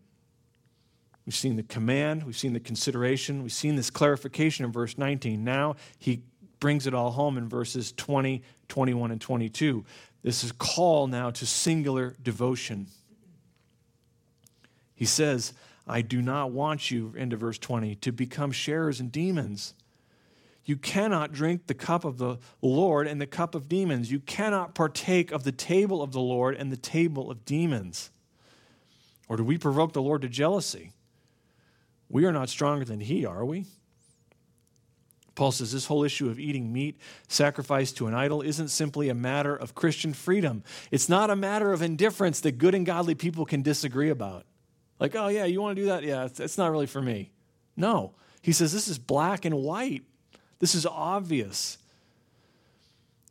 We've 1.26 1.34
seen 1.34 1.56
the 1.56 1.64
command, 1.64 2.22
we've 2.22 2.38
seen 2.38 2.54
the 2.54 2.60
consideration, 2.60 3.42
we've 3.42 3.52
seen 3.52 3.76
this 3.76 3.90
clarification 3.90 4.64
in 4.64 4.72
verse 4.72 4.96
19. 4.96 5.44
Now 5.44 5.76
he 5.98 6.22
brings 6.60 6.86
it 6.86 6.94
all 6.94 7.10
home 7.10 7.36
in 7.36 7.50
verses 7.50 7.92
20, 7.94 8.44
21, 8.68 9.10
and 9.10 9.20
22. 9.20 9.84
This 10.22 10.44
is 10.44 10.52
call 10.52 11.08
now 11.08 11.32
to 11.32 11.48
singular 11.48 12.16
devotion. 12.22 12.86
He 14.96 15.06
says, 15.06 15.54
I 15.88 16.02
do 16.02 16.22
not 16.22 16.52
want 16.52 16.90
you, 16.90 17.14
into 17.16 17.38
verse 17.38 17.58
20, 17.58 17.96
to 17.96 18.12
become 18.12 18.52
sharers 18.52 19.00
in 19.00 19.10
demons. 19.10 19.74
You 20.66 20.78
cannot 20.78 21.32
drink 21.32 21.68
the 21.68 21.76
cup 21.76 22.06
of 22.06 22.18
the 22.18 22.38
Lord 22.62 23.06
and 23.08 23.22
the 23.22 23.28
cup 23.28 23.54
of 23.54 23.70
demons. 23.70 24.12
You 24.12 24.20
cannot 24.20 24.74
partake 24.74 25.32
of 25.32 25.44
the 25.44 25.52
table 25.52 26.02
of 26.02 26.12
the 26.12 26.22
Lord 26.22 26.56
and 26.56 26.72
the 26.72 26.78
table 26.78 27.30
of 27.30 27.46
demons. 27.46 28.10
Or 29.28 29.38
do 29.38 29.44
we 29.44 29.60
provoke 29.60 29.94
the 29.94 30.02
Lord 30.02 30.24
to 30.24 30.30
jealousy? 30.30 30.92
We 32.10 32.26
are 32.26 32.32
not 32.32 32.50
stronger 32.50 32.86
than 32.86 33.00
he, 33.00 33.26
are 33.26 33.46
we? 33.46 33.66
Paul 35.36 35.52
says 35.52 35.72
this 35.72 35.86
whole 35.86 36.04
issue 36.04 36.30
of 36.30 36.40
eating 36.40 36.72
meat 36.72 36.98
sacrificed 37.28 37.98
to 37.98 38.08
an 38.08 38.14
idol 38.16 38.42
isn't 38.42 38.70
simply 38.70 39.10
a 39.10 39.14
matter 39.14 39.56
of 39.56 39.76
Christian 39.76 40.14
freedom. 40.14 40.64
It's 40.92 41.10
not 41.10 41.30
a 41.30 41.36
matter 41.36 41.74
of 41.74 41.82
indifference 41.82 42.40
that 42.40 42.58
good 42.58 42.74
and 42.74 42.86
godly 42.86 43.16
people 43.16 43.46
can 43.46 43.62
disagree 43.62 44.10
about. 44.10 44.46
Like, 45.00 45.16
oh, 45.16 45.28
yeah, 45.28 45.46
you 45.46 45.62
want 45.62 45.76
to 45.76 45.82
do 45.82 45.88
that? 45.88 46.04
Yeah, 46.04 46.26
it's, 46.26 46.40
it's 46.40 46.58
not 46.58 46.72
really 46.72 46.88
for 46.88 47.02
me. 47.02 47.32
No. 47.76 48.14
He 48.42 48.52
says 48.52 48.72
this 48.72 48.88
is 48.88 48.98
black 48.98 49.46
and 49.46 49.56
white. 49.56 50.04
This 50.60 50.76
is 50.76 50.86
obvious. 50.86 51.78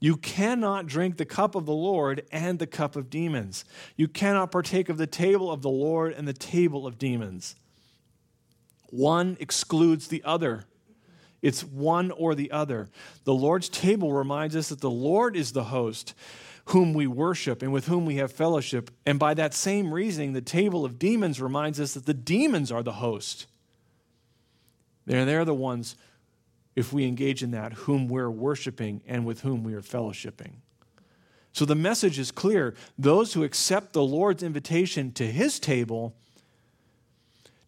You 0.00 0.16
cannot 0.16 0.86
drink 0.86 1.16
the 1.16 1.24
cup 1.24 1.54
of 1.54 1.64
the 1.64 1.72
Lord 1.72 2.26
and 2.30 2.58
the 2.58 2.66
cup 2.66 2.96
of 2.96 3.08
demons. 3.08 3.64
You 3.96 4.08
cannot 4.08 4.52
partake 4.52 4.88
of 4.88 4.98
the 4.98 5.06
table 5.06 5.50
of 5.50 5.62
the 5.62 5.70
Lord 5.70 6.12
and 6.12 6.28
the 6.28 6.34
table 6.34 6.86
of 6.86 6.98
demons. 6.98 7.56
One 8.90 9.36
excludes 9.40 10.08
the 10.08 10.22
other. 10.24 10.66
It's 11.40 11.64
one 11.64 12.10
or 12.10 12.34
the 12.34 12.50
other. 12.50 12.90
The 13.24 13.34
Lord's 13.34 13.68
table 13.68 14.12
reminds 14.12 14.54
us 14.56 14.68
that 14.68 14.80
the 14.80 14.90
Lord 14.90 15.36
is 15.36 15.52
the 15.52 15.64
host 15.64 16.14
whom 16.66 16.94
we 16.94 17.06
worship 17.06 17.62
and 17.62 17.72
with 17.72 17.86
whom 17.86 18.06
we 18.06 18.16
have 18.16 18.32
fellowship. 18.32 18.90
And 19.04 19.18
by 19.18 19.34
that 19.34 19.54
same 19.54 19.92
reasoning, 19.92 20.32
the 20.32 20.40
table 20.40 20.84
of 20.84 20.98
demons 20.98 21.40
reminds 21.40 21.78
us 21.78 21.94
that 21.94 22.06
the 22.06 22.14
demons 22.14 22.72
are 22.72 22.82
the 22.82 22.92
host. 22.92 23.46
They're, 25.06 25.24
they're 25.24 25.44
the 25.44 25.54
ones, 25.54 25.96
if 26.74 26.92
we 26.92 27.06
engage 27.06 27.42
in 27.42 27.50
that, 27.50 27.72
whom 27.72 28.08
we're 28.08 28.30
worshiping 28.30 29.02
and 29.06 29.26
with 29.26 29.42
whom 29.42 29.62
we 29.62 29.74
are 29.74 29.82
fellowshipping. 29.82 30.52
So 31.52 31.64
the 31.64 31.76
message 31.76 32.18
is 32.18 32.32
clear. 32.32 32.74
Those 32.98 33.34
who 33.34 33.44
accept 33.44 33.92
the 33.92 34.02
Lord's 34.02 34.42
invitation 34.42 35.12
to 35.12 35.26
his 35.26 35.60
table 35.60 36.16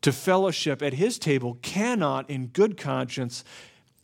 to 0.00 0.12
fellowship 0.12 0.82
at 0.82 0.94
his 0.94 1.18
table 1.18 1.58
cannot, 1.62 2.28
in 2.30 2.46
good 2.46 2.76
conscience, 2.76 3.44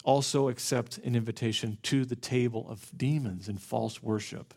also 0.05 0.49
accept 0.49 0.99
an 0.99 1.17
invitation 1.17 1.79
to 1.85 2.05
the 2.05 2.17
table 2.17 2.67
of 2.69 2.91
demons 2.97 3.49
and 3.49 3.61
false 3.61 4.03
worship. 4.03 4.55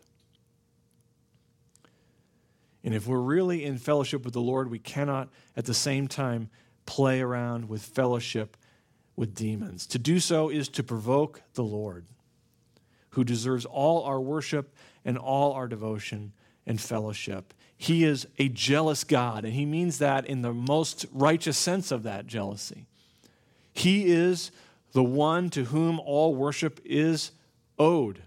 And 2.86 2.94
if 2.94 3.08
we're 3.08 3.18
really 3.18 3.64
in 3.64 3.78
fellowship 3.78 4.24
with 4.24 4.32
the 4.32 4.40
Lord, 4.40 4.70
we 4.70 4.78
cannot 4.78 5.28
at 5.56 5.64
the 5.64 5.74
same 5.74 6.06
time 6.06 6.48
play 6.86 7.20
around 7.20 7.68
with 7.68 7.82
fellowship 7.82 8.56
with 9.16 9.34
demons. 9.34 9.88
To 9.88 9.98
do 9.98 10.20
so 10.20 10.48
is 10.48 10.68
to 10.68 10.84
provoke 10.84 11.42
the 11.54 11.64
Lord, 11.64 12.06
who 13.10 13.24
deserves 13.24 13.64
all 13.64 14.04
our 14.04 14.20
worship 14.20 14.72
and 15.04 15.18
all 15.18 15.52
our 15.54 15.66
devotion 15.66 16.32
and 16.64 16.80
fellowship. 16.80 17.52
He 17.76 18.04
is 18.04 18.28
a 18.38 18.48
jealous 18.48 19.02
God, 19.02 19.44
and 19.44 19.54
he 19.54 19.66
means 19.66 19.98
that 19.98 20.24
in 20.24 20.42
the 20.42 20.54
most 20.54 21.06
righteous 21.12 21.58
sense 21.58 21.90
of 21.90 22.04
that 22.04 22.28
jealousy. 22.28 22.86
He 23.72 24.06
is 24.06 24.52
the 24.92 25.02
one 25.02 25.50
to 25.50 25.64
whom 25.64 25.98
all 25.98 26.36
worship 26.36 26.80
is 26.84 27.32
owed. 27.80 28.22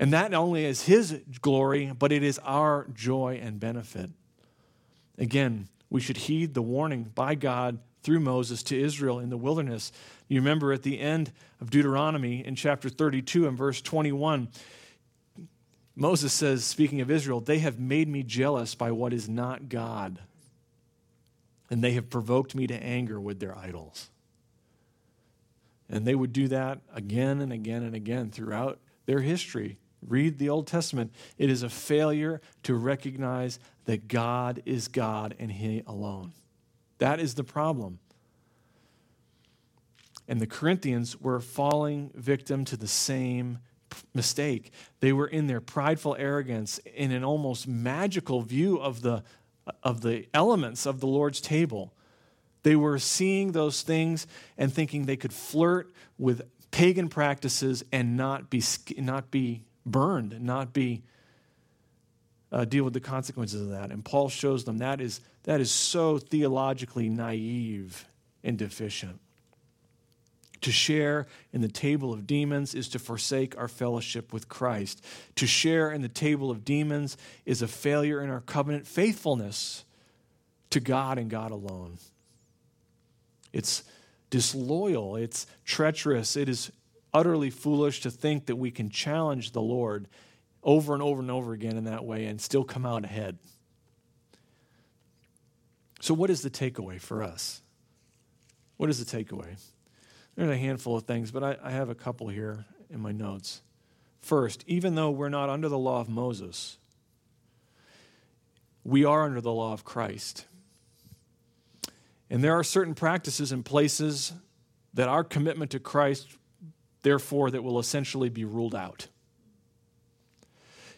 And 0.00 0.14
that 0.14 0.32
only 0.32 0.64
is 0.64 0.86
his 0.86 1.20
glory, 1.42 1.92
but 1.96 2.10
it 2.10 2.22
is 2.22 2.38
our 2.38 2.86
joy 2.94 3.38
and 3.42 3.60
benefit. 3.60 4.08
Again, 5.18 5.68
we 5.90 6.00
should 6.00 6.16
heed 6.16 6.54
the 6.54 6.62
warning 6.62 7.12
by 7.14 7.34
God 7.34 7.78
through 8.02 8.20
Moses 8.20 8.62
to 8.62 8.80
Israel 8.80 9.18
in 9.18 9.28
the 9.28 9.36
wilderness. 9.36 9.92
You 10.26 10.40
remember 10.40 10.72
at 10.72 10.84
the 10.84 10.98
end 10.98 11.32
of 11.60 11.68
Deuteronomy 11.68 12.42
in 12.42 12.56
chapter 12.56 12.88
32 12.88 13.46
and 13.46 13.58
verse 13.58 13.82
21, 13.82 14.48
Moses 15.94 16.32
says, 16.32 16.64
speaking 16.64 17.02
of 17.02 17.10
Israel, 17.10 17.42
they 17.42 17.58
have 17.58 17.78
made 17.78 18.08
me 18.08 18.22
jealous 18.22 18.74
by 18.74 18.90
what 18.92 19.12
is 19.12 19.28
not 19.28 19.68
God, 19.68 20.18
and 21.68 21.84
they 21.84 21.92
have 21.92 22.08
provoked 22.08 22.54
me 22.54 22.66
to 22.68 22.82
anger 22.82 23.20
with 23.20 23.38
their 23.38 23.54
idols. 23.54 24.08
And 25.90 26.06
they 26.06 26.14
would 26.14 26.32
do 26.32 26.48
that 26.48 26.80
again 26.94 27.42
and 27.42 27.52
again 27.52 27.82
and 27.82 27.94
again 27.94 28.30
throughout 28.30 28.78
their 29.04 29.20
history. 29.20 29.76
Read 30.06 30.38
the 30.38 30.48
Old 30.48 30.66
Testament. 30.66 31.12
It 31.38 31.50
is 31.50 31.62
a 31.62 31.68
failure 31.68 32.40
to 32.62 32.74
recognize 32.74 33.58
that 33.84 34.08
God 34.08 34.62
is 34.64 34.88
God 34.88 35.34
and 35.38 35.52
He 35.52 35.82
alone. 35.86 36.32
That 36.98 37.20
is 37.20 37.34
the 37.34 37.44
problem. 37.44 37.98
And 40.28 40.40
the 40.40 40.46
Corinthians 40.46 41.20
were 41.20 41.40
falling 41.40 42.10
victim 42.14 42.64
to 42.66 42.76
the 42.76 42.86
same 42.86 43.58
mistake. 44.14 44.72
They 45.00 45.12
were 45.12 45.26
in 45.26 45.46
their 45.46 45.60
prideful 45.60 46.16
arrogance 46.18 46.78
in 46.78 47.10
an 47.10 47.24
almost 47.24 47.66
magical 47.66 48.42
view 48.42 48.78
of 48.78 49.02
the, 49.02 49.24
of 49.82 50.02
the 50.02 50.26
elements 50.32 50.86
of 50.86 51.00
the 51.00 51.06
Lord's 51.06 51.40
table. 51.40 51.92
They 52.62 52.76
were 52.76 52.98
seeing 52.98 53.52
those 53.52 53.82
things 53.82 54.26
and 54.56 54.72
thinking 54.72 55.06
they 55.06 55.16
could 55.16 55.32
flirt 55.32 55.92
with 56.18 56.42
pagan 56.70 57.08
practices 57.08 57.82
and 57.90 58.16
not 58.16 58.50
be, 58.50 58.62
not 58.98 59.30
be 59.30 59.64
burned, 59.86 60.32
and 60.32 60.44
not 60.44 60.72
be 60.72 61.02
uh, 62.52 62.64
deal 62.64 62.84
with 62.84 62.94
the 62.94 63.00
consequences 63.00 63.62
of 63.62 63.70
that. 63.70 63.90
And 63.90 64.04
Paul 64.04 64.28
shows 64.28 64.64
them 64.64 64.78
that 64.78 65.00
is, 65.00 65.20
that 65.44 65.60
is 65.60 65.70
so 65.70 66.18
theologically 66.18 67.08
naive 67.08 68.06
and 68.42 68.58
deficient. 68.58 69.20
To 70.62 70.72
share 70.72 71.26
in 71.52 71.62
the 71.62 71.68
table 71.68 72.12
of 72.12 72.26
demons 72.26 72.74
is 72.74 72.88
to 72.90 72.98
forsake 72.98 73.56
our 73.56 73.68
fellowship 73.68 74.32
with 74.32 74.48
Christ. 74.48 75.02
To 75.36 75.46
share 75.46 75.90
in 75.90 76.02
the 76.02 76.08
table 76.08 76.50
of 76.50 76.64
demons 76.64 77.16
is 77.46 77.62
a 77.62 77.68
failure 77.68 78.22
in 78.22 78.28
our 78.28 78.40
covenant 78.40 78.86
faithfulness 78.86 79.84
to 80.70 80.80
God 80.80 81.18
and 81.18 81.30
God 81.30 81.50
alone. 81.50 81.98
It's 83.52 83.84
disloyal, 84.28 85.16
it's 85.16 85.46
treacherous, 85.64 86.36
it 86.36 86.48
is 86.48 86.70
utterly 87.12 87.50
foolish 87.50 88.00
to 88.00 88.10
think 88.10 88.46
that 88.46 88.56
we 88.56 88.70
can 88.70 88.90
challenge 88.90 89.52
the 89.52 89.60
Lord 89.60 90.08
over 90.62 90.94
and 90.94 91.02
over 91.02 91.20
and 91.20 91.30
over 91.30 91.52
again 91.52 91.76
in 91.76 91.84
that 91.84 92.04
way 92.04 92.26
and 92.26 92.40
still 92.40 92.64
come 92.64 92.84
out 92.84 93.04
ahead. 93.04 93.38
So, 96.00 96.14
what 96.14 96.30
is 96.30 96.42
the 96.42 96.50
takeaway 96.50 97.00
for 97.00 97.22
us? 97.22 97.62
What 98.76 98.88
is 98.88 99.04
the 99.04 99.24
takeaway? 99.24 99.58
There's 100.34 100.50
a 100.50 100.56
handful 100.56 100.96
of 100.96 101.04
things, 101.04 101.30
but 101.30 101.44
I, 101.44 101.56
I 101.62 101.70
have 101.70 101.90
a 101.90 101.94
couple 101.94 102.28
here 102.28 102.64
in 102.88 103.00
my 103.00 103.12
notes. 103.12 103.60
First, 104.20 104.64
even 104.66 104.94
though 104.94 105.10
we're 105.10 105.28
not 105.28 105.50
under 105.50 105.68
the 105.68 105.78
law 105.78 106.00
of 106.00 106.08
Moses, 106.08 106.78
we 108.84 109.04
are 109.04 109.24
under 109.24 109.40
the 109.40 109.52
law 109.52 109.72
of 109.72 109.84
Christ. 109.84 110.46
And 112.30 112.44
there 112.44 112.54
are 112.54 112.64
certain 112.64 112.94
practices 112.94 113.52
and 113.52 113.64
places 113.64 114.32
that 114.94 115.08
our 115.08 115.24
commitment 115.24 115.70
to 115.72 115.80
Christ, 115.80 116.28
therefore, 117.02 117.50
that 117.50 117.62
will 117.62 117.78
essentially 117.78 118.28
be 118.28 118.44
ruled 118.44 118.74
out. 118.74 119.08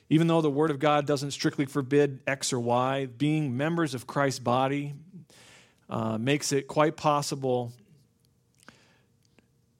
Even 0.09 0.27
though 0.27 0.41
the 0.41 0.51
Word 0.51 0.71
of 0.71 0.79
God 0.79 1.07
doesn't 1.07 1.31
strictly 1.31 1.65
forbid 1.65 2.21
X 2.27 2.53
or 2.53 2.61
Y, 2.61 3.07
being 3.07 3.57
members 3.57 3.95
of 3.95 4.07
Christ's 4.07 4.41
body 4.41 4.95
uh, 5.89 6.19
makes 6.19 6.53
it 6.53 6.69
quite 6.69 6.97
possible, 6.97 7.73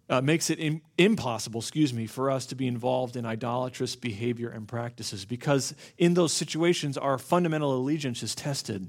uh, 0.09 0.21
makes 0.21 0.51
it 0.51 0.59
impossible, 0.99 1.61
excuse 1.61 1.93
me, 1.93 2.07
for 2.07 2.31
us 2.31 2.47
to 2.47 2.55
be 2.55 2.67
involved 2.67 3.17
in 3.17 3.25
idolatrous 3.25 3.97
behavior 3.97 4.51
and 4.51 4.69
practices 4.69 5.25
because 5.25 5.75
in 5.97 6.15
those 6.15 6.33
situations, 6.33 6.99
our 6.99 7.19
fundamental 7.19 7.75
allegiance 7.75 8.23
is 8.23 8.35
tested. 8.35 8.89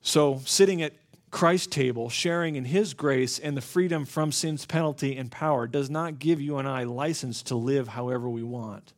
So, 0.00 0.40
sitting 0.44 0.82
at 0.82 0.92
Christ's 1.36 1.66
table, 1.66 2.08
sharing 2.08 2.56
in 2.56 2.64
his 2.64 2.94
grace 2.94 3.38
and 3.38 3.54
the 3.54 3.60
freedom 3.60 4.06
from 4.06 4.32
sin's 4.32 4.64
penalty 4.64 5.18
and 5.18 5.30
power, 5.30 5.66
does 5.66 5.90
not 5.90 6.18
give 6.18 6.40
you 6.40 6.56
and 6.56 6.66
I 6.66 6.84
license 6.84 7.42
to 7.42 7.54
live 7.54 7.88
however 7.88 8.26
we 8.26 8.42
want. 8.42 8.94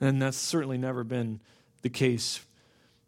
And 0.00 0.22
that's 0.22 0.36
certainly 0.36 0.78
never 0.78 1.02
been 1.02 1.40
the 1.82 1.88
case 1.88 2.46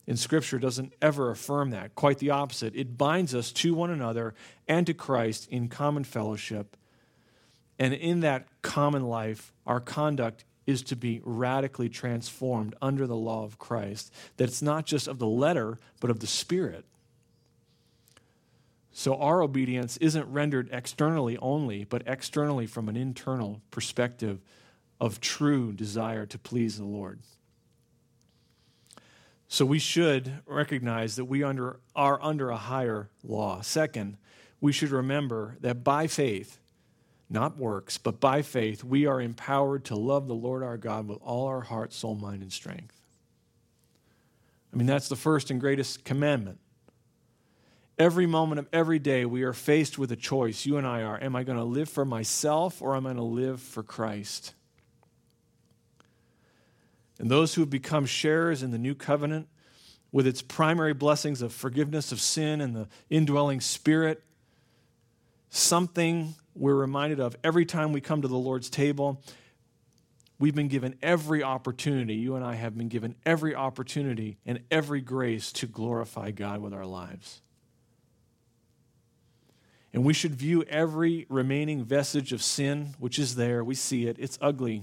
in 0.09 0.17
Scripture, 0.17 0.59
doesn't 0.59 0.95
ever 1.01 1.31
affirm 1.31 1.71
that. 1.71 1.95
Quite 1.95 2.19
the 2.19 2.31
opposite. 2.31 2.75
It 2.75 2.99
binds 2.99 3.37
us 3.37 3.53
to 3.53 3.73
one 3.73 3.91
another 3.91 4.35
and 4.67 4.85
to 4.89 4.95
Christ 4.95 5.47
in 5.49 5.69
common 5.69 6.03
fellowship. 6.03 6.77
And 7.79 7.95
in 7.95 8.19
that 8.23 8.49
common 8.63 9.05
life, 9.05 9.53
our 9.65 9.79
conduct 9.79 10.45
is 10.67 10.83
to 10.83 10.97
be 10.97 11.21
radically 11.23 11.89
transformed 11.89 12.75
under 12.83 13.07
the 13.07 13.15
law 13.15 13.45
of 13.45 13.61
Christ. 13.61 14.13
That 14.39 14.49
it's 14.49 14.61
not 14.61 14.87
just 14.87 15.07
of 15.07 15.21
the 15.21 15.29
letter, 15.29 15.79
but 16.01 16.11
of 16.11 16.19
the 16.19 16.27
Spirit. 16.27 16.85
So 18.99 19.15
our 19.15 19.43
obedience 19.43 19.97
isn't 19.99 20.27
rendered 20.27 20.71
externally 20.73 21.39
only, 21.39 21.85
but 21.85 22.03
externally 22.05 22.67
from 22.67 22.89
an 22.89 22.97
internal 22.97 23.63
perspective 23.71 24.41
of 25.01 25.21
true 25.21 25.73
desire 25.73 26.27
to 26.27 26.37
please 26.37 26.79
the 26.79 26.85
Lord. 26.85 27.21
So 29.47 29.65
we 29.65 29.79
should 29.79 30.41
recognize 30.47 31.15
that 31.15 31.27
we 31.27 31.45
under, 31.45 31.79
are 31.95 32.21
under 32.21 32.51
a 32.51 32.57
higher 32.57 33.09
law. 33.23 33.61
Second, 33.61 34.17
we 34.61 34.73
should 34.73 34.91
remember 34.91 35.59
that 35.61 35.85
by 35.85 36.09
faith, 36.09 36.59
not 37.31 37.57
works, 37.57 37.99
but 37.99 38.19
by 38.19 38.43
faith, 38.43 38.83
we 38.83 39.07
are 39.07 39.21
empowered 39.21 39.85
to 39.85 39.95
love 39.95 40.27
the 40.27 40.35
Lord 40.35 40.65
our 40.65 40.77
God 40.77 41.07
with 41.07 41.19
all 41.23 41.47
our 41.47 41.61
heart, 41.61 41.93
soul, 41.93 42.17
mind, 42.17 42.43
and 42.43 42.53
strength. 42.53 43.01
I 44.75 44.77
mean, 44.77 44.89
that's 44.89 45.09
the 45.09 45.15
first 45.15 45.53
and 45.53 45.61
greatest 45.61 46.05
commandment. 46.05 46.59
Every 47.99 48.27
moment 48.27 48.61
of 48.61 48.69
every 48.73 49.01
day, 49.01 49.25
we 49.25 49.43
are 49.43 49.53
faced 49.53 49.99
with 49.99 50.13
a 50.13 50.17
choice. 50.17 50.65
You 50.65 50.77
and 50.77 50.87
I 50.87 51.03
are. 51.03 51.23
Am 51.23 51.35
I 51.35 51.43
going 51.43 51.59
to 51.59 51.65
live 51.65 51.89
for 51.89 52.05
myself 52.05 52.81
or 52.81 52.95
am 52.95 53.07
I 53.07 53.11
going 53.11 53.17
to 53.17 53.23
live 53.23 53.61
for 53.61 53.83
Christ? 53.83 54.55
And 57.19 57.29
those 57.29 57.55
who 57.55 57.63
have 57.63 57.71
become 57.71 58.07
sharers 58.07 58.63
in 58.63 58.71
the 58.71 58.79
new 58.79 58.95
covenant, 58.95 59.49
with 60.13 60.27
its 60.27 60.41
primary 60.41 60.95
blessings 60.95 61.43
of 61.43 61.53
forgiveness 61.53 62.13
of 62.13 62.21
sin 62.21 62.61
and 62.61 62.75
the 62.75 62.89
indwelling 63.11 63.61
spirit, 63.61 64.23
something 65.51 66.35
we're 66.55 66.75
reminded 66.75 67.21
of 67.21 67.37
every 67.45 67.67
time 67.67 67.93
we 67.93 68.01
come 68.01 68.23
to 68.23 68.29
the 68.29 68.39
Lord's 68.39 68.71
table. 68.71 69.23
We've 70.39 70.55
been 70.55 70.69
given 70.69 70.95
every 71.03 71.43
opportunity, 71.43 72.15
you 72.15 72.37
and 72.37 72.45
I 72.45 72.55
have 72.55 72.79
been 72.79 72.89
given 72.89 73.17
every 73.27 73.55
opportunity 73.55 74.39
and 74.47 74.61
every 74.71 75.01
grace 75.01 75.53
to 75.55 75.67
glorify 75.67 76.31
God 76.31 76.61
with 76.61 76.73
our 76.73 76.87
lives. 76.87 77.43
And 79.93 80.05
we 80.05 80.13
should 80.13 80.35
view 80.35 80.63
every 80.65 81.27
remaining 81.29 81.85
vestige 81.85 82.33
of 82.33 82.43
sin, 82.43 82.95
which 82.99 83.19
is 83.19 83.37
there, 83.37 83.65
we 83.65 83.75
see 83.75 84.07
it, 84.07 84.17
it's 84.19 84.39
ugly. 84.41 84.83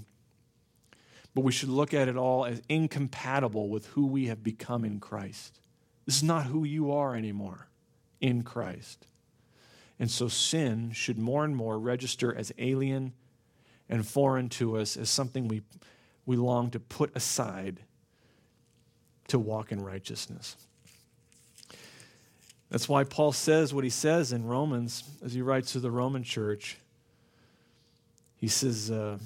But 1.33 1.43
we 1.43 1.51
should 1.51 1.69
look 1.69 1.93
at 1.93 2.07
it 2.07 2.17
all 2.17 2.45
as 2.45 2.61
incompatible 2.69 3.69
with 3.69 3.87
who 3.87 4.07
we 4.07 4.27
have 4.27 4.43
become 4.43 4.85
in 4.85 4.99
Christ. 4.99 5.59
This 6.05 6.17
is 6.17 6.23
not 6.23 6.45
who 6.45 6.63
you 6.63 6.91
are 6.91 7.15
anymore 7.15 7.67
in 8.21 8.43
Christ. 8.43 9.05
And 9.99 10.09
so 10.09 10.27
sin 10.27 10.91
should 10.91 11.17
more 11.17 11.45
and 11.45 11.55
more 11.55 11.77
register 11.77 12.33
as 12.33 12.51
alien 12.57 13.13
and 13.89 14.05
foreign 14.05 14.49
to 14.49 14.77
us, 14.77 14.97
as 14.97 15.09
something 15.09 15.47
we, 15.47 15.61
we 16.25 16.35
long 16.35 16.71
to 16.71 16.79
put 16.79 17.15
aside 17.15 17.81
to 19.27 19.39
walk 19.39 19.71
in 19.71 19.81
righteousness. 19.81 20.55
That's 22.69 22.89
why 22.89 23.03
Paul 23.03 23.31
says 23.31 23.73
what 23.73 23.83
he 23.83 23.89
says 23.89 24.33
in 24.33 24.45
Romans 24.45 25.03
as 25.23 25.33
he 25.33 25.41
writes 25.41 25.73
to 25.73 25.79
the 25.79 25.91
Roman 25.91 26.23
church. 26.23 26.77
He 28.35 28.47
says, 28.47 28.91
uh, 28.91 29.17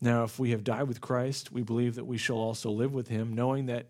Now, 0.00 0.24
if 0.24 0.38
we 0.38 0.50
have 0.52 0.64
died 0.64 0.84
with 0.84 1.00
Christ, 1.00 1.52
we 1.52 1.62
believe 1.62 1.96
that 1.96 2.06
we 2.06 2.16
shall 2.16 2.38
also 2.38 2.70
live 2.70 2.94
with 2.94 3.08
him, 3.08 3.34
knowing 3.34 3.66
that 3.66 3.86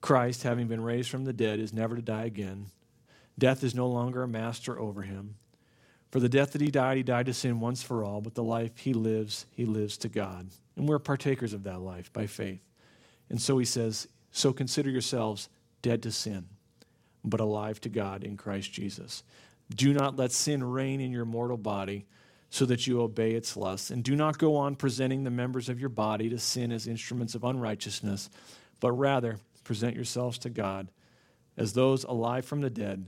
Christ, 0.00 0.42
having 0.42 0.66
been 0.66 0.82
raised 0.82 1.10
from 1.10 1.24
the 1.24 1.32
dead, 1.32 1.58
is 1.58 1.72
never 1.72 1.96
to 1.96 2.02
die 2.02 2.24
again. 2.24 2.66
Death 3.38 3.64
is 3.64 3.74
no 3.74 3.88
longer 3.88 4.22
a 4.22 4.28
master 4.28 4.78
over 4.78 5.02
him. 5.02 5.34
For 6.10 6.20
the 6.20 6.28
death 6.28 6.52
that 6.52 6.60
he 6.60 6.70
died, 6.70 6.96
he 6.96 7.02
died 7.02 7.26
to 7.26 7.34
sin 7.34 7.58
once 7.58 7.82
for 7.82 8.04
all, 8.04 8.20
but 8.20 8.34
the 8.34 8.42
life 8.42 8.78
he 8.78 8.92
lives, 8.92 9.46
he 9.50 9.64
lives 9.64 9.96
to 9.98 10.08
God. 10.08 10.46
And 10.76 10.88
we're 10.88 11.00
partakers 11.00 11.52
of 11.52 11.64
that 11.64 11.80
life 11.80 12.12
by 12.12 12.26
faith. 12.26 12.60
And 13.30 13.40
so 13.40 13.58
he 13.58 13.64
says, 13.64 14.06
So 14.30 14.52
consider 14.52 14.90
yourselves 14.90 15.48
dead 15.82 16.02
to 16.04 16.12
sin, 16.12 16.46
but 17.24 17.40
alive 17.40 17.80
to 17.80 17.88
God 17.88 18.22
in 18.22 18.36
Christ 18.36 18.72
Jesus. 18.72 19.22
Do 19.74 19.92
not 19.92 20.16
let 20.16 20.32
sin 20.32 20.62
reign 20.62 21.00
in 21.00 21.10
your 21.10 21.24
mortal 21.24 21.56
body 21.56 22.06
so 22.50 22.66
that 22.66 22.86
you 22.86 23.00
obey 23.00 23.32
its 23.32 23.56
lusts. 23.56 23.90
And 23.90 24.04
do 24.04 24.14
not 24.14 24.38
go 24.38 24.56
on 24.56 24.76
presenting 24.76 25.24
the 25.24 25.30
members 25.30 25.68
of 25.68 25.80
your 25.80 25.88
body 25.88 26.28
to 26.28 26.38
sin 26.38 26.70
as 26.70 26.86
instruments 26.86 27.34
of 27.34 27.42
unrighteousness, 27.42 28.30
but 28.78 28.92
rather 28.92 29.38
present 29.64 29.96
yourselves 29.96 30.38
to 30.38 30.50
God 30.50 30.88
as 31.56 31.72
those 31.72 32.04
alive 32.04 32.44
from 32.44 32.60
the 32.60 32.70
dead 32.70 33.06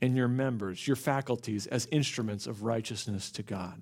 and 0.00 0.16
your 0.16 0.28
members, 0.28 0.86
your 0.86 0.96
faculties, 0.96 1.66
as 1.66 1.88
instruments 1.90 2.46
of 2.46 2.62
righteousness 2.62 3.30
to 3.32 3.42
God. 3.42 3.80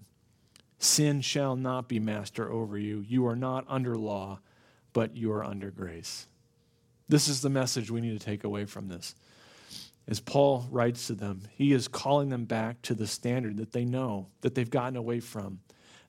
Sin 0.78 1.20
shall 1.20 1.56
not 1.56 1.88
be 1.88 1.98
master 1.98 2.50
over 2.50 2.78
you. 2.78 3.04
You 3.06 3.26
are 3.26 3.36
not 3.36 3.64
under 3.68 3.96
law, 3.96 4.40
but 4.92 5.16
you 5.16 5.32
are 5.32 5.44
under 5.44 5.70
grace. 5.70 6.26
This 7.08 7.28
is 7.28 7.40
the 7.40 7.50
message 7.50 7.90
we 7.90 8.00
need 8.00 8.18
to 8.18 8.24
take 8.24 8.44
away 8.44 8.64
from 8.64 8.88
this. 8.88 9.14
As 10.08 10.20
Paul 10.20 10.66
writes 10.70 11.06
to 11.06 11.14
them, 11.14 11.42
he 11.52 11.72
is 11.72 11.88
calling 11.88 12.28
them 12.28 12.44
back 12.44 12.82
to 12.82 12.94
the 12.94 13.06
standard 13.06 13.58
that 13.58 13.72
they 13.72 13.84
know, 13.84 14.28
that 14.40 14.54
they've 14.54 14.68
gotten 14.68 14.96
away 14.96 15.20
from. 15.20 15.60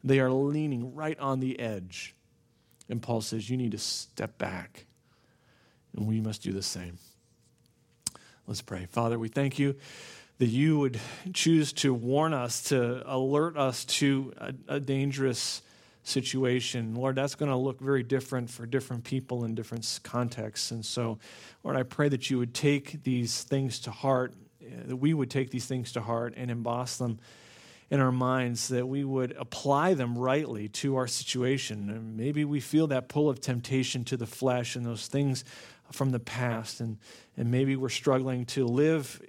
They 0.04 0.20
are 0.20 0.32
leaning 0.32 0.96
right 0.96 1.18
on 1.20 1.39
the 1.39 1.60
edge. 1.60 2.16
And 2.89 3.02
Paul 3.02 3.22
says, 3.22 3.50
You 3.50 3.58
need 3.58 3.72
to 3.72 3.78
step 3.78 4.38
back. 4.38 4.86
And 5.96 6.08
we 6.08 6.20
must 6.20 6.41
do 6.41 6.52
the 6.52 6.64
same. 6.64 6.98
Let's 8.48 8.62
pray. 8.62 8.88
Father, 8.89 9.18
we 9.18 9.30
thank 9.30 9.60
you 9.60 9.76
that 10.39 10.48
you 10.48 10.80
would 10.80 11.00
choose 11.34 11.72
to 11.72 11.94
warn 11.94 12.34
us, 12.34 12.64
to 12.64 13.04
alert 13.06 13.56
us 13.56 13.86
to 13.86 14.34
a, 14.38 14.54
a 14.68 14.80
dangerous 14.80 15.62
situation. 16.04 16.95
Lord, 16.95 17.16
that's 17.16 17.36
going 17.36 17.49
to 17.49 17.58
look 17.58 17.80
very 17.80 18.04
different 18.04 18.49
for 18.49 18.66
different 18.66 19.04
people 19.04 19.45
in 19.45 19.56
different 19.56 19.99
contexts. 20.04 20.72
And 20.72 20.86
so, 20.86 21.18
Lord, 21.64 21.78
I 21.78 21.84
pray 21.84 22.10
that 22.10 22.30
you 22.30 22.38
would 22.38 22.54
take 22.54 23.04
these 23.04 23.43
things 23.43 23.80
to 23.82 23.91
heart, 23.91 24.34
eh, 24.62 24.66
that 24.86 24.97
we 24.97 25.14
would 25.14 25.30
take 25.30 25.49
these 25.49 25.66
things 25.66 25.93
to 25.93 26.01
heart 26.01 26.34
and 26.36 26.51
emboss 26.51 26.97
them 26.97 27.20
in 27.89 27.99
our 27.99 28.12
minds, 28.12 28.70
that 28.70 28.88
we 28.88 29.04
would 29.04 29.34
apply 29.34 29.93
them 29.93 30.18
rightly 30.18 30.68
to 30.68 30.95
our 30.95 31.08
situation. 31.08 31.89
And 31.89 32.18
maybe 32.18 32.43
we 32.43 32.60
feel 32.60 32.88
that 32.88 33.08
pull 33.08 33.30
of 33.30 33.39
temptation 33.39 34.04
to 34.06 34.18
the 34.18 34.26
flesh 34.26 34.76
and 34.76 34.86
those 34.86 35.08
things 35.08 35.45
from 35.91 36.10
the 36.10 36.20
past, 36.20 36.80
and, 36.80 36.97
and 37.38 37.51
maybe 37.51 37.76
we're 37.76 37.89
struggling 37.89 38.45
to 38.47 38.66
live 38.66 39.22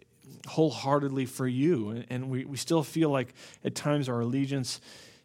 wholeheartedly 0.46 1.26
for 1.26 1.46
you. 1.46 1.90
And, 1.90 2.06
and 2.08 2.30
we, 2.30 2.44
we 2.44 2.56
still 2.56 2.82
feel 2.82 3.10
like 3.10 3.34
at 3.64 3.74
times 3.74 4.08
our 4.08 4.20
allegiance 4.20 4.80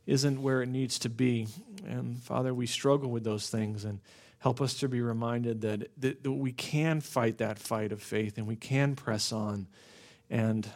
isn't 0.09 0.41
where 0.41 0.63
it 0.63 0.69
needs 0.69 0.97
to 0.99 1.09
be. 1.09 1.47
And 1.87 2.17
Father, 2.17 2.51
we 2.51 2.65
struggle 2.65 3.11
with 3.11 3.23
those 3.23 3.47
things 3.47 3.85
and 3.85 3.99
help 4.39 4.59
us 4.59 4.73
to 4.75 4.89
be 4.89 5.01
reminded 5.01 5.61
that, 5.61 5.87
that, 6.01 6.23
that 6.23 6.31
we 6.31 6.51
can 6.51 6.99
fight 6.99 7.37
that 7.37 7.59
fight 7.59 7.91
of 7.91 8.01
faith 8.01 8.37
and 8.37 8.47
we 8.47 8.55
can 8.55 8.95
press 8.95 9.31
on 9.31 9.67
and 10.29 10.67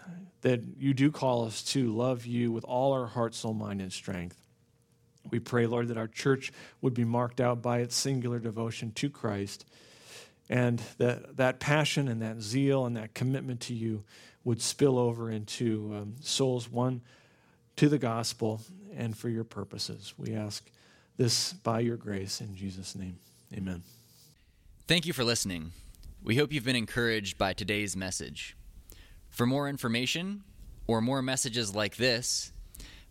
that 0.41 0.61
you 0.77 0.93
do 0.93 1.11
call 1.11 1.45
us 1.45 1.63
to 1.63 1.91
love 1.91 2.25
you 2.25 2.51
with 2.51 2.63
all 2.63 2.93
our 2.93 3.07
heart, 3.07 3.33
soul, 3.33 3.53
mind, 3.53 3.81
and 3.81 3.91
strength. 3.91 4.37
We 5.31 5.39
pray, 5.39 5.65
Lord, 5.65 5.87
that 5.87 5.97
our 5.97 6.07
church 6.07 6.51
would 6.81 6.93
be 6.93 7.05
marked 7.05 7.41
out 7.41 7.61
by 7.61 7.79
its 7.79 7.95
singular 7.95 8.39
devotion 8.39 8.91
to 8.93 9.09
Christ 9.09 9.65
and 10.47 10.79
that, 10.99 11.37
that 11.37 11.59
passion 11.59 12.07
and 12.07 12.21
that 12.21 12.39
zeal 12.39 12.85
and 12.85 12.97
that 12.97 13.15
commitment 13.15 13.61
to 13.61 13.73
you 13.73 14.03
would 14.43 14.61
spill 14.61 14.99
over 14.99 15.31
into 15.31 15.91
um, 15.95 16.15
souls 16.19 16.69
won 16.69 17.01
to 17.77 17.89
the 17.89 17.97
gospel 17.97 18.61
and 18.95 19.17
for 19.17 19.29
your 19.29 19.43
purposes. 19.43 20.13
We 20.17 20.33
ask 20.33 20.69
this 21.17 21.53
by 21.53 21.81
your 21.81 21.97
grace 21.97 22.41
in 22.41 22.55
Jesus' 22.55 22.95
name. 22.95 23.19
Amen. 23.53 23.83
Thank 24.87 25.05
you 25.05 25.13
for 25.13 25.23
listening. 25.23 25.73
We 26.23 26.37
hope 26.37 26.51
you've 26.51 26.65
been 26.65 26.75
encouraged 26.75 27.37
by 27.37 27.53
today's 27.53 27.95
message. 27.95 28.57
For 29.29 29.45
more 29.45 29.69
information, 29.69 30.43
or 30.87 31.01
more 31.01 31.21
messages 31.21 31.75
like 31.75 31.97
this, 31.97 32.51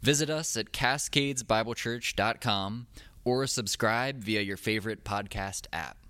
visit 0.01 0.31
us 0.31 0.57
at 0.57 0.73
cascadesbiblechurch.com 0.73 2.87
or 3.25 3.47
subscribe 3.47 4.25
via 4.25 4.41
your 4.41 4.57
favorite 4.57 5.05
podcast 5.05 5.67
app. 5.73 6.02